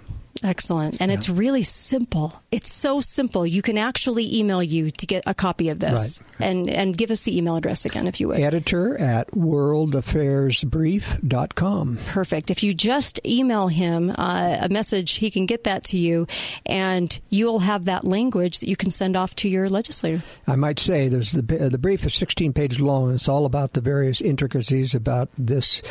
Excellent. 0.44 1.02
And 1.02 1.12
it's 1.12 1.28
really 1.28 1.64
simple. 1.64 2.42
It's 2.52 2.72
so 2.72 3.02
simple. 3.02 3.44
You 3.46 3.62
can 3.62 3.78
actually 3.78 4.38
email 4.38 4.64
you 4.64 4.90
to 4.92 5.06
get 5.06 5.24
a 5.26 5.34
copy 5.34 5.68
of 5.70 5.80
this. 5.80 6.22
And 6.40 6.70
and 6.70 6.98
give 6.98 7.12
us 7.12 7.24
the 7.24 7.38
email 7.38 7.58
address 7.58 7.84
again 7.86 8.08
if 8.08 8.22
you 8.22 8.30
would. 8.30 8.40
Editor 8.40 8.98
at 8.98 9.30
worldaffairsbrief.com. 9.32 12.00
Perfect. 12.08 12.52
If 12.52 12.64
you 12.64 12.74
just 12.74 13.20
email 13.26 13.68
him 13.68 14.16
uh, 14.18 14.60
a 14.62 14.70
message, 14.70 15.16
he 15.16 15.30
can 15.30 15.46
get 15.46 15.66
that 15.66 15.84
to 15.86 15.98
you, 15.98 16.28
and 16.66 17.20
you'll 17.30 17.60
have 17.60 17.84
that 17.86 18.06
language 18.06 18.60
that 18.60 18.70
you 18.70 18.78
can 18.78 18.90
send 18.90 19.18
off 19.18 19.36
to 19.36 19.48
your 19.50 19.70
legislator. 19.70 20.24
I 20.48 20.56
might 20.56 20.80
say 20.80 21.10
there's 21.10 21.34
the 21.34 21.42
the 21.42 21.78
brief 21.78 22.06
is 22.06 22.14
16 22.14 22.54
pages 22.54 22.80
long. 22.80 23.14
It's 23.14 23.28
all 23.28 23.46
about 23.46 23.74
the 23.74 23.82
various 23.82 24.22
intricacies 24.22 24.96
about 24.96 25.28
this 25.38 25.82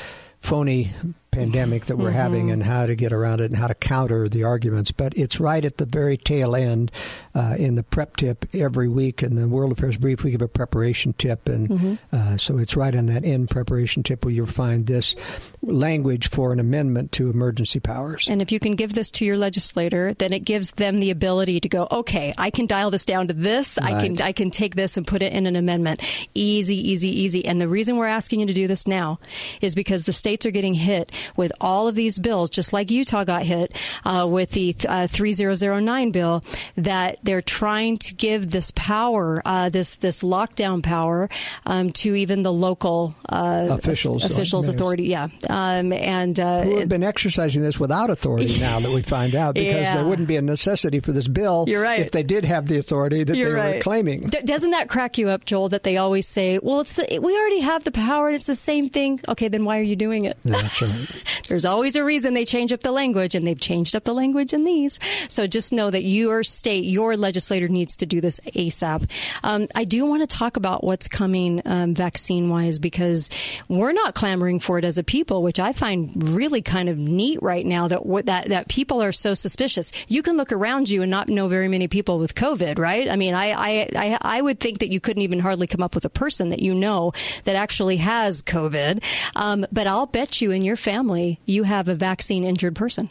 phony 0.40 0.92
pandemic 1.30 1.86
that 1.86 1.96
we're 1.96 2.08
Mm-hmm. 2.08 2.16
having 2.16 2.50
and 2.50 2.62
how 2.62 2.86
to 2.86 2.94
get 2.96 3.12
around 3.12 3.40
it 3.40 3.46
and 3.46 3.56
how 3.56 3.66
to 3.66 3.74
counter 3.74 4.28
the 4.28 4.44
arguments. 4.44 4.90
But 4.92 5.16
it's 5.16 5.38
right 5.38 5.64
at 5.64 5.76
the 5.78 5.84
very 5.84 6.16
tail 6.16 6.56
end 6.56 6.90
uh, 7.34 7.54
in 7.58 7.74
the 7.74 7.82
prep 7.82 8.16
tip 8.16 8.46
every 8.54 8.88
week. 8.88 9.22
In 9.22 9.34
the 9.36 9.46
World 9.48 9.72
Affairs 9.72 9.96
Brief, 9.96 10.24
we 10.24 10.30
give 10.30 10.42
a 10.42 10.48
preparation 10.48 11.12
tip. 11.12 11.48
And 11.48 11.68
Mhm. 11.68 11.98
uh, 12.12 12.36
so 12.38 12.58
it's 12.58 12.76
right 12.76 12.94
on 12.96 13.06
that 13.06 13.24
end 13.24 13.50
preparation 13.50 14.02
tip 14.02 14.24
where 14.24 14.32
you'll 14.32 14.46
find 14.46 14.86
this 14.86 15.14
language 15.62 16.28
for 16.28 16.52
an 16.52 16.60
amendment 16.60 17.12
to 17.12 17.30
emergency 17.30 17.80
powers. 17.80 18.26
And 18.28 18.40
if 18.40 18.52
you 18.52 18.60
can 18.60 18.74
give 18.74 18.94
this 18.94 19.10
to 19.12 19.24
your 19.24 19.36
legislator, 19.36 20.14
then 20.14 20.32
it 20.32 20.44
gives 20.44 20.72
them 20.72 20.98
the 20.98 21.10
ability 21.10 21.60
to 21.60 21.68
go, 21.68 21.86
okay, 21.90 22.34
I 22.38 22.50
can 22.50 22.66
dial 22.66 22.90
this 22.90 23.04
down 23.04 23.28
to 23.28 23.34
this. 23.34 23.78
I 23.78 24.06
can 24.06 24.20
I 24.22 24.32
can 24.32 24.50
take 24.50 24.74
this 24.74 24.96
and 24.96 25.06
put 25.06 25.22
it 25.22 25.32
in 25.32 25.46
an 25.46 25.56
amendment. 25.56 26.00
Easy, 26.34 26.76
easy, 26.90 27.08
easy. 27.20 27.44
And 27.44 27.60
the 27.60 27.68
reason 27.68 27.96
we're 27.96 28.06
asking 28.06 28.40
you 28.40 28.46
to 28.46 28.52
do 28.54 28.66
this 28.66 28.86
now 28.86 29.18
is 29.60 29.74
because 29.74 30.04
the 30.04 30.12
states 30.12 30.46
are 30.46 30.50
getting 30.50 30.74
hit 30.74 31.12
with 31.36 31.52
all 31.60 31.88
of 31.88 31.94
these 31.94 32.18
bills, 32.18 32.50
just 32.50 32.72
like 32.72 32.90
Utah 32.90 33.24
got 33.24 33.42
hit 33.42 33.76
uh, 34.04 34.26
with 34.30 34.50
the 34.50 34.74
uh, 34.88 35.06
3009 35.06 36.10
bill, 36.10 36.44
that 36.76 37.18
they're 37.22 37.42
trying 37.42 37.98
to 37.98 38.14
give 38.14 38.50
this 38.50 38.70
power, 38.72 39.42
uh, 39.44 39.68
this 39.68 39.96
this 39.96 40.22
lockdown 40.22 40.82
power, 40.82 41.28
um, 41.66 41.90
to 41.92 42.14
even 42.14 42.42
the 42.42 42.52
local 42.52 43.14
uh, 43.28 43.66
Officials, 43.70 44.24
officials, 44.24 44.66
mayors. 44.66 44.74
authority. 44.74 45.04
Yeah, 45.04 45.28
um, 45.48 45.92
and 45.92 46.38
uh, 46.38 46.62
who 46.62 46.78
have 46.78 46.88
been 46.88 47.02
exercising 47.02 47.62
this 47.62 47.78
without 47.78 48.10
authority 48.10 48.58
now 48.60 48.80
that 48.80 48.90
we 48.92 49.02
find 49.02 49.34
out 49.34 49.54
because 49.54 49.74
Yeah. 49.74 49.96
there 49.96 50.06
wouldn't 50.06 50.28
be 50.28 50.36
a 50.36 50.42
necessity 50.42 51.00
for 51.00 51.12
this 51.12 51.28
bill 51.28 51.64
You're 51.68 51.82
right. 51.82 52.00
if 52.00 52.10
they 52.10 52.22
did 52.22 52.44
have 52.44 52.68
the 52.68 52.78
authority 52.78 53.24
that 53.24 53.36
You're 53.36 53.50
they 53.52 53.60
right. 53.60 53.74
were 53.76 53.80
claiming. 53.82 54.28
D- 54.28 54.40
doesn't 54.42 54.70
that 54.72 54.88
crack 54.88 55.18
you 55.18 55.28
up, 55.28 55.44
Joel? 55.44 55.68
That 55.70 55.82
they 55.82 55.96
always 55.96 56.26
say, 56.26 56.58
"Well, 56.62 56.80
it's 56.80 56.94
the, 56.94 57.18
we 57.22 57.36
already 57.38 57.60
have 57.60 57.84
the 57.84 57.92
power, 57.92 58.28
and 58.28 58.36
it's 58.36 58.46
the 58.46 58.54
same 58.54 58.88
thing." 58.88 59.20
Okay, 59.28 59.48
then 59.48 59.64
why 59.64 59.78
are 59.78 59.82
you 59.82 59.96
doing 59.96 60.24
it? 60.24 60.36
That's 60.44 60.82
right. 60.82 61.07
There's 61.48 61.64
always 61.64 61.96
a 61.96 62.04
reason 62.04 62.34
they 62.34 62.44
change 62.44 62.72
up 62.72 62.80
the 62.80 62.92
language, 62.92 63.34
and 63.34 63.46
they've 63.46 63.60
changed 63.60 63.96
up 63.96 64.04
the 64.04 64.14
language 64.14 64.52
in 64.52 64.64
these. 64.64 64.98
So 65.28 65.46
just 65.46 65.72
know 65.72 65.90
that 65.90 66.04
your 66.04 66.42
state, 66.42 66.84
your 66.84 67.16
legislator 67.16 67.68
needs 67.68 67.96
to 67.96 68.06
do 68.06 68.20
this 68.20 68.40
ASAP. 68.40 69.10
Um, 69.42 69.68
I 69.74 69.84
do 69.84 70.04
want 70.04 70.28
to 70.28 70.36
talk 70.36 70.56
about 70.56 70.84
what's 70.84 71.08
coming 71.08 71.62
um, 71.64 71.94
vaccine 71.94 72.48
wise 72.48 72.78
because 72.78 73.30
we're 73.68 73.92
not 73.92 74.14
clamoring 74.14 74.60
for 74.60 74.78
it 74.78 74.84
as 74.84 74.98
a 74.98 75.04
people, 75.04 75.42
which 75.42 75.58
I 75.60 75.72
find 75.72 76.28
really 76.30 76.62
kind 76.62 76.88
of 76.88 76.98
neat 76.98 77.40
right 77.42 77.64
now. 77.64 77.88
That 77.88 78.02
that 78.26 78.48
that 78.48 78.68
people 78.68 79.02
are 79.02 79.12
so 79.12 79.34
suspicious. 79.34 79.92
You 80.08 80.22
can 80.22 80.36
look 80.36 80.52
around 80.52 80.88
you 80.88 81.02
and 81.02 81.10
not 81.10 81.28
know 81.28 81.48
very 81.48 81.68
many 81.68 81.88
people 81.88 82.18
with 82.18 82.34
COVID, 82.34 82.78
right? 82.78 83.10
I 83.10 83.16
mean, 83.16 83.34
I 83.34 83.52
I 83.52 83.88
I, 83.96 84.18
I 84.20 84.42
would 84.42 84.60
think 84.60 84.80
that 84.80 84.90
you 84.90 85.00
couldn't 85.00 85.22
even 85.22 85.40
hardly 85.40 85.66
come 85.66 85.82
up 85.82 85.94
with 85.94 86.04
a 86.04 86.10
person 86.10 86.50
that 86.50 86.60
you 86.60 86.74
know 86.74 87.12
that 87.44 87.56
actually 87.56 87.98
has 87.98 88.42
COVID. 88.42 89.02
Um, 89.34 89.66
but 89.72 89.86
I'll 89.86 90.06
bet 90.06 90.40
you 90.40 90.50
in 90.50 90.62
your 90.62 90.76
family 90.76 90.97
you 91.44 91.62
have 91.64 91.88
a 91.88 91.94
vaccine 91.94 92.44
injured 92.44 92.74
person. 92.76 93.10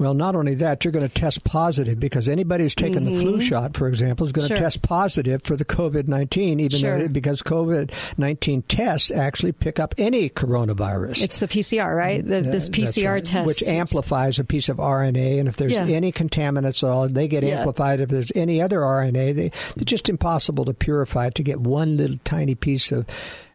Well, 0.00 0.14
not 0.14 0.36
only 0.36 0.54
that, 0.54 0.84
you're 0.84 0.92
going 0.92 1.02
to 1.02 1.08
test 1.12 1.42
positive 1.42 1.98
because 1.98 2.28
anybody 2.28 2.62
who's 2.62 2.76
taken 2.76 3.04
the 3.04 3.20
flu 3.20 3.38
Mhm. 3.38 3.42
shot, 3.42 3.76
for 3.76 3.88
example, 3.88 4.26
is 4.26 4.32
going 4.32 4.46
Sure. 4.46 4.56
to 4.56 4.62
test 4.62 4.80
positive 4.80 5.42
for 5.42 5.56
the 5.56 5.64
COVID 5.64 6.06
19, 6.06 6.60
even 6.60 6.78
Sure. 6.78 7.00
though 7.00 7.08
because 7.08 7.42
COVID 7.42 7.90
19 8.16 8.62
tests 8.68 9.10
actually 9.10 9.50
pick 9.50 9.80
up 9.80 9.96
any 9.98 10.30
coronavirus. 10.30 11.20
It's 11.20 11.40
the 11.40 11.48
PCR, 11.48 11.96
right? 11.96 12.24
The, 12.24 12.42
this 12.42 12.68
Uh, 12.68 12.72
PCR 12.74 13.14
right. 13.14 13.24
test, 13.24 13.46
which 13.48 13.62
amplifies 13.64 14.38
a 14.38 14.44
piece 14.44 14.68
of 14.68 14.78
RNA, 14.78 15.40
and 15.40 15.48
if 15.48 15.56
there's 15.56 15.72
Yeah. 15.72 15.84
any 15.86 16.12
contaminants 16.12 16.84
at 16.84 16.90
all, 16.90 17.08
they 17.08 17.26
get 17.26 17.42
Yeah. 17.42 17.56
amplified. 17.58 17.98
If 17.98 18.08
there's 18.08 18.30
any 18.36 18.62
other 18.62 18.84
RNA, 18.84 19.32
they, 19.32 19.50
they're 19.74 19.84
just 19.84 20.08
impossible 20.08 20.64
to 20.66 20.74
purify 20.74 21.30
to 21.30 21.42
get 21.42 21.58
one 21.60 21.96
little 21.96 22.18
tiny 22.22 22.54
piece 22.54 22.92
of. 22.92 23.04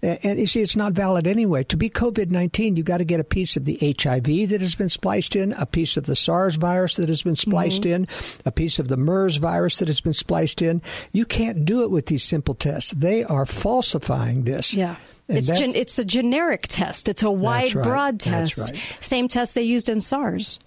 And, 0.04 0.38
you 0.38 0.46
see, 0.46 0.62
it's 0.62 0.76
not 0.76 0.92
valid 0.94 1.28
anyway. 1.28 1.64
To 1.64 1.78
be 1.78 1.90
COVID 1.90 2.30
nineteen, 2.30 2.76
you've 2.76 2.86
got 2.86 2.98
to 2.98 3.06
get 3.06 3.20
a 3.22 3.24
piece 3.24 3.56
of 3.56 3.64
the 3.66 3.78
HIV 4.00 4.50
that 4.50 4.60
has 4.60 4.76
been 4.76 4.90
spliced 4.90 5.36
in, 5.36 5.54
a 5.54 5.66
piece 5.66 5.96
of 5.96 6.06
the 6.06 6.16
SARS 6.16 6.56
virus 6.56 6.98
that 6.98 7.08
has 7.10 7.24
been 7.24 7.36
spliced 7.36 7.84
Mm-hmm. 7.84 8.04
in, 8.04 8.08
a 8.46 8.52
piece 8.52 8.80
of 8.80 8.90
the 8.90 8.98
MERS 8.98 9.38
virus 9.38 9.80
that 9.80 9.88
has 9.88 10.02
been 10.02 10.14
spliced 10.14 10.62
in. 10.62 10.82
You 11.14 11.26
can't 11.26 11.64
do 11.66 11.84
it 11.84 11.90
with 11.92 12.08
these 12.08 12.24
simple 12.24 12.54
tests. 12.54 12.92
They 12.92 13.24
are 13.24 13.46
falsifying 13.46 14.44
this. 14.44 14.74
Yeah. 14.74 14.98
And 15.30 15.38
It's 15.38 15.48
gen- 15.48 15.74
it's 15.76 15.98
a 15.98 16.04
generic 16.04 16.64
test. 16.68 17.08
It's 17.08 17.24
a 17.24 17.32
wide, 17.32 17.74
right. 17.74 17.84
broad 17.86 18.20
test. 18.20 18.58
right. 18.74 18.82
Same 19.00 19.30
test 19.30 19.56
they 19.56 19.62
used 19.64 19.88
in 19.88 20.02
SARS. 20.02 20.60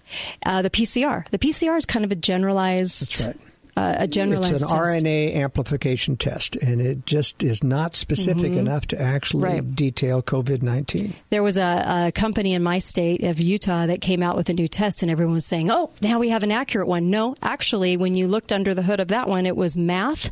Uh, 0.47 0.63
the 0.63 0.71
PCR. 0.71 1.27
The 1.29 1.37
PCR 1.37 1.77
is 1.77 1.85
kind 1.85 2.03
of 2.03 2.11
a 2.11 2.15
generalized. 2.15 3.19
That's 3.21 3.27
right. 3.37 3.46
Uh, 3.77 3.95
a 3.99 4.07
generalized 4.07 4.53
It's 4.53 4.61
an 4.63 4.69
test. 4.69 5.03
RNA 5.05 5.35
amplification 5.35 6.17
test, 6.17 6.55
and 6.55 6.81
it 6.81 7.05
just 7.05 7.43
is 7.43 7.63
not 7.63 7.93
specific 7.93 8.51
Mhm. 8.53 8.57
enough 8.57 8.87
to 8.87 8.99
actually 8.99 9.43
Right. 9.43 9.75
detail 9.75 10.23
COVID 10.23 10.63
19. 10.63 11.13
There 11.29 11.43
was 11.43 11.57
a, 11.57 12.05
a 12.07 12.11
company 12.11 12.53
in 12.55 12.63
my 12.63 12.79
state 12.79 13.21
of 13.23 13.39
Utah 13.39 13.85
that 13.85 14.01
came 14.01 14.23
out 14.23 14.35
with 14.35 14.49
a 14.49 14.53
new 14.53 14.67
test, 14.67 15.03
and 15.03 15.11
everyone 15.11 15.35
was 15.35 15.45
saying, 15.45 15.69
"Oh, 15.69 15.91
now 16.01 16.17
we 16.17 16.29
have 16.29 16.41
an 16.41 16.51
accurate 16.51 16.87
one." 16.87 17.11
No, 17.11 17.35
actually, 17.43 17.97
when 17.97 18.15
you 18.15 18.27
looked 18.27 18.51
under 18.51 18.73
the 18.73 18.81
hood 18.81 18.99
of 18.99 19.09
that 19.09 19.29
one, 19.29 19.45
it 19.45 19.55
was 19.55 19.77
math, 19.77 20.31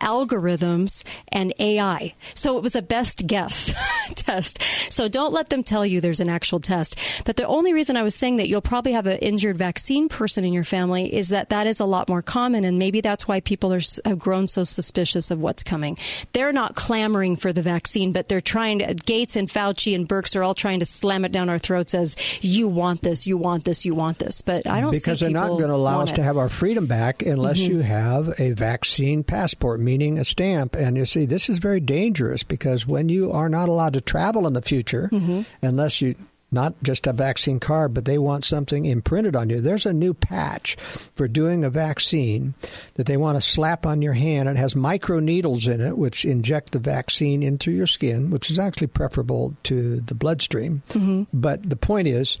algorithms, 0.00 1.04
and 1.28 1.52
AI. 1.58 2.12
So 2.34 2.56
it 2.56 2.62
was 2.62 2.76
a 2.76 2.82
best 2.82 3.26
guess 3.26 3.72
test. 4.14 4.60
So 4.90 5.08
don't 5.08 5.32
let 5.32 5.50
them 5.50 5.62
tell 5.62 5.84
you 5.86 6.00
there's 6.00 6.20
an 6.20 6.28
actual 6.28 6.60
test. 6.60 6.98
But 7.24 7.36
the 7.36 7.46
only 7.46 7.72
reason 7.72 7.96
I 7.96 8.02
was 8.02 8.14
saying 8.14 8.36
that 8.36 8.48
you'll 8.48 8.60
probably 8.60 8.92
have 8.92 9.06
an 9.06 9.18
injured 9.18 9.58
vaccine 9.58 10.08
person 10.08 10.44
in 10.44 10.52
your 10.52 10.64
family 10.64 11.12
is 11.14 11.28
that 11.30 11.48
that 11.50 11.66
is 11.66 11.80
a 11.80 11.84
lot 11.84 12.08
more 12.08 12.22
common, 12.22 12.64
and 12.64 12.78
maybe 12.78 13.00
that's 13.00 13.26
why 13.28 13.40
people 13.40 13.72
are 13.72 13.80
have 14.04 14.18
grown 14.18 14.48
so 14.48 14.64
suspicious 14.64 15.30
of 15.30 15.40
what's 15.40 15.62
coming. 15.62 15.96
They're 16.32 16.52
not 16.52 16.74
clamoring 16.74 17.36
for 17.36 17.52
the 17.52 17.62
vaccine, 17.62 18.12
but 18.12 18.28
they're 18.28 18.40
trying 18.40 18.80
to. 18.80 18.94
Gates 18.94 19.36
and 19.36 19.48
Fauci 19.48 19.94
and 19.94 20.08
Birx 20.08 20.34
are 20.36 20.42
all 20.42 20.54
trying 20.54 20.80
to 20.80 20.86
slam 20.86 21.24
it 21.24 21.32
down 21.32 21.48
our 21.48 21.58
throats 21.58 21.94
as 21.94 22.16
you 22.42 22.66
want 22.68 23.00
this, 23.02 23.26
you 23.26 23.36
want 23.36 23.64
this, 23.64 23.84
you 23.84 23.94
want 23.94 24.18
this. 24.18 24.42
But 24.42 24.66
I 24.66 24.80
don't 24.80 24.92
because 24.92 25.20
they're 25.20 25.30
not 25.30 25.48
going 25.48 25.68
to 25.68 25.74
allow 25.74 26.00
us 26.00 26.12
it. 26.12 26.16
to 26.16 26.22
have 26.22 26.36
our 26.38 26.48
freedom 26.48 26.86
back 26.86 27.22
unless 27.22 27.58
Mhm. 27.58 27.68
you 27.68 27.78
have 27.80 28.40
a 28.40 28.52
vaccine 28.52 29.22
passport, 29.22 29.80
meaning 29.86 30.18
a 30.18 30.24
stamp. 30.24 30.76
And 30.76 30.96
you 30.98 31.06
see, 31.06 31.24
this 31.24 31.48
is 31.48 31.56
very 31.58 31.80
dangerous 31.80 32.42
because 32.42 32.86
when 32.86 33.08
you 33.08 33.32
are 33.32 33.48
not 33.48 33.68
allowed 33.70 33.94
to 33.94 34.00
travel 34.02 34.46
in 34.46 34.52
the 34.52 34.60
future, 34.62 35.08
Mm-hmm. 35.12 35.42
unless 35.62 36.02
you 36.02 36.14
not 36.52 36.74
just 36.80 37.08
a 37.08 37.12
vaccine 37.12 37.58
card, 37.58 37.92
but 37.92 38.04
they 38.04 38.18
want 38.18 38.44
something 38.44 38.84
imprinted 38.84 39.34
on 39.34 39.50
you. 39.50 39.60
There's 39.60 39.84
a 39.84 39.92
new 39.92 40.14
patch 40.14 40.76
for 41.16 41.26
doing 41.26 41.64
a 41.64 41.70
vaccine 41.70 42.54
that 42.94 43.06
they 43.06 43.16
want 43.16 43.36
to 43.36 43.40
slap 43.40 43.84
on 43.84 44.00
your 44.00 44.12
hand. 44.12 44.48
It 44.48 44.56
has 44.56 44.76
micro 44.76 45.18
needles 45.18 45.66
in 45.66 45.80
it, 45.80 45.98
which 45.98 46.24
inject 46.24 46.70
the 46.70 46.78
vaccine 46.78 47.42
into 47.42 47.72
your 47.72 47.88
skin, 47.88 48.30
which 48.30 48.48
is 48.48 48.60
actually 48.60 48.86
preferable 48.86 49.56
to 49.64 50.00
the 50.02 50.14
bloodstream. 50.14 50.82
Mhm. 50.90 51.26
But 51.34 51.68
the 51.68 51.76
point 51.76 52.06
is, 52.06 52.38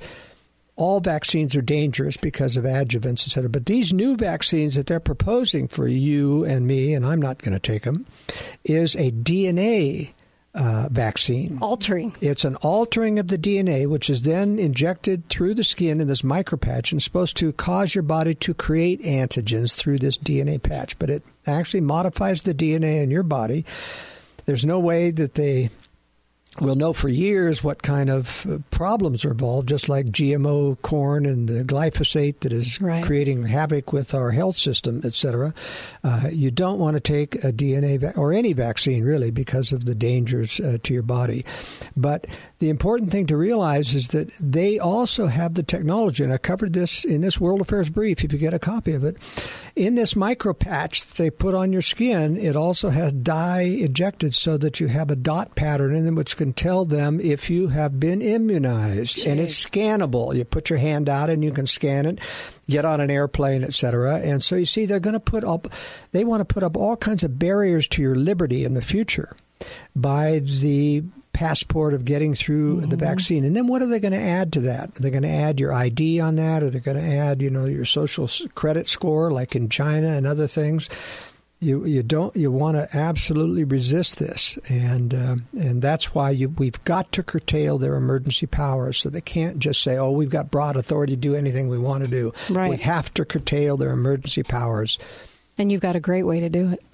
all 0.76 1.00
vaccines 1.00 1.56
are 1.56 1.62
dangerous 1.62 2.16
because 2.16 2.56
of 2.56 2.64
adjuvants, 2.64 3.26
et 3.26 3.30
cetera. 3.30 3.48
But 3.48 3.66
these 3.66 3.92
new 3.92 4.14
vaccines 4.14 4.74
that 4.74 4.86
they're 4.86 5.00
proposing 5.00 5.68
for 5.68 5.88
you 5.88 6.44
and 6.44 6.66
me, 6.66 6.92
and 6.94 7.04
I'm 7.04 7.20
not 7.20 7.42
going 7.42 7.54
to 7.54 7.58
take 7.58 7.82
them, 7.82 8.06
is 8.64 8.94
a 8.94 9.10
DNA 9.10 10.10
uh, 10.54 10.88
vaccine. 10.90 11.58
Altering. 11.60 12.16
It's 12.20 12.44
an 12.44 12.56
altering 12.56 13.18
of 13.18 13.28
the 13.28 13.38
DNA, 13.38 13.86
which 13.86 14.08
is 14.08 14.22
then 14.22 14.58
injected 14.58 15.28
through 15.28 15.54
the 15.54 15.64
skin 15.64 16.00
in 16.00 16.08
this 16.08 16.22
micropatch 16.22 16.92
and 16.92 17.02
supposed 17.02 17.36
to 17.38 17.52
cause 17.52 17.94
your 17.94 18.02
body 18.02 18.34
to 18.36 18.54
create 18.54 19.02
antigens 19.02 19.74
through 19.74 19.98
this 19.98 20.16
DNA 20.16 20.62
patch. 20.62 20.98
But 20.98 21.10
it 21.10 21.22
actually 21.46 21.82
modifies 21.82 22.42
the 22.42 22.54
DNA 22.54 23.02
in 23.02 23.10
your 23.10 23.22
body. 23.22 23.64
There's 24.46 24.64
no 24.64 24.78
way 24.78 25.10
that 25.10 25.34
they 25.34 25.70
will 26.60 26.74
know 26.74 26.92
for 26.92 27.08
years 27.08 27.62
what 27.62 27.82
kind 27.82 28.08
of 28.10 28.46
uh, 28.50 28.58
problems 28.70 29.24
are 29.24 29.30
involved, 29.32 29.68
just 29.68 29.88
like 29.88 30.06
GMO 30.06 30.80
corn 30.82 31.26
and 31.26 31.48
the 31.48 31.64
glyphosate 31.64 32.40
that 32.40 32.52
is 32.52 32.80
Right. 32.80 33.04
creating 33.04 33.44
havoc 33.44 33.92
with 33.92 34.14
our 34.14 34.30
health 34.30 34.56
system, 34.56 35.00
et 35.04 35.14
cetera. 35.14 35.54
Uh, 36.04 36.28
you 36.30 36.50
don't 36.50 36.78
want 36.78 36.94
to 36.96 37.00
take 37.00 37.36
a 37.44 37.52
DNA 37.52 37.98
va- 37.98 38.14
or 38.16 38.32
any 38.32 38.52
vaccine 38.52 39.04
really 39.04 39.30
because 39.30 39.72
of 39.72 39.84
the 39.84 39.94
dangers 39.94 40.60
uh, 40.60 40.78
to 40.82 40.92
your 40.94 41.02
body. 41.02 41.44
But 41.96 42.26
the 42.58 42.68
important 42.70 43.10
thing 43.10 43.26
to 43.28 43.36
realize 43.36 43.94
is 43.94 44.08
that 44.08 44.30
they 44.40 44.78
also 44.78 45.26
have 45.26 45.54
the 45.54 45.62
technology, 45.62 46.22
and 46.24 46.32
I 46.32 46.38
covered 46.38 46.72
this 46.72 47.04
in 47.04 47.20
this 47.20 47.40
World 47.40 47.60
Affairs 47.60 47.90
brief. 47.90 48.24
If 48.24 48.32
you 48.32 48.38
get 48.38 48.54
a 48.54 48.58
copy 48.58 48.92
of 48.92 49.04
it, 49.04 49.16
in 49.74 49.94
this 49.94 50.16
micro 50.16 50.52
patch 50.54 51.06
that 51.06 51.16
they 51.16 51.30
put 51.30 51.54
on 51.54 51.72
your 51.72 51.82
skin, 51.82 52.36
it 52.36 52.56
also 52.56 52.90
has 52.90 53.12
dye 53.12 53.62
injected 53.62 54.34
so 54.34 54.56
that 54.58 54.80
you 54.80 54.88
have 54.88 55.10
a 55.10 55.16
dot 55.16 55.54
pattern 55.54 55.94
in 55.94 56.04
them, 56.04 56.14
which 56.14 56.36
can 56.36 56.45
can 56.46 56.52
tell 56.52 56.84
them 56.84 57.18
if 57.18 57.50
you 57.50 57.66
have 57.68 57.98
been 57.98 58.22
immunized, 58.22 59.26
and 59.26 59.40
it's 59.40 59.66
scannable. 59.66 60.36
You 60.36 60.44
put 60.44 60.70
your 60.70 60.78
hand 60.78 61.08
out 61.08 61.28
and 61.28 61.42
you 61.42 61.50
can 61.50 61.66
scan 61.66 62.06
it, 62.06 62.20
get 62.68 62.84
on 62.84 63.00
an 63.00 63.10
airplane, 63.10 63.64
etc. 63.64 64.20
And 64.20 64.44
so 64.44 64.54
you 64.54 64.64
see, 64.64 64.86
they're 64.86 65.00
going 65.00 65.14
to 65.14 65.20
put 65.20 65.42
up, 65.42 65.66
they 66.12 66.22
want 66.22 66.46
to 66.46 66.54
put 66.54 66.62
up 66.62 66.76
all 66.76 66.96
kinds 66.96 67.24
of 67.24 67.36
barriers 67.36 67.88
to 67.88 68.02
your 68.02 68.14
liberty 68.14 68.64
in 68.64 68.74
the 68.74 68.82
future 68.82 69.34
by 69.96 70.38
the 70.38 71.02
passport 71.32 71.94
of 71.94 72.04
getting 72.04 72.36
through 72.36 72.82
the 72.82 72.86
mm-hmm. 72.86 73.04
vaccine. 73.04 73.44
And 73.44 73.56
then 73.56 73.66
what 73.66 73.82
are 73.82 73.86
they 73.86 73.98
going 73.98 74.12
to 74.12 74.18
add 74.18 74.52
to 74.52 74.60
that? 74.62 74.90
Are 74.96 75.02
they 75.02 75.10
going 75.10 75.24
to 75.24 75.28
add 75.28 75.58
your 75.58 75.72
ID 75.72 76.20
on 76.20 76.36
that? 76.36 76.62
Are 76.62 76.70
they 76.70 76.78
going 76.78 76.96
to 76.96 77.16
add, 77.16 77.42
you 77.42 77.50
know, 77.50 77.66
your 77.66 77.84
social 77.84 78.30
credit 78.54 78.86
score 78.86 79.32
like 79.32 79.56
in 79.56 79.68
China 79.68 80.14
and 80.14 80.28
other 80.28 80.46
things? 80.46 80.88
You 81.58 81.86
you 81.86 82.02
don't 82.02 82.36
you 82.36 82.52
want 82.52 82.76
to 82.76 82.94
absolutely 82.94 83.64
resist 83.64 84.18
this, 84.18 84.58
and 84.68 85.14
uh, 85.14 85.36
and 85.58 85.80
that's 85.80 86.14
why 86.14 86.30
you, 86.30 86.50
we've 86.50 86.82
got 86.84 87.10
to 87.12 87.22
curtail 87.22 87.78
their 87.78 87.94
emergency 87.94 88.46
powers, 88.46 88.98
so 88.98 89.08
they 89.08 89.22
can't 89.22 89.58
just 89.58 89.82
say, 89.82 89.96
"Oh, 89.96 90.10
we've 90.10 90.28
got 90.28 90.50
broad 90.50 90.76
authority 90.76 91.14
to 91.14 91.16
do 91.16 91.34
anything 91.34 91.68
we 91.70 91.78
want 91.78 92.04
to 92.04 92.10
do." 92.10 92.32
Right. 92.50 92.70
We 92.70 92.76
have 92.78 93.12
to 93.14 93.24
curtail 93.24 93.78
their 93.78 93.90
emergency 93.90 94.42
powers. 94.42 94.98
And 95.58 95.72
you've 95.72 95.80
got 95.80 95.96
a 95.96 96.00
great 96.00 96.24
way 96.24 96.40
to 96.40 96.50
do 96.50 96.72
it. 96.72 96.84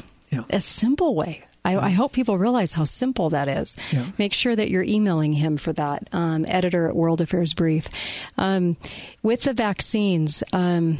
A 0.48 0.60
simple 0.60 1.16
way. 1.16 1.44
I, 1.64 1.76
I 1.76 1.90
hope 1.90 2.12
people 2.12 2.38
realize 2.38 2.72
how 2.72 2.84
simple 2.84 3.30
that 3.30 3.48
is. 3.48 3.76
Make 4.18 4.32
sure 4.32 4.54
that 4.56 4.70
you're 4.70 4.82
emailing 4.82 5.32
him 5.32 5.56
for 5.56 5.72
that, 5.74 6.08
um, 6.12 6.44
editor 6.48 6.88
at 6.88 6.96
World 6.96 7.20
Affairs 7.20 7.54
Brief. 7.54 7.88
Um, 8.36 8.76
with 9.22 9.42
the 9.42 9.52
vaccines, 9.52 10.42
um, 10.52 10.98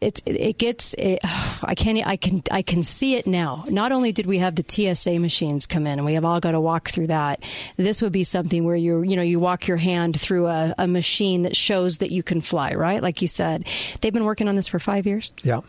it 0.00 0.22
it 0.24 0.58
gets 0.58 0.94
it, 0.94 1.20
I 1.62 1.74
can 1.74 2.02
I 2.04 2.16
can 2.16 2.42
I 2.50 2.62
can 2.62 2.82
see 2.82 3.16
it 3.16 3.26
now. 3.26 3.64
Not 3.68 3.92
only 3.92 4.12
did 4.12 4.26
we 4.26 4.38
have 4.38 4.54
the 4.56 4.64
TSA 4.66 5.18
machines 5.18 5.66
come 5.66 5.86
in 5.86 5.98
and 5.98 6.04
we 6.04 6.14
have 6.14 6.24
all 6.24 6.40
got 6.40 6.52
to 6.52 6.60
walk 6.60 6.90
through 6.90 7.08
that. 7.08 7.42
This 7.76 8.02
would 8.02 8.12
be 8.12 8.24
something 8.24 8.64
where 8.64 8.76
you 8.76 9.02
you 9.02 9.16
know 9.16 9.22
you 9.22 9.40
walk 9.40 9.68
your 9.68 9.76
hand 9.76 10.20
through 10.20 10.46
a, 10.46 10.74
a 10.78 10.86
machine 10.86 11.42
that 11.42 11.56
shows 11.56 11.98
that 11.98 12.10
you 12.10 12.22
can 12.22 12.40
fly, 12.40 12.72
right? 12.74 13.02
Like 13.02 13.22
you 13.22 13.28
said, 13.28 13.66
they've 14.00 14.12
been 14.12 14.24
working 14.24 14.48
on 14.48 14.54
this 14.54 14.68
for 14.68 14.78
five 14.78 15.06
years. 15.06 15.32
Yeah. 15.42 15.60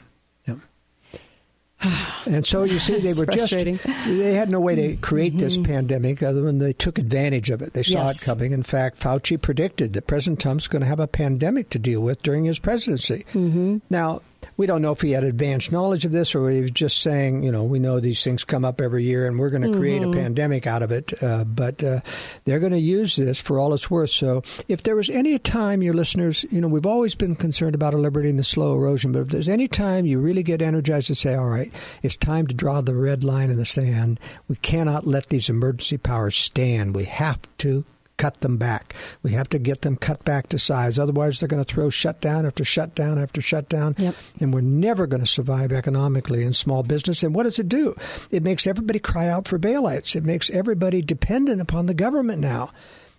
And 2.27 2.45
so 2.45 2.63
you 2.63 2.77
see, 2.77 2.99
they 2.99 3.13
were 3.13 3.25
just, 3.25 3.49
frustrating. 3.49 3.79
Mm-hmm. 3.79 4.17
they 4.19 4.33
had 4.35 4.47
no 4.49 4.59
way 4.59 4.75
to 4.75 4.95
create 4.97 5.37
this 5.37 5.57
pandemic 5.57 6.21
other 6.21 6.41
than 6.41 6.59
they 6.59 6.71
took 6.71 6.99
advantage 6.99 7.49
of 7.49 7.61
it. 7.63 7.73
They 7.73 7.81
saw 7.81 8.03
Yes. 8.05 8.21
it 8.21 8.25
coming. 8.25 8.51
In 8.51 8.61
fact, 8.61 8.99
Fauci 8.99 9.41
predicted 9.41 9.93
that 9.93 10.05
President 10.05 10.39
Trump's 10.39 10.67
going 10.67 10.81
to 10.81 10.87
have 10.87 10.99
a 10.99 11.07
pandemic 11.07 11.69
to 11.71 11.79
deal 11.79 12.01
with 12.01 12.21
during 12.21 12.45
his 12.45 12.59
presidency. 12.59 13.25
Mm-hmm. 13.33 13.77
Now, 13.89 14.21
we 14.57 14.65
don't 14.65 14.81
know 14.81 14.91
if 14.91 15.01
he 15.01 15.11
had 15.11 15.23
advanced 15.23 15.71
knowledge 15.71 16.05
of 16.05 16.11
this 16.11 16.35
or 16.35 16.49
he 16.49 16.61
was 16.61 16.71
just 16.71 16.99
saying, 16.99 17.43
you 17.43 17.51
know, 17.51 17.63
we 17.63 17.79
know 17.79 17.99
these 17.99 18.23
things 18.23 18.43
come 18.43 18.65
up 18.65 18.81
every 18.81 19.03
year 19.03 19.27
and 19.27 19.39
we're 19.39 19.49
going 19.49 19.63
to 19.63 19.77
create 19.77 20.03
a 20.03 20.11
pandemic 20.11 20.67
out 20.67 20.83
of 20.83 20.91
it. 20.91 21.13
Uh, 21.21 21.43
but 21.43 21.83
uh, 21.83 22.01
they're 22.45 22.59
going 22.59 22.71
to 22.71 22.79
use 22.79 23.15
this 23.15 23.41
for 23.41 23.59
all 23.59 23.73
it's 23.73 23.89
worth. 23.89 24.11
So 24.11 24.43
if 24.67 24.83
there 24.83 24.95
was 24.95 25.09
any 25.09 25.37
time, 25.39 25.81
your 25.81 25.93
listeners, 25.93 26.45
you 26.51 26.61
know, 26.61 26.67
we've 26.67 26.85
always 26.85 27.15
been 27.15 27.35
concerned 27.35 27.75
about 27.75 27.93
our 27.93 27.99
liberty 27.99 28.29
and 28.29 28.39
the 28.39 28.43
slow 28.43 28.75
erosion, 28.75 29.11
but 29.11 29.21
if 29.21 29.27
there's 29.29 29.49
any 29.49 29.67
time 29.67 30.05
you 30.05 30.19
really 30.19 30.43
get 30.43 30.61
energized 30.61 31.07
to 31.07 31.15
say, 31.15 31.35
all 31.35 31.47
right, 31.47 31.71
it's 32.03 32.17
time 32.17 32.47
to 32.47 32.55
draw 32.55 32.81
the 32.81 32.95
red 32.95 33.23
line 33.23 33.49
in 33.49 33.57
the 33.57 33.65
sand, 33.65 34.19
we 34.47 34.55
cannot 34.57 35.07
let 35.07 35.29
these 35.29 35.49
emergency 35.49 35.97
powers 35.97 36.35
stand. 36.35 36.95
We 36.95 37.05
have 37.05 37.39
to 37.59 37.85
cut 38.21 38.41
them 38.41 38.57
back. 38.57 38.93
We 39.23 39.31
have 39.31 39.49
to 39.49 39.57
get 39.59 39.81
them 39.81 39.95
cut 39.97 40.23
back 40.23 40.47
to 40.49 40.59
size. 40.59 40.99
Otherwise, 40.99 41.39
they're 41.39 41.49
going 41.49 41.63
to 41.63 41.73
throw 41.73 41.89
shutdown 41.89 42.45
after 42.45 42.63
shutdown 42.63 43.17
after 43.17 43.41
shutdown. 43.41 43.95
And 44.39 44.53
we're 44.53 44.61
never 44.61 45.07
going 45.07 45.23
to 45.23 45.29
survive 45.29 45.71
economically 45.71 46.43
in 46.43 46.53
small 46.53 46.83
business. 46.83 47.23
And 47.23 47.33
what 47.33 47.43
does 47.43 47.57
it 47.57 47.67
do? 47.67 47.95
It 48.29 48.43
makes 48.43 48.67
everybody 48.67 48.99
cry 48.99 49.27
out 49.27 49.47
for 49.47 49.57
bailouts. 49.57 50.15
It 50.15 50.23
makes 50.23 50.49
everybody 50.51 51.01
dependent 51.01 51.61
upon 51.61 51.87
the 51.87 51.93
government 51.95 52.41
now. 52.41 52.69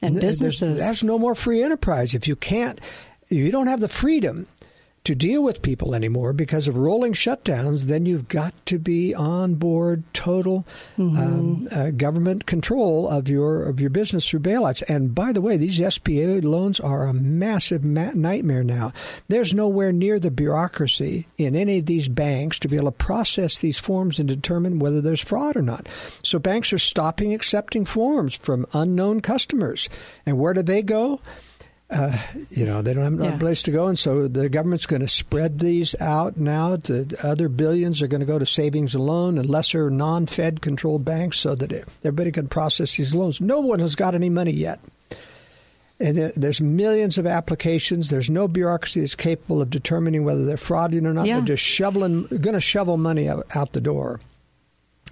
And 0.01 0.17
There's- 0.17 0.35
businesses. 0.41 0.79
That's 0.81 1.03
no 1.03 1.19
more 1.19 1.35
free 1.35 1.63
enterprise. 1.63 2.15
If 2.15 2.29
you 2.29 2.37
can't, 2.37 2.81
you 3.29 3.51
don't 3.51 3.67
have 3.67 3.81
the 3.81 3.89
freedom 3.89 4.47
to 5.05 5.15
deal 5.17 5.43
with 5.43 5.63
people 5.63 5.95
anymore 5.95 6.33
because 6.33 6.69
of 6.69 6.77
rolling 6.77 7.13
shutdowns, 7.13 7.83
then 7.83 8.07
you've 8.07 8.29
got 8.29 8.55
to 8.67 8.79
be 8.79 9.13
on 9.15 9.55
board 9.57 10.05
total 10.13 10.65
um, 11.19 11.69
uh, 11.73 11.91
government 11.91 12.47
control 12.47 13.09
of 13.09 13.29
your 13.29 13.65
of 13.65 13.81
your 13.81 13.91
business 13.91 14.29
through 14.29 14.41
bailouts. 14.41 14.83
And 14.89 15.15
by 15.15 15.33
the 15.33 15.41
way, 15.41 15.57
these 15.57 15.81
SBA 15.81 16.45
loans 16.45 16.79
are 16.79 17.07
a 17.07 17.13
massive 17.13 17.85
ma- 17.85 18.13
nightmare 18.15 18.63
now. 18.63 18.93
There's 19.27 19.53
nowhere 19.53 19.91
near 19.91 20.21
the 20.21 20.31
bureaucracy 20.31 21.27
in 21.37 21.57
any 21.57 21.79
of 21.79 21.87
these 21.87 22.09
banks 22.09 22.61
to 22.61 22.69
be 22.69 22.77
able 22.77 22.93
to 22.93 22.93
process 22.93 23.59
these 23.59 23.79
forms 23.79 24.21
and 24.21 24.29
determine 24.29 24.79
whether 24.79 25.01
there's 25.01 25.21
fraud 25.21 25.57
or 25.57 25.63
not. 25.63 25.89
So 26.23 26.39
banks 26.39 26.73
are 26.73 26.79
stopping 26.79 27.35
accepting 27.35 27.85
forms 27.85 28.37
from 28.37 28.67
unknown 28.73 29.21
customers. 29.21 29.89
And 30.25 30.39
where 30.39 30.53
do 30.53 30.63
they 30.63 30.83
go? 30.83 31.21
Uh, 31.93 32.17
you 32.51 32.65
know, 32.67 32.83
they 32.83 32.95
don't 32.95 33.05
have 33.05 33.13
no 33.13 33.25
Yeah. 33.25 33.37
place 33.39 33.63
to 33.63 33.71
go, 33.71 33.87
and 33.87 33.99
so 33.99 34.27
the 34.29 34.49
government's 34.49 34.87
going 34.87 35.03
to 35.03 35.09
spread 35.09 35.59
these 35.59 35.95
out 36.01 36.37
now. 36.37 36.77
To 36.77 37.07
other 37.23 37.49
billions 37.49 38.03
are 38.03 38.07
going 38.09 38.21
to 38.21 38.27
go 38.27 38.39
to 38.39 38.47
savings 38.47 38.95
and 38.95 39.05
loan 39.07 39.39
and 39.39 39.49
lesser 39.49 39.91
non-Fed 39.91 40.61
controlled 40.63 41.05
banks, 41.05 41.39
so 41.39 41.55
that 41.55 41.73
everybody 42.03 42.33
can 42.33 42.49
process 42.49 42.97
these 42.97 43.15
loans. 43.15 43.41
No 43.41 43.61
one 43.61 43.81
has 43.81 43.95
got 43.95 44.15
any 44.15 44.31
money 44.31 44.53
yet. 44.53 44.81
And 46.01 46.17
there's 46.35 46.61
millions 46.61 47.17
of 47.17 47.29
applications. 47.29 48.11
There's 48.11 48.29
no 48.29 48.49
bureaucracy 48.49 49.01
that's 49.01 49.15
capable 49.15 49.63
of 49.63 49.71
determining 49.71 50.25
whether 50.25 50.45
they're 50.45 50.57
fraudulent 50.57 51.07
or 51.07 51.13
not. 51.13 51.27
Yeah. 51.27 51.37
They're 51.37 51.55
just 51.57 51.63
shoveling, 51.63 52.27
going 52.27 52.55
to 52.55 52.61
shovel 52.61 52.97
money 52.97 53.29
out, 53.29 53.47
out 53.55 53.73
the 53.73 53.81
door 53.81 54.19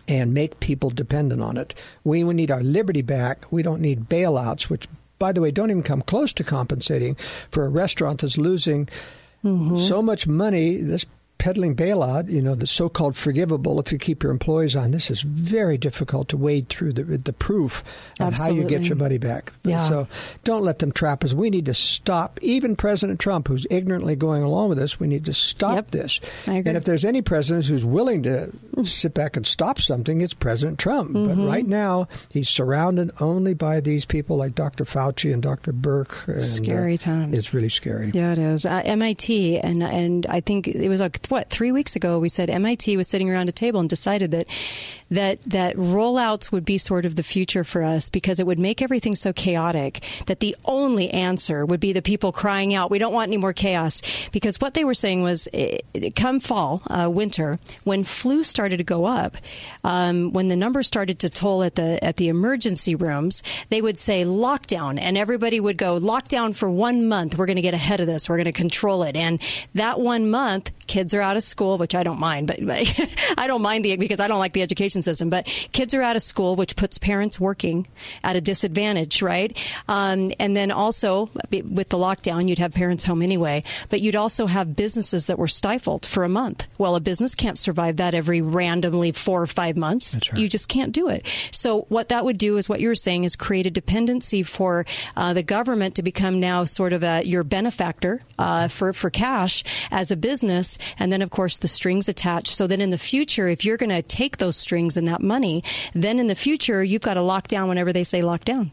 and 0.08 0.34
make 0.34 0.58
people 0.58 0.90
dependent 0.90 1.42
on 1.42 1.56
it. 1.58 1.74
We, 2.02 2.24
we 2.24 2.34
need 2.34 2.50
our 2.50 2.62
liberty 2.64 3.02
back. 3.02 3.44
We 3.52 3.62
don't 3.62 3.80
need 3.80 4.08
bailouts, 4.08 4.62
which, 4.62 4.88
by 5.20 5.30
the 5.30 5.40
way, 5.40 5.52
don't 5.52 5.70
even 5.70 5.84
come 5.84 6.02
close 6.02 6.32
to 6.32 6.42
compensating 6.42 7.16
for 7.52 7.64
a 7.64 7.68
restaurant 7.68 8.22
that's 8.22 8.36
losing 8.36 8.88
mm-hmm. 9.44 9.76
so 9.76 10.02
much 10.02 10.26
money. 10.26 10.78
This 10.78 11.06
peddling 11.40 11.74
bailout, 11.74 12.30
you 12.30 12.42
know, 12.42 12.54
the 12.54 12.66
so-called 12.66 13.16
forgivable 13.16 13.80
if 13.80 13.90
you 13.90 13.98
keep 13.98 14.22
your 14.22 14.30
employees 14.30 14.76
on. 14.76 14.90
This 14.90 15.10
is 15.10 15.22
very 15.22 15.78
difficult 15.78 16.28
to 16.28 16.36
wade 16.36 16.68
through 16.68 16.92
the 16.92 17.02
the 17.02 17.32
proof 17.32 17.82
of 18.20 18.34
how 18.34 18.50
you 18.50 18.62
get 18.64 18.84
your 18.84 18.96
money 18.96 19.16
back. 19.18 19.52
Yeah. 19.64 19.88
So 19.88 20.06
don't 20.44 20.62
let 20.62 20.78
them 20.80 20.92
trap 20.92 21.24
us. 21.24 21.32
We 21.32 21.48
need 21.50 21.64
to 21.66 21.74
stop. 21.74 22.38
Even 22.42 22.76
President 22.76 23.18
Trump, 23.20 23.48
who's 23.48 23.66
ignorantly 23.70 24.14
going 24.16 24.42
along 24.42 24.68
with 24.68 24.78
this, 24.78 25.00
we 25.00 25.06
need 25.08 25.24
to 25.24 25.34
stop 25.34 25.90
this. 25.90 26.20
I 26.46 26.56
agree. 26.56 26.68
And 26.68 26.76
if 26.76 26.84
there's 26.84 27.04
any 27.06 27.22
president 27.22 27.64
who's 27.66 27.84
willing 27.84 28.22
to 28.24 28.50
sit 28.84 29.14
back 29.14 29.36
and 29.36 29.46
stop 29.46 29.80
something, 29.80 30.20
it's 30.20 30.34
President 30.34 30.78
Trump. 30.78 31.14
But 31.14 31.36
Mhm. 31.38 31.48
right 31.48 31.66
now, 31.66 32.06
he's 32.28 32.48
surrounded 32.50 33.10
only 33.20 33.54
by 33.54 33.80
these 33.80 34.04
people 34.04 34.36
like 34.36 34.54
Dr. 34.54 34.84
Fauci 34.84 35.32
and 35.32 35.42
Dr. 35.42 35.72
Burke. 35.72 36.24
And, 36.26 36.36
uh, 36.36 36.40
Scary 36.40 36.98
times. 36.98 37.36
It's 37.36 37.54
really 37.54 37.70
scary. 37.70 38.10
Yeah, 38.12 38.32
it 38.32 38.38
is. 38.38 38.66
Uh, 38.66 38.82
MIT, 38.84 39.58
and 39.58 39.82
and 39.82 40.26
I 40.28 40.40
think 40.40 40.68
it 40.68 40.88
was 40.88 41.00
like 41.00 41.18
what 41.30 41.48
three 41.48 41.72
weeks 41.72 41.96
ago 41.96 42.18
we 42.18 42.28
said 42.28 42.50
MIT 42.50 42.96
was 42.96 43.08
sitting 43.08 43.30
around 43.30 43.48
a 43.48 43.52
table 43.52 43.80
and 43.80 43.88
decided 43.88 44.30
that 44.32 44.46
that 45.10 45.42
that 45.42 45.76
rollouts 45.76 46.52
would 46.52 46.64
be 46.64 46.78
sort 46.78 47.04
of 47.04 47.16
the 47.16 47.22
future 47.22 47.64
for 47.64 47.82
us 47.82 48.08
because 48.08 48.38
it 48.38 48.46
would 48.46 48.58
make 48.58 48.80
everything 48.80 49.16
so 49.16 49.32
chaotic 49.32 50.02
that 50.26 50.40
the 50.40 50.56
only 50.64 51.10
answer 51.10 51.66
would 51.66 51.80
be 51.80 51.92
the 51.92 52.02
people 52.02 52.32
crying 52.32 52.74
out, 52.74 52.90
"We 52.90 52.98
don't 52.98 53.12
want 53.12 53.28
any 53.28 53.36
more 53.36 53.52
chaos." 53.52 54.02
Because 54.32 54.60
what 54.60 54.74
they 54.74 54.84
were 54.84 54.94
saying 54.94 55.22
was, 55.22 55.48
eh, 55.52 55.78
come 56.14 56.40
fall, 56.40 56.82
uh, 56.88 57.08
winter, 57.10 57.58
when 57.84 58.04
flu 58.04 58.42
started 58.42 58.78
to 58.78 58.84
go 58.84 59.04
up, 59.04 59.36
um, 59.84 60.32
when 60.32 60.48
the 60.48 60.56
numbers 60.56 60.86
started 60.86 61.18
to 61.20 61.28
toll 61.28 61.62
at 61.62 61.74
the 61.74 62.02
at 62.02 62.16
the 62.16 62.28
emergency 62.28 62.94
rooms, 62.94 63.42
they 63.68 63.82
would 63.82 63.98
say 63.98 64.24
lockdown, 64.24 64.98
and 65.00 65.18
everybody 65.18 65.58
would 65.58 65.76
go 65.76 65.98
lockdown 65.98 66.54
for 66.54 66.70
one 66.70 67.08
month. 67.08 67.36
We're 67.36 67.46
going 67.46 67.56
to 67.56 67.62
get 67.62 67.74
ahead 67.74 68.00
of 68.00 68.06
this. 68.06 68.28
We're 68.28 68.36
going 68.36 68.44
to 68.44 68.52
control 68.52 69.02
it, 69.02 69.16
and 69.16 69.40
that 69.74 70.00
one 70.00 70.30
month, 70.30 70.70
kids 70.86 71.14
are 71.14 71.20
out 71.20 71.36
of 71.36 71.42
school, 71.42 71.78
which 71.78 71.94
I 71.94 72.02
don't 72.02 72.20
mind, 72.20 72.46
but, 72.46 72.64
but 72.64 73.18
I 73.38 73.46
don't 73.46 73.62
mind 73.62 73.84
the 73.84 73.96
because 73.96 74.20
I 74.20 74.28
don't 74.28 74.38
like 74.38 74.52
the 74.52 74.62
education 74.62 74.99
system. 75.02 75.30
But 75.30 75.46
kids 75.72 75.94
are 75.94 76.02
out 76.02 76.16
of 76.16 76.22
school, 76.22 76.56
which 76.56 76.76
puts 76.76 76.98
parents 76.98 77.38
working 77.38 77.86
at 78.22 78.36
a 78.36 78.40
disadvantage, 78.40 79.22
right? 79.22 79.56
Um, 79.88 80.32
and 80.38 80.56
then 80.56 80.70
also 80.70 81.30
with 81.50 81.88
the 81.88 81.98
lockdown, 81.98 82.48
you'd 82.48 82.58
have 82.58 82.72
parents 82.72 83.04
home 83.04 83.22
anyway, 83.22 83.64
but 83.88 84.00
you'd 84.00 84.16
also 84.16 84.46
have 84.46 84.76
businesses 84.76 85.26
that 85.26 85.38
were 85.38 85.48
stifled 85.48 86.06
for 86.06 86.24
a 86.24 86.28
month. 86.28 86.66
Well, 86.78 86.96
a 86.96 87.00
business 87.00 87.34
can't 87.34 87.58
survive 87.58 87.96
that 87.96 88.14
every 88.14 88.40
randomly 88.40 89.12
four 89.12 89.42
or 89.42 89.46
five 89.46 89.76
months. 89.76 90.18
You 90.36 90.48
just 90.48 90.68
can't 90.68 90.92
do 90.92 91.08
it. 91.08 91.26
So 91.50 91.82
what 91.88 92.08
that 92.08 92.24
would 92.24 92.38
do 92.38 92.56
is 92.56 92.68
what 92.68 92.80
you 92.80 92.88
were 92.88 92.94
saying 92.94 93.24
is 93.24 93.36
create 93.36 93.66
a 93.66 93.70
dependency 93.70 94.42
for 94.42 94.86
uh, 95.16 95.32
the 95.32 95.42
government 95.42 95.96
to 95.96 96.02
become 96.02 96.40
now 96.40 96.64
sort 96.64 96.92
of 96.92 97.02
a, 97.02 97.22
your 97.24 97.44
benefactor 97.44 98.20
uh, 98.38 98.68
for 98.68 98.92
for 98.92 99.10
cash 99.10 99.64
as 99.90 100.10
a 100.10 100.16
business, 100.16 100.78
and 100.98 101.12
then 101.12 101.22
of 101.22 101.30
course 101.30 101.58
the 101.58 101.68
strings 101.68 102.08
attached. 102.08 102.48
So 102.48 102.66
that 102.66 102.80
in 102.80 102.90
the 102.90 102.98
future, 102.98 103.48
if 103.48 103.64
you're 103.64 103.76
going 103.76 103.90
to 103.90 104.02
take 104.02 104.36
those 104.36 104.56
strings 104.56 104.89
and 104.96 105.08
that 105.08 105.20
money, 105.22 105.62
then 105.94 106.18
in 106.18 106.26
the 106.26 106.34
future 106.34 106.82
you've 106.84 107.02
got 107.02 107.14
to 107.14 107.22
lock 107.22 107.48
down 107.48 107.68
whenever 107.68 107.92
they 107.92 108.04
say 108.04 108.20
lock 108.22 108.44
down. 108.44 108.72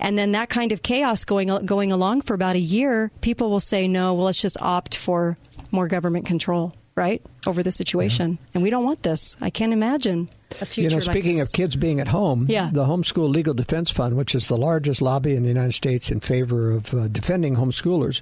And 0.00 0.18
then 0.18 0.32
that 0.32 0.48
kind 0.48 0.72
of 0.72 0.82
chaos 0.82 1.24
going 1.24 1.48
going 1.64 1.92
along 1.92 2.22
for 2.22 2.34
about 2.34 2.56
a 2.56 2.60
year, 2.60 3.10
people 3.20 3.50
will 3.50 3.60
say, 3.60 3.86
no, 3.86 4.14
well, 4.14 4.24
let's 4.24 4.40
just 4.42 4.60
opt 4.60 4.96
for 4.96 5.38
more 5.70 5.86
government 5.86 6.26
control. 6.26 6.72
right, 6.96 7.22
over 7.46 7.62
the 7.62 7.72
situation. 7.72 8.36
And 8.52 8.62
we 8.62 8.68
don't 8.68 8.84
want 8.84 9.02
this. 9.04 9.36
I 9.40 9.48
can't 9.48 9.72
imagine 9.72 10.28
a 10.60 10.66
future. 10.66 10.88
You 10.90 10.94
know, 10.96 11.00
speaking 11.00 11.38
this. 11.38 11.48
of 11.48 11.54
kids 11.54 11.76
being 11.76 11.98
at 12.00 12.08
home, 12.08 12.44
Yeah. 12.48 12.68
the 12.70 12.84
Homeschool 12.84 13.32
Legal 13.32 13.54
Defense 13.54 13.90
Fund, 13.90 14.16
which 14.18 14.34
is 14.34 14.48
the 14.48 14.56
largest 14.58 15.00
lobby 15.00 15.34
in 15.34 15.42
the 15.44 15.48
United 15.48 15.72
States 15.72 16.10
in 16.10 16.20
favor 16.20 16.72
of 16.72 16.92
uh, 16.92 17.08
defending 17.08 17.54
homeschoolers, 17.56 18.20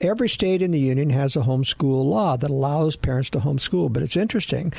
every 0.00 0.28
state 0.28 0.62
in 0.62 0.70
the 0.70 0.78
union 0.78 1.10
has 1.10 1.36
a 1.36 1.40
homeschool 1.40 2.04
law 2.04 2.36
that 2.36 2.50
allows 2.50 2.96
parents 2.96 3.30
to 3.30 3.38
homeschool. 3.38 3.92
But 3.92 4.02
it's 4.02 4.16
interesting 4.16 4.72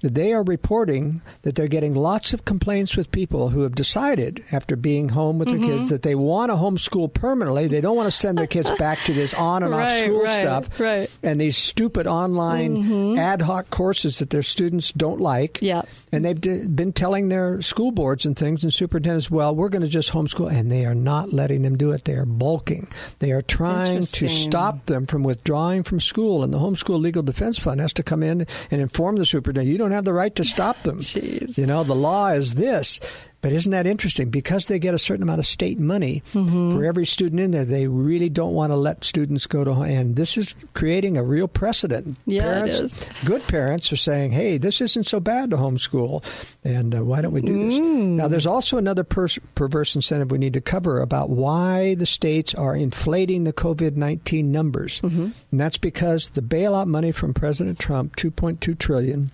that 0.00 0.14
they 0.14 0.32
are 0.32 0.42
reporting 0.42 1.20
that 1.42 1.54
they're 1.54 1.68
getting 1.68 1.94
lots 1.94 2.32
of 2.34 2.44
complaints 2.44 2.96
with 2.96 3.10
people 3.12 3.50
who 3.50 3.60
have 3.60 3.74
decided, 3.74 4.42
after 4.52 4.76
being 4.76 5.10
home 5.10 5.38
with 5.38 5.48
Mhm. 5.48 5.60
their 5.60 5.68
kids, 5.78 5.90
that 5.90 6.02
they 6.02 6.14
want 6.14 6.50
to 6.50 6.56
homeschool 6.56 7.12
permanently. 7.12 7.68
They 7.68 7.80
don't 7.80 7.96
want 7.96 8.06
to 8.08 8.16
send 8.16 8.38
their 8.38 8.46
kids 8.46 8.70
back 8.78 8.98
to 9.04 9.12
this 9.12 9.32
on 9.34 9.62
and 9.62 9.72
off 9.74 9.98
school 9.98 10.20
right, 10.22 10.40
stuff 10.40 10.80
right. 10.80 11.10
and 11.22 11.40
these 11.40 11.56
stupid 11.56 12.06
online 12.06 12.76
Mhm. 12.76 13.18
ad 13.18 13.42
hoc 13.42 13.70
courses 13.70 14.18
that 14.18 14.30
their 14.30 14.42
students 14.42 14.92
don't 14.92 15.20
like. 15.20 15.58
Yeah. 15.62 15.82
And 16.12 16.24
they've 16.24 16.40
d- 16.40 16.66
been 16.66 16.92
telling 16.92 17.28
their 17.28 17.60
school 17.62 17.90
boards 17.92 18.24
and 18.26 18.36
things 18.36 18.62
and 18.62 18.72
superintendents, 18.72 19.30
well, 19.30 19.54
we're 19.54 19.68
going 19.68 19.82
to 19.82 19.88
just 19.88 20.12
homeschool. 20.12 20.50
And 20.50 20.70
they 20.70 20.84
are 20.84 20.94
not 20.94 21.32
letting 21.32 21.62
them 21.62 21.76
do 21.76 21.90
it. 21.92 22.04
They 22.04 22.14
are 22.14 22.26
bulking. 22.26 22.86
They 23.18 23.32
are 23.32 23.42
trying 23.42 24.00
to 24.02 24.24
Interesting. 24.24 24.28
Stop 24.64 24.86
them 24.86 25.06
from 25.06 25.22
withdrawing 25.22 25.82
from 25.82 26.00
school. 26.00 26.42
And 26.42 26.52
the 26.52 26.58
Homeschool 26.58 27.00
Legal 27.00 27.22
Defense 27.22 27.58
Fund 27.58 27.80
has 27.80 27.92
to 27.94 28.02
come 28.02 28.22
in 28.22 28.46
and 28.70 28.80
inform 28.80 29.16
the 29.16 29.24
superintendent, 29.24 29.70
you 29.70 29.78
don't 29.78 29.90
have 29.90 30.04
the 30.04 30.14
right 30.14 30.34
to 30.36 30.44
stop 30.44 30.82
them. 30.84 30.98
Jeez. 31.00 31.58
You 31.58 31.66
know, 31.66 31.84
the 31.84 31.94
law 31.94 32.28
is 32.28 32.54
this. 32.54 32.98
But 33.44 33.52
isn't 33.52 33.72
that 33.72 33.86
interesting? 33.86 34.30
Because 34.30 34.68
they 34.68 34.78
get 34.78 34.94
a 34.94 34.98
certain 34.98 35.22
amount 35.22 35.38
of 35.38 35.44
state 35.44 35.78
money 35.78 36.22
for 36.32 36.82
every 36.82 37.04
student 37.04 37.40
in 37.42 37.50
there, 37.50 37.66
they 37.66 37.86
really 37.88 38.30
don't 38.30 38.54
want 38.54 38.70
to 38.70 38.74
let 38.76 39.04
students 39.04 39.46
go 39.46 39.62
to 39.64 39.72
and 39.82 40.16
this 40.16 40.38
is 40.38 40.54
creating 40.72 41.18
a 41.18 41.22
real 41.22 41.46
precedent. 41.46 42.16
Yeah, 42.24 42.40
it 42.40 42.46
parents, 42.46 42.80
is. 42.80 43.08
Good 43.26 43.42
parents 43.42 43.92
are 43.92 43.96
saying, 43.96 44.32
"Hey, 44.32 44.56
this 44.56 44.80
isn't 44.80 45.04
so 45.06 45.20
bad 45.20 45.50
to 45.50 45.58
homeschool, 45.58 46.24
and 46.64 46.94
uh, 46.94 47.04
why 47.04 47.20
don't 47.20 47.34
we 47.34 47.42
do 47.42 47.66
this?" 47.68 47.74
Mm. 47.74 48.16
Now, 48.16 48.28
there's 48.28 48.46
also 48.46 48.78
another 48.78 49.04
pers- 49.04 49.38
perverse 49.54 49.94
incentive 49.94 50.30
we 50.30 50.38
need 50.38 50.54
to 50.54 50.62
cover 50.62 51.02
about 51.02 51.28
why 51.28 51.96
the 51.96 52.06
states 52.06 52.54
are 52.54 52.74
inflating 52.74 53.44
the 53.44 53.52
COVID 53.52 53.94
nineteen 53.96 54.52
numbers, 54.52 55.02
Mm-hmm. 55.02 55.28
and 55.50 55.60
that's 55.60 55.76
because 55.76 56.30
the 56.30 56.40
bailout 56.40 56.86
money 56.86 57.12
from 57.12 57.34
President 57.34 57.78
Trump, 57.78 58.16
two 58.16 58.30
point 58.30 58.62
two 58.62 58.74
trillion. 58.74 59.30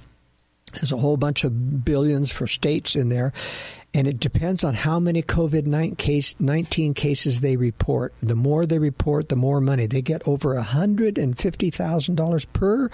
There's 0.75 0.93
a 0.93 0.97
whole 0.99 1.17
bunch 1.17 1.43
of 1.43 1.85
billions 1.85 2.31
for 2.31 2.47
states 2.47 2.95
in 2.95 3.09
there, 3.09 3.33
and 3.93 4.07
it 4.07 4.21
depends 4.21 4.63
on 4.63 4.75
how 4.75 5.01
many 5.01 5.23
COVID 5.23 5.67
19 6.41 6.95
cases 6.95 7.41
they 7.41 7.57
report. 7.57 8.15
The 8.23 8.37
more 8.37 8.67
they 8.67 8.79
report, 8.79 9.29
the 9.29 9.37
more 9.37 9.61
money. 9.61 9.87
They 9.87 10.03
get 10.03 10.27
over 10.27 10.55
$150,000 10.55 12.47
per 12.53 12.91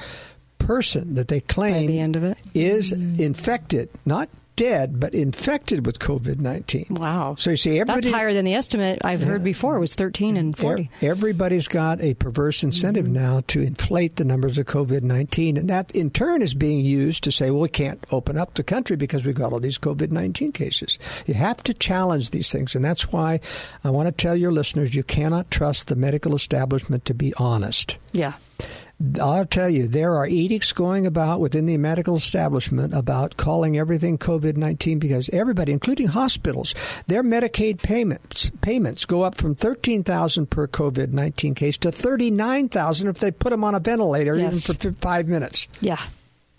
person 0.59 1.15
that 1.15 1.29
they 1.29 1.41
claim 1.41 1.87
the 1.87 2.01
end 2.01 2.17
of 2.17 2.25
it. 2.25 2.39
is 2.55 2.93
infected, 2.93 3.91
not 4.05 4.29
dead, 4.57 4.99
but 4.99 5.15
infected 5.15 5.85
with 5.87 5.99
COVID 5.99 6.39
19. 6.39 6.87
Wow. 6.91 7.35
So 7.37 7.51
you 7.51 7.57
see, 7.57 7.79
everybody. 7.79 8.01
That's 8.03 8.15
higher 8.17 8.33
than 8.33 8.45
the 8.45 8.55
estimate 8.55 8.99
I've 9.05 9.23
heard 9.23 9.45
before. 9.45 9.77
It 9.77 9.81
was 9.81 9.95
13 9.95 10.37
and 10.37 10.57
40. 10.57 10.83
E- 11.03 11.07
Everybody's 11.07 11.69
got 11.69 12.01
a 12.01 12.15
perverse 12.15 12.63
incentive 12.63 13.05
Mm-hmm. 13.05 13.13
now 13.13 13.43
to 13.49 13.61
inflate 13.61 14.17
the 14.17 14.25
numbers 14.25 14.59
of 14.59 14.67
COVID 14.67 15.03
19. 15.03 15.57
And 15.57 15.69
that 15.71 15.93
in 15.93 16.11
turn 16.11 16.43
is 16.43 16.55
being 16.55 16.85
used 16.85 17.23
to 17.25 17.31
say, 17.33 17.51
well, 17.51 17.61
we 17.61 17.69
can't 17.69 18.03
open 18.11 18.37
up 18.39 18.55
the 18.55 18.65
country 18.65 18.97
because 18.97 19.25
we've 19.25 19.35
got 19.35 19.53
all 19.53 19.61
these 19.61 19.79
COVID 19.79 20.11
19 20.11 20.53
cases. 20.53 20.99
You 21.27 21.35
have 21.35 21.63
to 21.65 21.75
challenge 21.75 22.31
these 22.31 22.51
things. 22.51 22.75
And 22.75 22.85
that's 22.85 23.13
why 23.13 23.41
I 23.85 23.91
want 23.91 24.07
to 24.09 24.13
tell 24.13 24.35
your 24.37 24.53
listeners 24.53 24.95
you 24.95 25.03
cannot 25.05 25.51
trust 25.51 25.89
the 25.89 25.97
medical 25.97 26.35
establishment 26.35 27.05
to 27.05 27.15
be 27.15 27.35
honest. 27.37 27.99
Yeah. 28.13 28.35
I'll 29.21 29.45
tell 29.45 29.69
you, 29.69 29.87
there 29.89 30.17
are 30.17 30.27
edicts 30.27 30.73
going 30.73 31.07
about 31.07 31.41
within 31.41 31.67
the 31.67 31.77
medical 31.77 32.17
establishment 32.17 32.95
about 32.95 33.37
calling 33.37 33.77
everything 33.77 34.17
COVID 34.17 34.57
nineteen 34.57 34.99
because 34.99 35.29
everybody, 35.31 35.73
including 35.73 36.07
hospitals, 36.07 36.75
their 37.07 37.23
Medicaid 37.23 37.83
payments 37.83 38.51
payments 38.63 39.05
go 39.05 39.21
up 39.23 39.35
from 39.35 39.55
thirteen 39.55 40.03
thousand 40.03 40.49
per 40.49 40.67
COVID 40.67 41.11
nineteen 41.13 41.55
case 41.55 41.77
to 41.79 41.93
thirty 41.93 42.31
nine 42.31 42.71
thousand 42.71 43.09
if 43.09 43.19
they 43.19 43.31
put 43.31 43.51
them 43.51 43.65
on 43.65 43.75
a 43.75 43.81
ventilator 43.81 44.37
Yes. 44.39 44.71
even 44.71 44.93
for 44.93 44.99
five 44.99 45.29
minutes. 45.29 45.69
Yeah. 45.83 46.01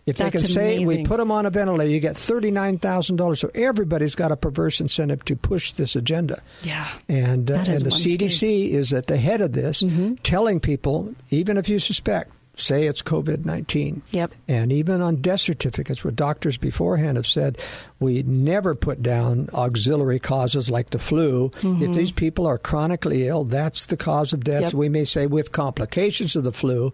If 0.07 0.17
they 0.17 0.31
can 0.31 0.39
say 0.39 0.79
we 0.85 1.03
put 1.03 1.17
them 1.17 1.31
on 1.31 1.45
a 1.45 1.49
ventilator, 1.49 1.91
you 1.91 1.99
get 1.99 2.17
thirty 2.17 2.49
nine 2.49 2.79
thousand 2.79 3.17
dollars. 3.17 3.41
So 3.41 3.51
everybody's 3.53 4.15
got 4.15 4.31
a 4.31 4.37
perverse 4.37 4.79
incentive 4.79 5.23
to 5.25 5.35
push 5.35 5.73
this 5.73 5.95
agenda. 5.95 6.41
Yeah. 6.63 6.87
And, 7.09 7.51
uh, 7.51 7.55
and 7.55 7.81
the 7.81 7.89
CDC 7.91 8.71
is 8.71 8.93
at 8.93 9.07
the 9.07 9.17
head 9.17 9.41
of 9.41 9.51
this, 9.51 9.83
telling 10.23 10.59
people, 10.61 11.13
even 11.29 11.57
if 11.57 11.67
you 11.69 11.77
suspect, 11.77 12.31
say 12.59 12.87
it's 12.87 13.01
COVID 13.01 13.45
19. 13.45 14.01
Yep. 14.11 14.33
And 14.47 14.71
even 14.71 15.01
on 15.01 15.17
death 15.17 15.41
certificates, 15.41 16.03
where 16.03 16.11
doctors 16.11 16.57
beforehand 16.57 17.17
have 17.17 17.27
said, 17.27 17.57
we 17.99 18.23
never 18.23 18.75
put 18.75 19.03
down 19.03 19.49
auxiliary 19.53 20.19
causes 20.19 20.69
like 20.69 20.89
the 20.91 20.99
flu. 20.99 21.49
Mhm. 21.61 21.81
If 21.87 21.95
these 21.95 22.11
people 22.11 22.47
are 22.47 22.57
chronically 22.57 23.27
ill, 23.27 23.43
that's 23.43 23.85
the 23.85 23.97
cause 23.97 24.33
of 24.33 24.43
death. 24.43 24.63
Yep. 24.63 24.73
We 24.73 24.89
may 24.89 25.03
say 25.03 25.27
with 25.27 25.51
complications 25.51 26.35
of 26.35 26.43
the 26.43 26.51
flu, 26.51 26.93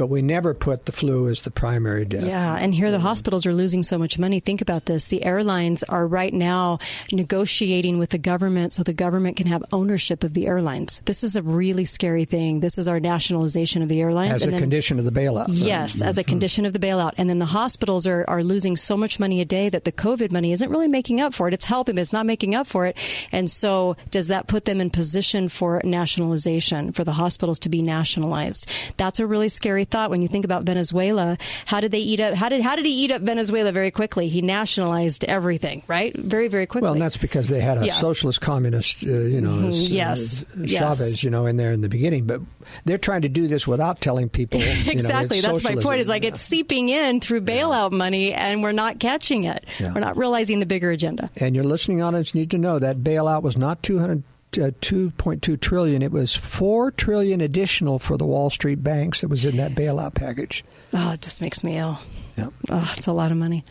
but 0.00 0.08
we 0.08 0.22
never 0.22 0.54
put 0.54 0.86
the 0.86 0.92
flu 0.92 1.28
as 1.28 1.42
the 1.42 1.50
primary 1.50 2.06
death. 2.06 2.24
Yeah, 2.24 2.56
and 2.56 2.74
here 2.74 2.90
the 2.90 2.96
mm-hmm. 2.96 3.06
hospitals 3.06 3.44
are 3.44 3.52
losing 3.52 3.82
so 3.82 3.98
much 3.98 4.18
money. 4.18 4.40
Think 4.40 4.62
about 4.62 4.86
this. 4.86 5.08
The 5.08 5.22
airlines 5.22 5.82
are 5.82 6.06
right 6.06 6.32
now 6.32 6.78
negotiating 7.12 7.98
with 7.98 8.08
the 8.08 8.16
government 8.16 8.72
so 8.72 8.82
the 8.82 8.94
government 8.94 9.36
can 9.36 9.46
have 9.46 9.62
ownership 9.72 10.24
of 10.24 10.32
the 10.32 10.46
airlines. 10.46 11.02
This 11.04 11.22
is 11.22 11.36
a 11.36 11.42
really 11.42 11.84
scary 11.84 12.24
thing. 12.24 12.60
This 12.60 12.78
is 12.78 12.88
our 12.88 12.98
nationalization 12.98 13.82
of 13.82 13.90
the 13.90 14.00
airlines. 14.00 14.32
As 14.32 14.42
and 14.42 14.48
a 14.48 14.52
then- 14.52 14.60
condition 14.62 14.98
of 14.98 15.04
the 15.04 15.12
bailout. 15.12 15.48
Yes, 15.50 16.00
as 16.00 16.16
a 16.16 16.22
mm-hmm. 16.22 16.30
condition 16.30 16.64
of 16.64 16.72
the 16.72 16.78
bailout. 16.78 17.12
And 17.18 17.28
then 17.28 17.38
the 17.38 17.44
hospitals 17.44 18.06
are, 18.06 18.24
are 18.26 18.42
losing 18.42 18.76
so 18.76 18.96
much 18.96 19.20
money 19.20 19.42
a 19.42 19.44
day 19.44 19.68
that 19.68 19.84
the 19.84 19.92
COVID 19.92 20.32
money 20.32 20.52
isn't 20.52 20.70
really 20.70 20.88
making 20.88 21.20
up 21.20 21.34
for 21.34 21.46
it. 21.46 21.52
It's 21.52 21.66
helping, 21.66 21.96
but 21.96 22.00
it's 22.00 22.14
not 22.14 22.24
making 22.24 22.54
up 22.54 22.66
for 22.66 22.86
it. 22.86 22.96
And 23.32 23.50
so 23.50 23.98
does 24.08 24.28
that 24.28 24.46
put 24.46 24.64
them 24.64 24.80
in 24.80 24.88
position 24.88 25.50
for 25.50 25.82
nationalization, 25.84 26.92
for 26.92 27.04
the 27.04 27.12
hospitals 27.12 27.58
to 27.58 27.68
be 27.68 27.82
nationalized? 27.82 28.66
That's 28.96 29.20
a 29.20 29.26
really 29.26 29.50
scary 29.50 29.84
thought 29.90 30.10
when 30.10 30.22
you 30.22 30.28
think 30.28 30.44
about 30.44 30.64
Venezuela. 30.64 31.36
How 31.66 31.80
did 31.80 31.92
they 31.92 31.98
eat 32.00 32.20
up, 32.20 32.34
how 32.34 32.48
did, 32.48 32.62
how 32.62 32.76
did 32.76 32.84
he 32.86 32.92
eat 32.92 33.10
up 33.10 33.22
Venezuela 33.22 33.72
very 33.72 33.90
quickly? 33.90 34.28
He 34.28 34.42
nationalized 34.42 35.24
everything, 35.24 35.82
right? 35.88 36.14
Very, 36.16 36.48
very 36.48 36.66
quickly. 36.66 36.84
Well, 36.86 36.92
and 36.94 37.02
that's 37.02 37.16
because 37.16 37.48
they 37.48 37.60
had 37.60 37.78
a 37.82 37.86
Yeah. 37.86 37.92
socialist 37.94 38.40
communist, 38.40 39.04
uh, 39.04 39.08
you 39.10 39.40
know, 39.40 39.50
Mhm. 39.50 39.88
Yes. 39.88 40.42
uh, 40.42 40.62
Yes. 40.64 40.80
Chavez, 40.98 41.22
you 41.24 41.30
know, 41.30 41.46
in 41.46 41.56
there 41.56 41.72
in 41.72 41.80
the 41.80 41.88
beginning. 41.88 42.24
But 42.24 42.40
they're 42.84 42.98
trying 42.98 43.22
to 43.22 43.28
do 43.28 43.48
this 43.48 43.66
without 43.66 44.00
telling 44.00 44.28
people. 44.28 44.60
you 44.60 44.66
know, 44.66 44.92
exactly. 44.92 45.40
That's 45.40 45.64
my 45.64 45.74
point. 45.76 46.00
Is 46.00 46.08
like 46.08 46.24
it's 46.24 46.40
seeping 46.40 46.88
in 46.88 47.20
through 47.20 47.40
bailout 47.42 47.92
money, 47.92 48.32
and 48.32 48.62
we're 48.62 48.72
not 48.72 48.98
catching 49.00 49.44
it. 49.44 49.64
Yeah. 49.78 49.92
We're 49.92 50.00
not 50.00 50.16
realizing 50.16 50.60
the 50.60 50.66
bigger 50.66 50.90
agenda. 50.90 51.30
And 51.36 51.54
your 51.54 51.64
listening 51.64 52.02
audience 52.02 52.34
need 52.34 52.50
to 52.52 52.58
know 52.58 52.78
that 52.78 52.98
bailout 52.98 53.42
was 53.42 53.56
not 53.56 53.82
200. 53.82 54.22
Uh, 54.58 54.74
2.2 54.80 55.60
trillion 55.60 56.02
it 56.02 56.10
was 56.10 56.34
4 56.34 56.90
trillion 56.90 57.40
additional 57.40 58.00
for 58.00 58.18
the 58.18 58.26
wall 58.26 58.50
street 58.50 58.82
banks 58.82 59.20
that 59.20 59.28
was 59.28 59.44
in 59.44 59.58
that 59.58 59.76
bailout 59.76 60.14
package 60.14 60.64
Oh, 60.92 61.12
it 61.12 61.20
just 61.22 61.40
makes 61.40 61.62
me 61.62 61.78
ill. 61.78 61.98
Yeah. 62.36 62.48
Oh, 62.68 62.92
it's 62.96 63.06
a 63.06 63.12
lot 63.12 63.30
of 63.30 63.38
money. 63.38 63.64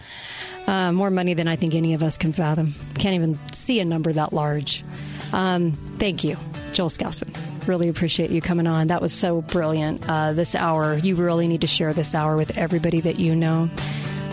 Uh, 0.66 0.94
more 0.94 1.10
money 1.10 1.34
than 1.34 1.50
I 1.50 1.58
think 1.58 1.76
any 1.76 1.94
of 1.94 2.02
us 2.02 2.18
can 2.18 2.32
fathom. 2.32 2.74
Can't 2.98 3.16
even 3.16 3.38
see 3.52 3.82
a 3.82 3.86
number 3.86 4.14
that 4.14 4.32
large. 4.32 4.86
Um, 5.34 5.74
thank 5.98 6.24
you, 6.24 6.38
Joel 6.72 6.88
Skousen. 6.88 7.68
Really 7.68 7.90
appreciate 7.90 8.30
you 8.30 8.40
coming 8.42 8.68
on. 8.68 8.88
That 8.88 9.02
was 9.02 9.12
so 9.12 9.42
brilliant. 9.42 10.08
Uh, 10.10 10.32
this 10.32 10.56
hour, 10.56 10.96
you 10.98 11.16
really 11.18 11.50
need 11.50 11.60
to 11.62 11.68
share 11.68 11.92
this 11.92 12.16
hour 12.16 12.38
with 12.38 12.58
everybody 12.58 13.02
that 13.02 13.20
you 13.20 13.36
know. 13.36 13.70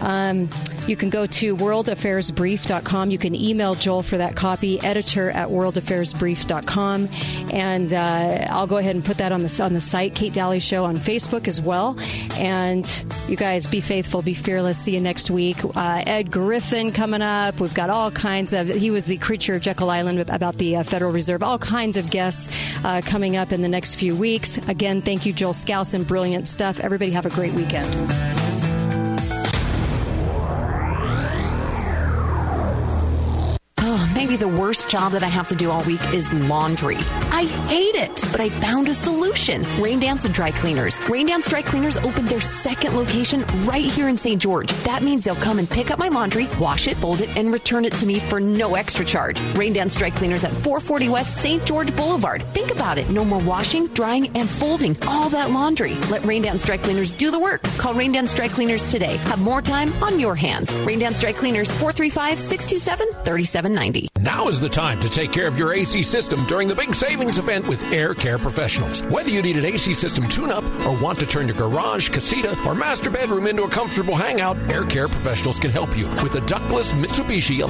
Um, 0.01 0.49
you 0.89 0.97
can 0.97 1.11
go 1.11 1.27
to 1.27 1.57
worldaffairsbrief.com. 1.57 3.11
You 3.11 3.19
can 3.19 3.35
email 3.35 3.75
Joel 3.75 4.03
for 4.03 4.19
that 4.19 4.37
copy, 4.37 4.81
editor 4.81 5.31
at 5.31 5.49
worldaffairsbrief.com. 5.49 7.09
And 7.53 7.93
uh, 7.93 8.47
I'll 8.51 8.67
go 8.67 8.77
ahead 8.77 8.95
and 8.95 9.05
put 9.05 9.19
that 9.19 9.33
on 9.33 9.43
the, 9.43 9.61
on 9.63 9.73
the 9.73 9.81
site, 9.81 10.15
Kate 10.15 10.33
Dalley 10.33 10.61
Show 10.61 10.85
on 10.85 10.97
Facebook 10.97 11.49
as 11.49 11.61
well. 11.61 11.99
And 12.35 12.87
you 13.29 13.37
guys 13.37 13.67
be 13.67 13.81
faithful, 13.81 14.23
be 14.23 14.35
fearless. 14.35 14.79
See 14.79 14.95
you 14.95 15.01
next 15.01 15.31
week. 15.31 15.59
Uh, 15.65 16.03
Ed 16.07 16.31
Griffin 16.31 16.93
coming 16.93 17.23
up. 17.23 17.61
We've 17.61 17.75
got 17.75 17.91
all 17.91 18.11
kinds 18.11 18.53
of, 18.53 18.69
he 18.69 18.91
was 18.91 19.07
the 19.07 19.17
creature 19.17 19.55
of 19.55 19.63
Jekyll 19.63 19.91
Island 19.91 20.31
about 20.31 20.57
the 20.57 20.77
uh, 20.77 20.85
Federal 20.85 21.13
Reserve. 21.13 21.43
All 21.43 21.59
kinds 21.59 21.97
of 21.97 22.11
guests 22.11 22.49
uh, 22.85 23.01
coming 23.05 23.37
up 23.37 23.53
in 23.53 23.63
the 23.63 23.69
next 23.69 23.97
few 23.97 24.15
weeks. 24.15 24.59
Again, 24.69 25.03
thank 25.03 25.27
you, 25.27 25.33
Joel 25.33 25.53
Skousen. 25.53 26.07
Brilliant 26.07 26.49
stuff. 26.49 26.81
Everybody 26.81 27.11
have 27.13 27.27
a 27.27 27.31
great 27.31 27.53
weekend. 27.53 28.36
The 34.37 34.47
worst 34.47 34.91
job 34.91 35.13
that 35.13 35.23
I 35.23 35.29
have 35.29 35.49
to 35.49 35.55
do 35.55 35.71
all 35.71 35.83
week 35.85 36.13
is 36.13 36.31
laundry. 36.33 36.99
I 36.99 37.45
hate 37.69 37.95
it, 37.95 38.23
but 38.31 38.39
I 38.39 38.51
found 38.51 38.87
a 38.87 38.93
solution. 38.93 39.65
Rain 39.81 39.99
Dance 39.99 40.29
Dry 40.29 40.51
Cleaners. 40.51 41.01
Rain 41.09 41.27
Dance 41.27 41.49
Dry 41.49 41.63
Cleaners 41.63 41.97
opened 41.97 42.29
their 42.29 42.41
second 42.43 42.95
location 42.95 43.47
right 43.65 43.85
here 43.85 44.09
in 44.09 44.19
St. 44.19 44.41
George. 44.41 44.71
That 44.85 45.03
means 45.03 45.25
they'll 45.25 45.37
come 45.37 45.59
and 45.59 45.69
pick 45.69 45.91
up 45.91 45.99
my 45.99 46.09
laundry, 46.09 46.49
wash 46.61 46.87
it, 46.87 46.99
fold 46.99 47.23
it, 47.23 47.35
and 47.35 47.51
return 47.51 47.87
it 47.87 47.95
to 47.95 48.05
me 48.05 48.19
for 48.21 48.39
no 48.39 48.75
extra 48.75 49.07
charge. 49.07 49.41
Rain 49.57 49.73
Dance 49.73 49.97
Dry 49.97 50.11
Cleaners 50.11 50.45
at 50.45 50.51
440 50.51 51.09
West 51.09 51.39
St. 51.39 51.65
George 51.65 51.97
Boulevard. 51.97 52.43
Think 52.53 52.71
about 52.71 52.99
it. 52.99 53.09
No 53.09 53.25
more 53.25 53.41
washing, 53.41 53.87
drying, 53.89 54.29
and 54.37 54.49
folding 54.49 54.97
all 55.07 55.31
that 55.31 55.51
laundry. 55.51 55.95
Let 56.11 56.25
Rain 56.27 56.43
Dance 56.43 56.63
Dry 56.63 56.77
Cleaners 56.77 57.13
do 57.13 57.31
the 57.31 57.41
work. 57.41 57.63
Call 57.79 57.95
Rain 57.95 58.13
Dance 58.13 58.35
Dry 58.35 58.49
Cleaners 58.49 58.87
today. 58.87 59.17
Have 59.17 59.41
more 59.41 59.63
time 59.63 59.91
on 60.03 60.21
your 60.21 60.35
hands. 60.35 60.75
Rain 60.85 60.99
Dance 60.99 61.23
Dry 61.23 61.33
Cleaners 61.33 61.71
435 61.71 62.39
627 62.43 63.25
3790. 63.25 64.09
Now 64.27 64.49
is 64.49 64.61
the 64.61 64.69
time 64.69 64.99
to 65.03 65.09
take 65.09 65.31
care 65.31 65.47
of 65.47 65.57
your 65.57 65.73
AC 65.73 66.03
system 66.03 66.45
during 66.47 66.67
the 66.67 66.75
big 66.75 66.97
savings 66.97 67.39
event 67.39 67.69
with 67.69 67.81
Air 67.93 68.13
Care 68.13 68.39
Professionals. 68.39 69.03
Whether 69.07 69.31
you 69.31 69.41
need 69.41 69.57
an 69.57 69.65
AC 69.65 69.95
system 69.95 70.29
tune 70.29 70.51
up 70.51 70.65
or 70.85 70.99
want 70.99 71.21
to 71.21 71.27
turn 71.27 71.47
your 71.47 71.57
garage, 71.57 72.09
casita, 72.09 72.59
or 72.67 72.75
master 72.75 73.09
bedroom 73.09 73.47
into 73.47 73.63
a 73.63 73.69
comfortable 73.69 74.17
hangout, 74.17 74.57
Air 74.69 74.85
Care 74.85 75.07
Professionals 75.07 75.61
can 75.61 75.71
help 75.71 75.97
you 75.97 76.09
with 76.25 76.35
a 76.35 76.45
ductless 76.49 76.91
Mitsubishi 76.95 77.61
electric 77.61 77.67